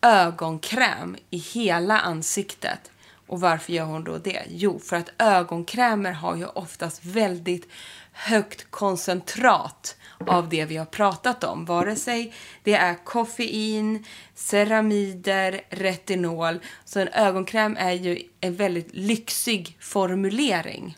ögonkräm 0.02 1.18
i 1.30 1.38
hela 1.38 2.00
ansiktet. 2.00 2.91
Och 3.28 3.41
varför 3.41 3.74
gör 3.74 3.86
hon 3.86 4.04
då 4.04 4.18
det? 4.18 4.43
Jo, 4.50 4.80
för 4.80 4.96
att 4.96 5.10
ögonkrämer 5.18 6.12
har 6.12 6.36
ju 6.36 6.46
oftast 6.46 7.06
väldigt 7.06 7.68
högt 8.12 8.72
koncentrat 8.72 9.98
av 10.28 10.49
det 10.49 10.66
vi 10.66 10.78
har 10.78 10.86
pratat 10.86 11.43
om. 11.43 11.66
Vare 11.66 11.95
sig 11.95 12.34
det 12.63 12.74
är 12.74 13.05
koffein, 13.05 14.05
ceramider, 14.36 15.61
retinol. 15.70 16.59
Så 16.86 16.99
en 16.99 17.07
ögonkräm 17.07 17.78
är 17.80 17.93
ju 17.93 18.22
en 18.41 18.55
väldigt 18.55 18.89
lyxig 18.93 19.78
formulering. 19.80 20.97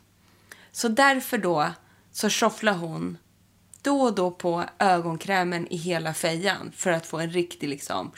Så 0.71 0.87
därför 0.87 1.37
då 1.37 1.71
så 2.11 2.29
shufflar 2.29 2.73
hon 2.73 3.17
då 3.81 4.01
och 4.01 4.15
då 4.15 4.31
på 4.31 4.63
ögonkrämen 4.79 5.67
i 5.67 5.77
hela 5.77 6.13
fejan 6.13 6.71
för 6.75 6.91
att 6.91 7.07
få 7.07 7.19
en 7.19 7.29
riktig 7.29 7.69
liksom 7.69 8.11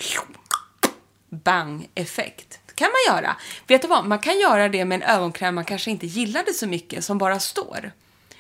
bang-effekt. 1.30 2.60
Det 2.66 2.74
kan 2.74 2.88
man 2.88 3.16
göra. 3.16 3.36
Vet 3.68 3.82
du 3.82 3.88
vad? 3.88 4.06
Man 4.06 4.20
kan 4.20 4.40
göra 4.40 4.70
det 4.70 4.86
med 4.86 4.96
en 4.96 5.10
ögonkräm 5.10 5.56
man 5.56 5.66
kanske 5.66 5.92
inte 5.92 6.08
gillade 6.08 6.54
så 6.54 6.68
mycket 6.68 7.04
som 7.04 7.18
bara 7.18 7.40
står. 7.40 7.92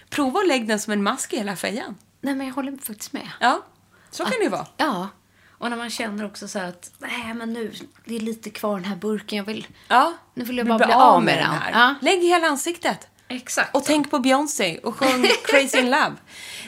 Prova 0.09 0.39
att 0.39 0.47
lägga 0.47 0.65
den 0.65 0.79
som 0.79 0.93
en 0.93 1.03
mask 1.03 1.33
i 1.33 1.37
hela 1.37 1.55
fejan. 1.55 1.95
Nej, 2.21 2.35
men 2.35 2.47
jag 2.47 2.53
håller 2.53 2.71
faktiskt 2.77 3.13
med. 3.13 3.29
Ja, 3.39 3.65
så 4.11 4.23
kan 4.23 4.33
det 4.39 4.43
ju 4.43 4.49
vara. 4.49 4.67
Ja. 4.77 5.09
Och 5.49 5.69
när 5.69 5.77
man 5.77 5.89
känner 5.89 6.25
också 6.25 6.47
så 6.47 6.59
att 6.59 6.91
nej, 6.97 7.33
men 7.33 7.53
nu 7.53 7.73
det 8.05 8.15
är 8.15 8.19
lite 8.19 8.49
kvar 8.49 8.75
den 8.75 8.85
här 8.85 8.95
burken. 8.95 9.37
Jag 9.37 9.45
vill, 9.45 9.67
Ja, 9.87 10.13
nu 10.33 10.43
vill 10.43 10.57
jag 10.57 10.67
bara 10.67 10.85
bli 10.85 10.93
av 10.93 11.23
med 11.23 11.37
den. 11.37 11.45
här. 11.51 11.71
Ja. 11.71 11.95
Lägg 12.01 12.21
hela 12.23 12.47
ansiktet. 12.47 13.07
Exakt. 13.27 13.75
Och 13.75 13.83
tänk 13.85 14.11
på 14.11 14.19
Beyoncé 14.19 14.77
och 14.77 14.95
sjung 14.95 15.25
Crazy 15.45 15.79
in 15.79 15.85
Love. 15.89 16.15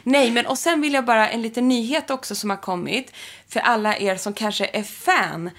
Nej, 0.04 0.32
men 0.32 0.46
och 0.46 0.58
sen 0.58 0.82
vill 0.82 0.94
jag 0.94 1.06
bara 1.06 1.30
en 1.30 1.42
liten 1.42 1.68
nyhet 1.68 2.10
också 2.10 2.36
som 2.36 2.50
har 2.50 2.58
kommit 2.58 3.14
för 3.50 3.60
alla 3.60 3.98
er 3.98 4.16
som 4.16 4.34
kanske 4.34 4.66
är 4.74 4.84
fan 4.84 5.50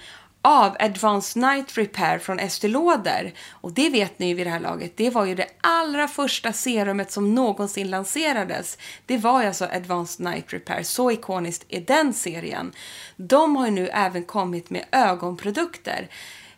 av 0.45 0.75
Advanced 0.79 1.41
Night 1.41 1.77
Repair 1.77 2.19
från 2.19 2.39
Estée 2.39 2.69
Lauder. 2.69 3.33
Och 3.51 3.71
det 3.73 3.89
vet 3.89 4.19
ni 4.19 4.27
ju 4.27 4.33
vid 4.33 4.45
det 4.45 4.51
här 4.51 4.59
laget. 4.59 4.97
Det 4.97 5.09
var 5.09 5.25
ju 5.25 5.35
det 5.35 5.47
allra 5.61 6.07
första 6.07 6.53
serumet 6.53 7.11
som 7.11 7.35
någonsin 7.35 7.89
lanserades. 7.89 8.77
Det 9.05 9.17
var 9.17 9.41
ju 9.41 9.47
alltså 9.47 9.65
Advanced 9.65 10.25
Night 10.25 10.53
Repair. 10.53 10.83
Så 10.83 11.11
ikoniskt 11.11 11.65
är 11.69 11.81
den 11.81 12.13
serien. 12.13 12.71
De 13.15 13.55
har 13.55 13.65
ju 13.65 13.71
nu 13.71 13.87
även 13.87 14.23
kommit 14.23 14.69
med 14.69 14.85
ögonprodukter. 14.91 16.07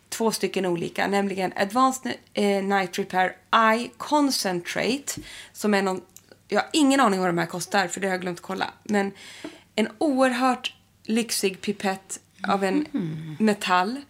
Två 0.09 0.31
stycken 0.31 0.65
olika, 0.65 1.07
nämligen 1.07 1.53
Advanced 1.55 2.13
eh, 2.33 2.63
Night 2.63 2.99
Repair 2.99 3.35
Eye 3.55 3.89
Concentrate 3.97 5.21
som 5.53 5.73
är 5.73 5.81
någon 5.81 6.01
jag 6.47 6.59
har 6.59 6.69
ingen 6.73 6.99
aning 6.99 7.19
vad 7.19 7.29
de 7.29 7.37
här 7.37 7.45
kostar, 7.45 7.87
för 7.87 7.99
det 7.99 8.07
har 8.07 8.13
jag 8.13 8.21
glömt 8.21 8.41
kolla. 8.41 8.73
Men 8.83 9.11
en 9.75 9.89
oerhört 9.97 10.73
lyxig 11.03 11.61
pipett 11.61 12.19
av 12.47 12.63
en 12.63 12.85
metall 13.39 14.01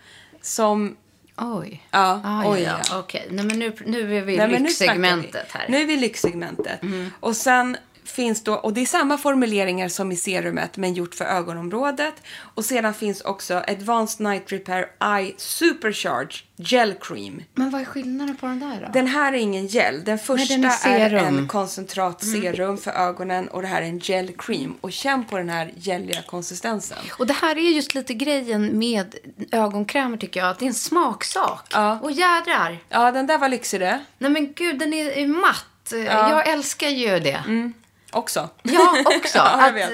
som... 0.42 0.98
Oj. 1.38 1.88
Ja, 1.92 2.22
Ah, 2.24 2.52
oj, 2.52 2.62
ja. 2.62 3.00
Okej, 3.00 3.28
nej 3.32 3.46
men 3.46 3.60
nu, 3.60 3.74
nu 3.86 4.18
är 4.18 4.22
vi 4.22 4.34
i 4.34 4.60
lyxsegmentet 4.60 5.52
här. 5.52 5.66
Nu 5.70 5.82
är 5.82 5.86
vi 5.86 5.94
i 5.94 5.98
lyxsegmentet. 5.98 6.80
Och 7.20 7.36
sen 7.36 7.78
finns 8.06 8.43
då, 8.43 8.53
och 8.53 8.74
det 8.74 8.82
är 8.82 8.86
samma 8.86 9.18
formuleringar 9.18 9.89
som 9.89 10.12
i 10.12 10.16
serumet 10.16 10.78
men 10.78 10.93
gjort 10.93 11.16
för 11.16 11.26
ögonområdet. 11.26 12.14
Och 12.38 12.66
sedan 12.66 12.93
finns 12.93 13.22
också 13.22 13.64
Advanced 13.68 14.28
Night 14.28 14.51
Repair 14.51 14.86
Eye 15.03 15.34
Supercharge 15.38 16.43
Gel 16.58 16.93
Cream. 17.01 17.43
Men 17.53 17.70
vad 17.70 17.82
är 17.82 17.86
skillnaden 17.86 18.36
på 18.36 18.45
den 18.45 18.60
där 18.60 18.82
då? 18.82 18.91
Den 18.93 19.08
här 19.08 19.34
är 19.34 19.38
ingen 19.38 19.68
gel. 19.68 20.03
Den 20.03 20.20
första 20.20 20.53
den 20.53 20.66
är 20.66 20.70
är, 20.70 20.72
serum. 20.72 21.20
Mm. 21.20 21.38
en 21.38 21.47
koncentratserum 21.47 22.78
för 22.78 22.91
ögonen 22.91 23.47
och 23.47 23.62
det 23.62 23.68
här 23.68 23.82
är 23.82 23.86
en 23.86 23.99
gel 23.99 24.32
cream. 24.38 24.76
Och 24.82 24.91
känn 24.91 25.26
på 25.26 25.38
den 25.38 25.49
här 25.49 25.72
geliga 25.76 26.22
konsistensen. 26.22 26.97
Och 27.20 27.28
det 27.28 27.34
här 27.34 27.58
är 27.58 27.70
just 27.70 27.95
lite 27.95 28.14
grejen 28.14 28.80
med 28.80 29.16
ögonkrämer 29.51 30.18
tycker 30.18 30.39
jag. 30.39 30.49
Att 30.49 30.60
det 30.60 30.66
är 30.66 30.68
en 30.68 30.74
smaksak. 30.74 31.68
Ja. 31.72 31.99
Och 31.99 32.12
jädrar. 32.12 32.80
Ja, 32.89 33.12
den 33.12 33.28
där 33.28 33.38
var 33.38 33.49
lyxig 33.49 33.80
det. 33.80 33.99
Nej 34.18 34.32
men 34.32 34.53
gud, 34.53 34.80
den 34.80 34.93
är 34.93 35.28
matt. 35.28 35.66
Jag 35.91 36.47
älskar 36.49 36.88
ju 36.88 37.20
det. 37.20 37.74
Också. 38.16 38.49
Ja, 38.63 38.95
också. 39.05 39.38
Ja, 39.38 39.72
jag 39.78 39.82
att, 39.82 39.91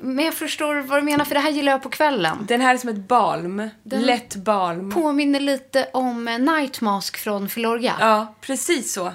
men 0.00 0.24
jag 0.24 0.34
förstår 0.34 0.74
vad 0.74 0.98
du 0.98 1.02
menar, 1.04 1.24
för 1.24 1.34
det 1.34 1.40
här 1.40 1.50
gillar 1.50 1.72
jag 1.72 1.82
på 1.82 1.88
kvällen. 1.88 2.46
Den 2.48 2.60
här 2.60 2.74
är 2.74 2.78
som 2.78 2.90
ett 2.90 3.08
balm. 3.08 3.68
Lätt 3.84 4.36
balm. 4.36 4.90
Påminner 4.90 5.40
lite 5.40 5.88
om 5.92 6.28
eh, 6.28 6.38
Night 6.38 6.80
Mask 6.80 7.16
från 7.16 7.48
Filorga. 7.48 7.94
Ja, 8.00 8.34
precis 8.40 8.92
så. 8.92 9.12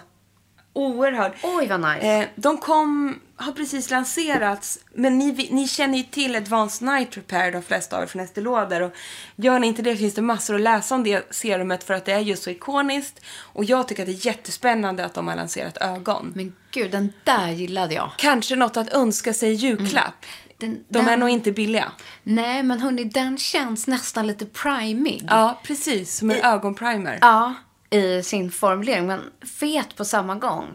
Oerhört. 0.73 1.33
Oj, 1.43 1.67
vad 1.67 1.79
nice. 1.79 2.07
Eh, 2.07 2.27
de 2.36 2.57
kom, 2.57 3.19
har 3.38 3.51
precis 3.51 3.91
lanserats, 3.91 4.79
men 4.93 5.17
ni, 5.17 5.49
ni 5.51 5.67
känner 5.67 5.97
ju 5.97 6.03
till 6.03 6.36
Advanced 6.36 6.88
Night 6.88 7.17
Repair, 7.17 7.51
de 7.51 7.61
flesta 7.63 7.97
av 7.97 8.03
er 8.03 8.07
från 8.07 8.21
Estée. 8.21 8.47
Och 8.47 8.91
gör 9.36 9.59
ni 9.59 9.67
inte 9.67 9.81
det 9.81 9.95
finns 9.97 10.13
det 10.13 10.21
massor 10.21 10.55
att 10.55 10.61
läsa 10.61 10.95
om 10.95 11.03
det 11.03 11.33
serumet 11.33 11.83
för 11.83 11.93
att 11.93 12.05
det 12.05 12.11
är 12.11 12.19
just 12.19 12.43
så 12.43 12.49
ikoniskt. 12.49 13.19
Och 13.38 13.65
jag 13.65 13.88
tycker 13.88 14.03
att 14.03 14.07
det 14.07 14.13
är 14.13 14.25
jättespännande 14.27 15.05
att 15.05 15.13
de 15.13 15.27
har 15.27 15.36
lanserat 15.36 15.77
ögon. 15.77 16.31
Men 16.36 16.53
gud, 16.71 16.91
den 16.91 17.13
där 17.23 17.49
gillade 17.49 17.93
jag. 17.93 18.11
Kanske 18.17 18.55
något 18.55 18.77
att 18.77 18.93
önska 18.93 19.33
sig 19.33 19.51
i 19.51 19.53
julklapp. 19.53 20.25
Den, 20.57 20.83
De 20.89 20.99
är 20.99 21.03
den- 21.09 21.19
nog 21.19 21.29
inte 21.29 21.51
billiga. 21.51 21.91
Nej, 22.23 22.63
men 22.63 22.79
hörni, 22.79 23.03
den 23.03 23.38
känns 23.38 23.88
nästan 23.88 24.27
lite 24.27 24.45
primig. 24.45 25.25
Ja, 25.29 25.61
precis. 25.63 26.17
Som 26.17 26.31
en 26.31 26.41
ögonprimer. 26.41 27.17
Ja, 27.21 27.53
i 27.89 28.23
sin 28.23 28.51
formulering, 28.51 29.07
men 29.07 29.21
fet 29.59 29.95
på 29.95 30.05
samma 30.05 30.36
gång. 30.36 30.65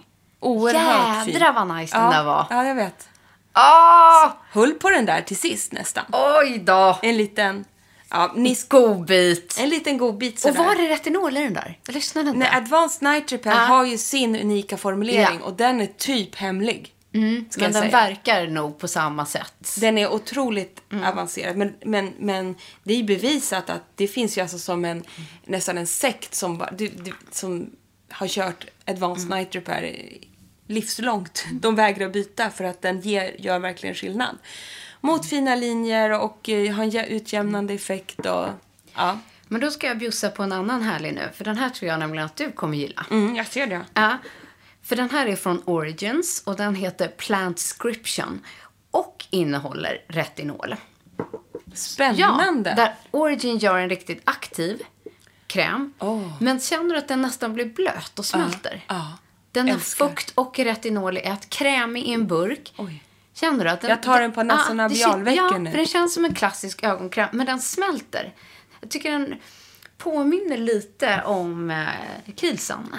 Oerhört 0.40 1.24
fin. 1.24 1.32
Jädrar 1.34 1.52
vad 1.52 1.76
nice 1.76 1.96
ja. 1.96 2.02
den 2.02 2.10
där 2.10 2.24
var. 2.24 2.46
Ja, 2.50 2.64
jag 2.64 2.74
vet. 2.74 3.08
Åh! 3.56 4.32
Höll 4.52 4.72
på 4.72 4.90
den 4.90 5.06
där 5.06 5.20
till 5.22 5.36
sist 5.36 5.72
nästan. 5.72 6.04
Oj 6.12 6.58
då! 6.58 6.98
En 7.02 7.16
liten... 7.16 7.64
Ja, 8.12 8.32
ni 8.36 8.56
Godbit. 8.68 9.56
En 9.60 9.68
liten 9.68 9.98
godbit 9.98 10.34
Och 10.34 10.40
sådär. 10.40 10.58
var 10.64 10.74
det 10.74 10.88
retinol 10.88 11.36
i 11.36 11.40
den 11.40 11.54
där? 11.54 11.78
Jag 11.86 11.94
lyssnade 11.94 12.28
inte. 12.28 12.38
Nej, 12.38 12.48
Advanced 12.52 13.02
Night 13.02 13.32
Repair 13.32 13.54
Ja. 13.56 13.60
har 13.62 13.84
ju 13.84 13.98
sin 13.98 14.36
unika 14.36 14.76
formulering 14.76 15.38
Ja. 15.40 15.46
och 15.46 15.52
den 15.52 15.80
är 15.80 15.86
typ 15.86 16.34
hemlig. 16.34 16.94
ska 17.50 17.60
men 17.62 17.72
den 17.72 17.90
verkar 17.90 18.46
nog 18.46 18.78
på 18.78 18.88
samma 18.88 19.26
sätt. 19.26 19.74
Den 19.80 19.98
är 19.98 20.12
otroligt 20.12 20.80
Mm. 20.92 21.04
avancerad. 21.04 21.56
Men, 21.56 21.74
men, 21.84 22.12
men 22.18 22.54
det 22.82 22.94
är 22.94 23.02
bevisat 23.02 23.70
att 23.70 23.82
det 23.94 24.08
finns 24.08 24.38
ju 24.38 24.42
alltså 24.42 24.58
som 24.58 24.84
en 24.84 25.04
nästan 25.44 25.78
en 25.78 25.86
sekt 25.86 26.34
som, 26.34 26.64
som 27.30 27.70
har 28.10 28.28
kört 28.28 28.64
Advanced 28.86 29.26
Mm. 29.26 29.38
Night 29.38 29.54
Repair 29.54 29.94
livslångt. 30.70 31.44
De 31.52 31.74
vägrar 31.74 32.08
byta 32.08 32.50
för 32.50 32.64
att 32.64 32.82
den 32.82 33.00
ger, 33.00 33.36
gör 33.38 33.58
verkligen 33.58 33.94
skillnad. 33.94 34.38
Mot 35.00 35.26
fina 35.26 35.54
linjer 35.54 36.20
och 36.20 36.48
eh, 36.48 36.72
har 36.74 36.82
en 36.84 36.90
jä- 36.90 37.06
utjämnande 37.06 37.74
effekt 37.74 38.26
och 38.26 38.46
ja. 38.94 39.18
Men 39.48 39.60
då 39.60 39.70
ska 39.70 39.86
jag 39.86 39.98
bjussa 39.98 40.30
på 40.30 40.42
en 40.42 40.52
annan 40.52 40.82
härlig 40.82 41.14
nu, 41.14 41.28
för 41.34 41.44
den 41.44 41.56
här 41.58 41.70
tror 41.70 41.88
jag 41.88 41.98
nämligen 42.00 42.26
att 42.26 42.36
du 42.36 42.52
kommer 42.52 42.76
gilla. 42.76 43.06
Mm, 43.10 43.36
jag 43.36 43.46
ser 43.46 43.66
det. 43.66 43.80
Ja, 43.94 44.18
för 44.82 44.96
den 44.96 45.10
här 45.10 45.26
är 45.26 45.36
från 45.36 45.62
Origins 45.64 46.42
och 46.46 46.56
den 46.56 46.74
heter 46.74 47.08
Plantscription 47.08 48.40
och 48.90 49.24
innehåller 49.30 50.04
retinol. 50.08 50.76
Spännande. 51.74 52.70
Ja, 52.70 52.76
där 52.76 52.94
Origin 53.10 53.58
gör 53.58 53.78
en 53.78 53.88
riktigt 53.88 54.20
aktiv 54.24 54.82
kräm. 55.46 55.92
Åh. 55.98 56.32
Men 56.40 56.60
känner 56.60 56.94
du 56.94 56.98
att 56.98 57.08
den 57.08 57.22
nästan 57.22 57.54
blir 57.54 57.64
blöt 57.66 58.18
och 58.18 58.26
smälter? 58.26 58.84
ja. 58.88 59.12
Den 59.52 59.68
har 59.68 59.74
Älskar. 59.74 60.08
fukt 60.08 60.32
och 60.34 60.58
retinol 60.58 61.16
i 61.16 61.20
ett, 61.20 61.50
krämig 61.50 62.04
i 62.06 62.12
en 62.12 62.26
burk. 62.26 62.72
Oj. 62.76 63.02
Känner 63.34 63.64
du 63.64 63.70
att 63.70 63.80
den... 63.80 63.90
Jag 63.90 64.02
tar 64.02 64.20
den 64.20 64.32
på 64.32 64.42
näsan 64.42 64.80
Ah, 64.80 64.88
kän- 64.88 65.30
Ja, 65.36 65.58
nu. 65.58 65.70
för 65.70 65.76
den 65.76 65.86
känns 65.86 66.14
som 66.14 66.24
en 66.24 66.34
klassisk 66.34 66.82
ögonkräm, 66.84 67.28
men 67.32 67.46
den 67.46 67.60
smälter. 67.60 68.34
Jag 68.80 68.90
tycker 68.90 69.10
den 69.12 69.34
påminner 69.98 70.56
lite 70.58 71.22
om 71.24 71.70
eh, 71.70 71.86
Kielsen. 72.36 72.96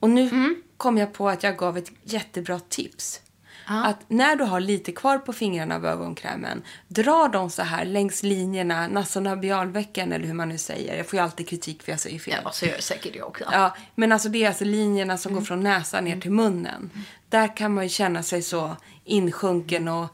Och 0.00 0.10
nu 0.10 0.28
Mm. 0.28 0.62
kom 0.76 0.98
jag 0.98 1.12
på 1.12 1.28
att 1.28 1.42
jag 1.42 1.56
gav 1.56 1.78
ett 1.78 1.90
jättebra 2.02 2.60
tips. 2.68 3.20
Att 3.66 3.98
när 4.08 4.36
du 4.36 4.44
har 4.44 4.60
lite 4.60 4.92
kvar 4.92 5.18
på 5.18 5.32
fingrarna 5.32 5.74
av 5.74 5.86
ögonkrämen, 5.86 6.62
dra 6.88 7.28
dem 7.28 7.50
så 7.50 7.62
här 7.62 7.84
längs 7.84 8.22
linjerna, 8.22 8.88
nasonabialvecken 8.88 10.12
eller 10.12 10.26
hur 10.26 10.34
man 10.34 10.48
nu 10.48 10.58
säger. 10.58 10.96
Jag 10.96 11.06
får 11.08 11.16
ju 11.18 11.22
alltid 11.24 11.48
kritik 11.48 11.82
för 11.82 11.92
jag 11.92 12.00
säger 12.00 12.18
fel. 12.18 12.40
Ja, 12.44 12.50
så 12.50 12.66
gör 12.66 12.78
säkert 12.78 13.16
jag 13.16 13.28
också. 13.28 13.44
Ja, 13.52 13.76
men 13.94 14.12
alltså 14.12 14.28
det 14.28 14.44
är 14.44 14.48
alltså 14.48 14.64
linjerna 14.64 15.16
som 15.18 15.30
Mm. 15.32 15.40
går 15.40 15.46
från 15.46 15.60
näsan 15.60 16.04
ner 16.04 16.20
till 16.20 16.30
munnen. 16.30 16.90
Där 17.28 17.56
kan 17.56 17.74
man 17.74 17.84
ju 17.84 17.90
känna 17.90 18.22
sig 18.22 18.42
så 18.42 18.76
insjunken 19.04 19.88
och 19.88 20.06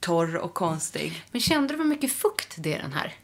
torr 0.00 0.36
och 0.36 0.54
konstig. 0.54 1.24
Men 1.30 1.40
kände 1.40 1.68
du 1.74 1.76
vad 1.76 1.86
mycket 1.86 2.12
fukt 2.12 2.54
det 2.58 2.74
är 2.74 2.78
den 2.82 2.92
här? 2.92 3.14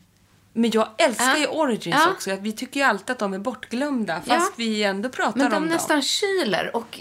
Men 0.57 0.71
jag 0.71 0.89
älskar 0.99 1.25
Ja. 1.31 1.39
ju 1.39 1.47
Origins 1.47 1.97
Ja. 2.07 2.11
också. 2.11 2.37
Vi 2.41 2.53
tycker 2.53 2.81
ju 2.81 2.87
alltid 2.87 3.11
att 3.11 3.19
de 3.19 3.35
är 3.35 3.39
bortglömda, 3.39 4.17
fast 4.17 4.29
Ja. 4.29 4.51
vi 4.57 4.83
ändå 4.83 5.09
pratar 5.09 5.39
Men 5.39 5.47
om 5.47 5.53
de 5.53 5.59
dem. 5.61 5.69
nästan 5.69 6.03
kyler 6.03 6.77
och 6.77 7.01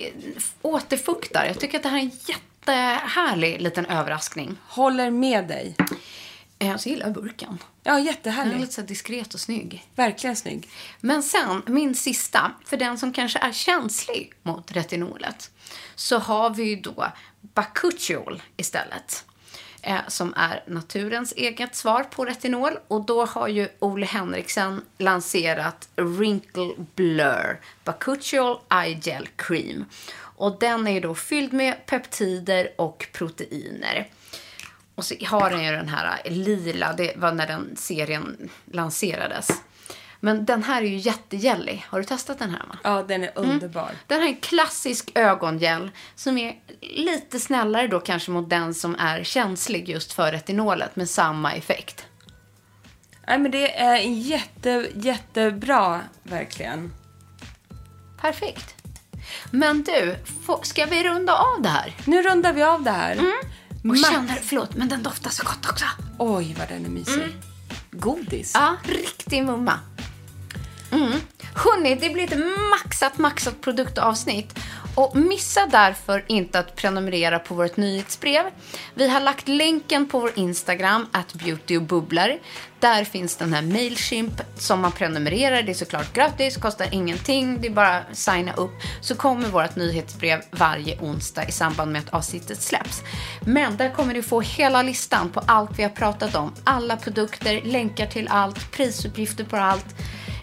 återfuktar. 0.62 1.46
Jag 1.46 1.60
tycker 1.60 1.78
att 1.78 1.84
det 1.84 1.90
här 1.90 1.98
är 1.98 2.02
en 2.02 2.12
jättehärlig 2.28 3.62
liten 3.62 3.86
överraskning. 3.86 4.58
Håller 4.68 5.12
med 5.12 5.48
dig. 5.48 5.76
Eh, 6.60 6.78
Så 6.78 6.90
gillar 6.90 7.06
jag 7.06 7.14
burken. 7.14 7.58
Ja, 7.84 7.92
Den 7.92 8.02
är 8.02 8.06
jättehärlig. 8.06 8.60
lite 8.60 8.74
så 8.74 8.82
diskret 8.82 9.34
och 9.34 9.40
snygg. 9.40 9.88
Verkligen 9.96 10.36
snygg. 10.36 10.70
Men 11.00 11.24
sen, 11.24 11.62
min 11.66 11.96
sista, 11.96 12.52
för 12.66 12.78
den 12.78 12.98
som 12.98 13.14
kanske 13.14 13.40
är 13.40 13.52
känslig 13.52 14.34
mot 14.44 14.72
retinolet, 14.72 15.52
så 15.96 16.18
har 16.20 16.50
vi 16.50 16.64
ju 16.64 16.76
då 16.76 17.06
Bakuchiol 17.42 18.42
istället. 18.58 19.26
Eh, 19.86 20.00
som 20.08 20.34
är 20.38 20.64
naturens 20.68 21.34
eget 21.38 21.76
svar 21.76 22.04
på 22.04 22.26
retinol. 22.26 22.72
Och 22.88 23.06
då 23.06 23.26
har 23.26 23.48
ju 23.48 23.70
Ole 23.80 24.06
Henriksen 24.06 24.82
lanserat 24.98 25.90
Wrinkle 25.96 26.74
Blur 26.96 27.60
Bacuchiol 27.84 28.60
Eye 28.74 29.00
Gel 29.04 29.28
Cream. 29.36 29.86
Och 30.16 30.58
den 30.60 30.88
är 30.88 30.92
ju 30.92 31.00
då 31.00 31.16
fylld 31.16 31.54
med 31.54 31.86
peptider 31.86 32.70
och 32.76 33.08
proteiner. 33.14 34.08
Och 34.96 35.06
så 35.06 35.16
har 35.26 35.50
den 35.50 35.64
ju 35.64 35.72
den 35.72 35.90
här 35.90 36.22
lila, 36.26 36.94
det 36.94 37.14
var 37.16 37.32
när 37.32 37.48
den 37.48 37.76
serien 37.76 38.50
lanserades. 38.66 39.50
Men 40.24 40.46
den 40.46 40.64
här 40.64 40.82
är 40.82 40.86
ju 40.86 40.98
jättegällig. 40.98 41.86
Har 41.90 42.00
du 42.00 42.06
testat 42.06 42.40
den 42.40 42.50
här? 42.50 42.60
Emma? 42.64 42.78
Ja, 42.84 43.04
den 43.04 43.24
är 43.24 43.32
underbar. 43.36 43.92
Den 44.08 44.20
här 44.20 44.26
är 44.28 44.32
en 44.32 44.40
klassisk 44.40 45.12
ögongel 45.16 45.92
som 46.16 46.38
är 46.38 46.56
lite 46.82 47.40
snällare 47.40 47.88
då 47.88 48.00
kanske 48.00 48.32
mot 48.32 48.50
den 48.50 48.74
som 48.74 48.96
är 48.96 49.24
känslig 49.24 49.90
just 49.90 50.14
för 50.14 50.32
retinolet 50.32 50.96
med 50.96 51.10
samma 51.10 51.54
effekt. 51.54 52.06
Nej, 53.28 53.40
men 53.40 53.52
det 53.52 53.80
är 53.80 53.96
jätte, 53.98 54.88
jättebra, 54.96 56.02
verkligen. 56.24 56.94
Perfekt. 58.22 58.76
Men 59.52 59.84
du, 59.84 60.16
ska 60.62 60.86
vi 60.86 61.04
runda 61.04 61.34
av 61.34 61.62
det 61.62 61.70
här? 61.70 61.96
Nu 62.06 62.22
rundar 62.22 62.54
vi 62.54 62.64
av 62.64 62.84
det 62.84 62.92
här. 62.92 63.12
Mm. 63.14 63.34
Och 63.80 63.86
Max- 63.86 64.12
känner, 64.12 64.40
förlåt, 64.44 64.76
men 64.76 64.90
den 64.90 65.04
doftar 65.04 65.30
så 65.30 65.44
gott 65.44 65.70
också. 65.70 65.86
Oj, 66.18 66.56
vad 66.60 66.68
den 66.68 66.86
är 66.86 66.90
mysig. 66.90 67.36
Godis. 67.92 68.52
Ja, 68.56 68.76
riktig 68.84 69.44
mumma. 69.44 69.80
Mm. 70.94 71.20
Hörni, 71.56 71.96
det 71.96 72.10
blir 72.10 72.24
ett 72.24 72.40
maxat, 72.72 73.18
maxat 73.18 73.62
produktavsnitt. 73.62 74.60
Och 74.96 75.16
missa 75.16 75.68
därför 75.68 76.26
inte 76.28 76.60
att 76.60 76.76
prenumerera 76.76 77.40
på 77.40 77.56
vårt 77.56 77.78
nyhetsbrev. 77.78 78.44
Vi 78.94 79.10
har 79.10 79.22
lagt 79.22 79.48
länken 79.48 80.08
på 80.08 80.20
vår 80.20 80.32
Instagram, 80.36 81.08
att 81.12 81.34
beauty 81.34 81.78
och 81.78 81.84
bubblor. 81.84 82.40
Där 82.80 83.04
finns 83.04 83.36
den 83.36 83.54
här 83.54 83.62
Mailchimp 83.62 84.42
som 84.58 84.82
man 84.82 84.92
prenumererar. 84.92 85.64
Det 85.64 85.72
är 85.72 85.74
såklart 85.74 86.14
gratis, 86.14 86.58
kostar 86.58 86.88
ingenting. 86.92 87.62
Det 87.62 87.68
är 87.68 87.72
bara 87.72 87.98
att 87.98 88.18
signa 88.18 88.54
upp. 88.54 88.72
Så 89.02 89.16
kommer 89.16 89.48
vårt 89.48 89.76
nyhetsbrev 89.76 90.42
varje 90.52 91.00
onsdag 91.00 91.48
i 91.48 91.52
samband 91.52 91.92
med 91.92 92.02
att 92.02 92.14
avsnittet 92.14 92.62
släpps. 92.62 93.02
Men 93.46 93.78
där 93.78 93.90
kommer 93.90 94.14
du 94.14 94.24
få 94.24 94.42
hela 94.42 94.82
listan 94.82 95.30
på 95.30 95.42
allt 95.46 95.80
vi 95.80 95.84
har 95.84 95.90
pratat 95.90 96.36
om. 96.36 96.54
Alla 96.64 96.98
produkter, 96.98 97.62
länkar 97.62 98.06
till 98.06 98.28
allt, 98.28 98.72
prisuppgifter 98.72 99.44
på 99.44 99.58
allt. 99.58 99.96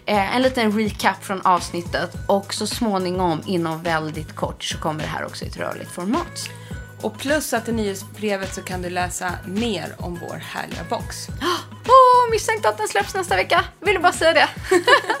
Eh, 0.05 0.35
en 0.35 0.41
liten 0.41 0.71
recap 0.79 1.23
från 1.23 1.41
avsnittet 1.41 2.15
och 2.27 2.53
så 2.53 2.67
småningom 2.67 3.41
inom 3.45 3.83
väldigt 3.83 4.35
kort 4.35 4.63
så 4.63 4.77
kommer 4.77 5.03
det 5.03 5.09
här 5.09 5.25
också 5.25 5.45
i 5.45 5.47
ett 5.47 5.57
rörligt 5.57 5.91
format. 5.91 6.49
Och 7.01 7.17
plus 7.17 7.53
att 7.53 7.69
i 7.69 7.71
nyhetsbrevet 7.71 8.53
så 8.53 8.61
kan 8.61 8.81
du 8.81 8.89
läsa 8.89 9.31
mer 9.45 9.95
om 9.97 10.19
vår 10.21 10.35
härliga 10.35 10.83
box. 10.89 11.27
Åh, 11.41 12.27
oh, 12.27 12.31
missa 12.31 12.53
inte 12.53 12.69
att 12.69 12.77
den 12.77 12.87
släpps 12.87 13.15
nästa 13.15 13.35
vecka. 13.35 13.63
Ville 13.79 13.99
bara 13.99 14.13
säga 14.13 14.33
det. 14.33 14.49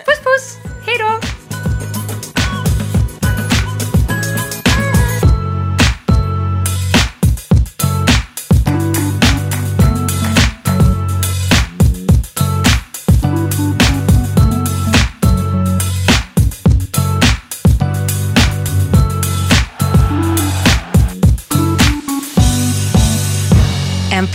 puss 0.05 0.19
puss, 0.23 0.70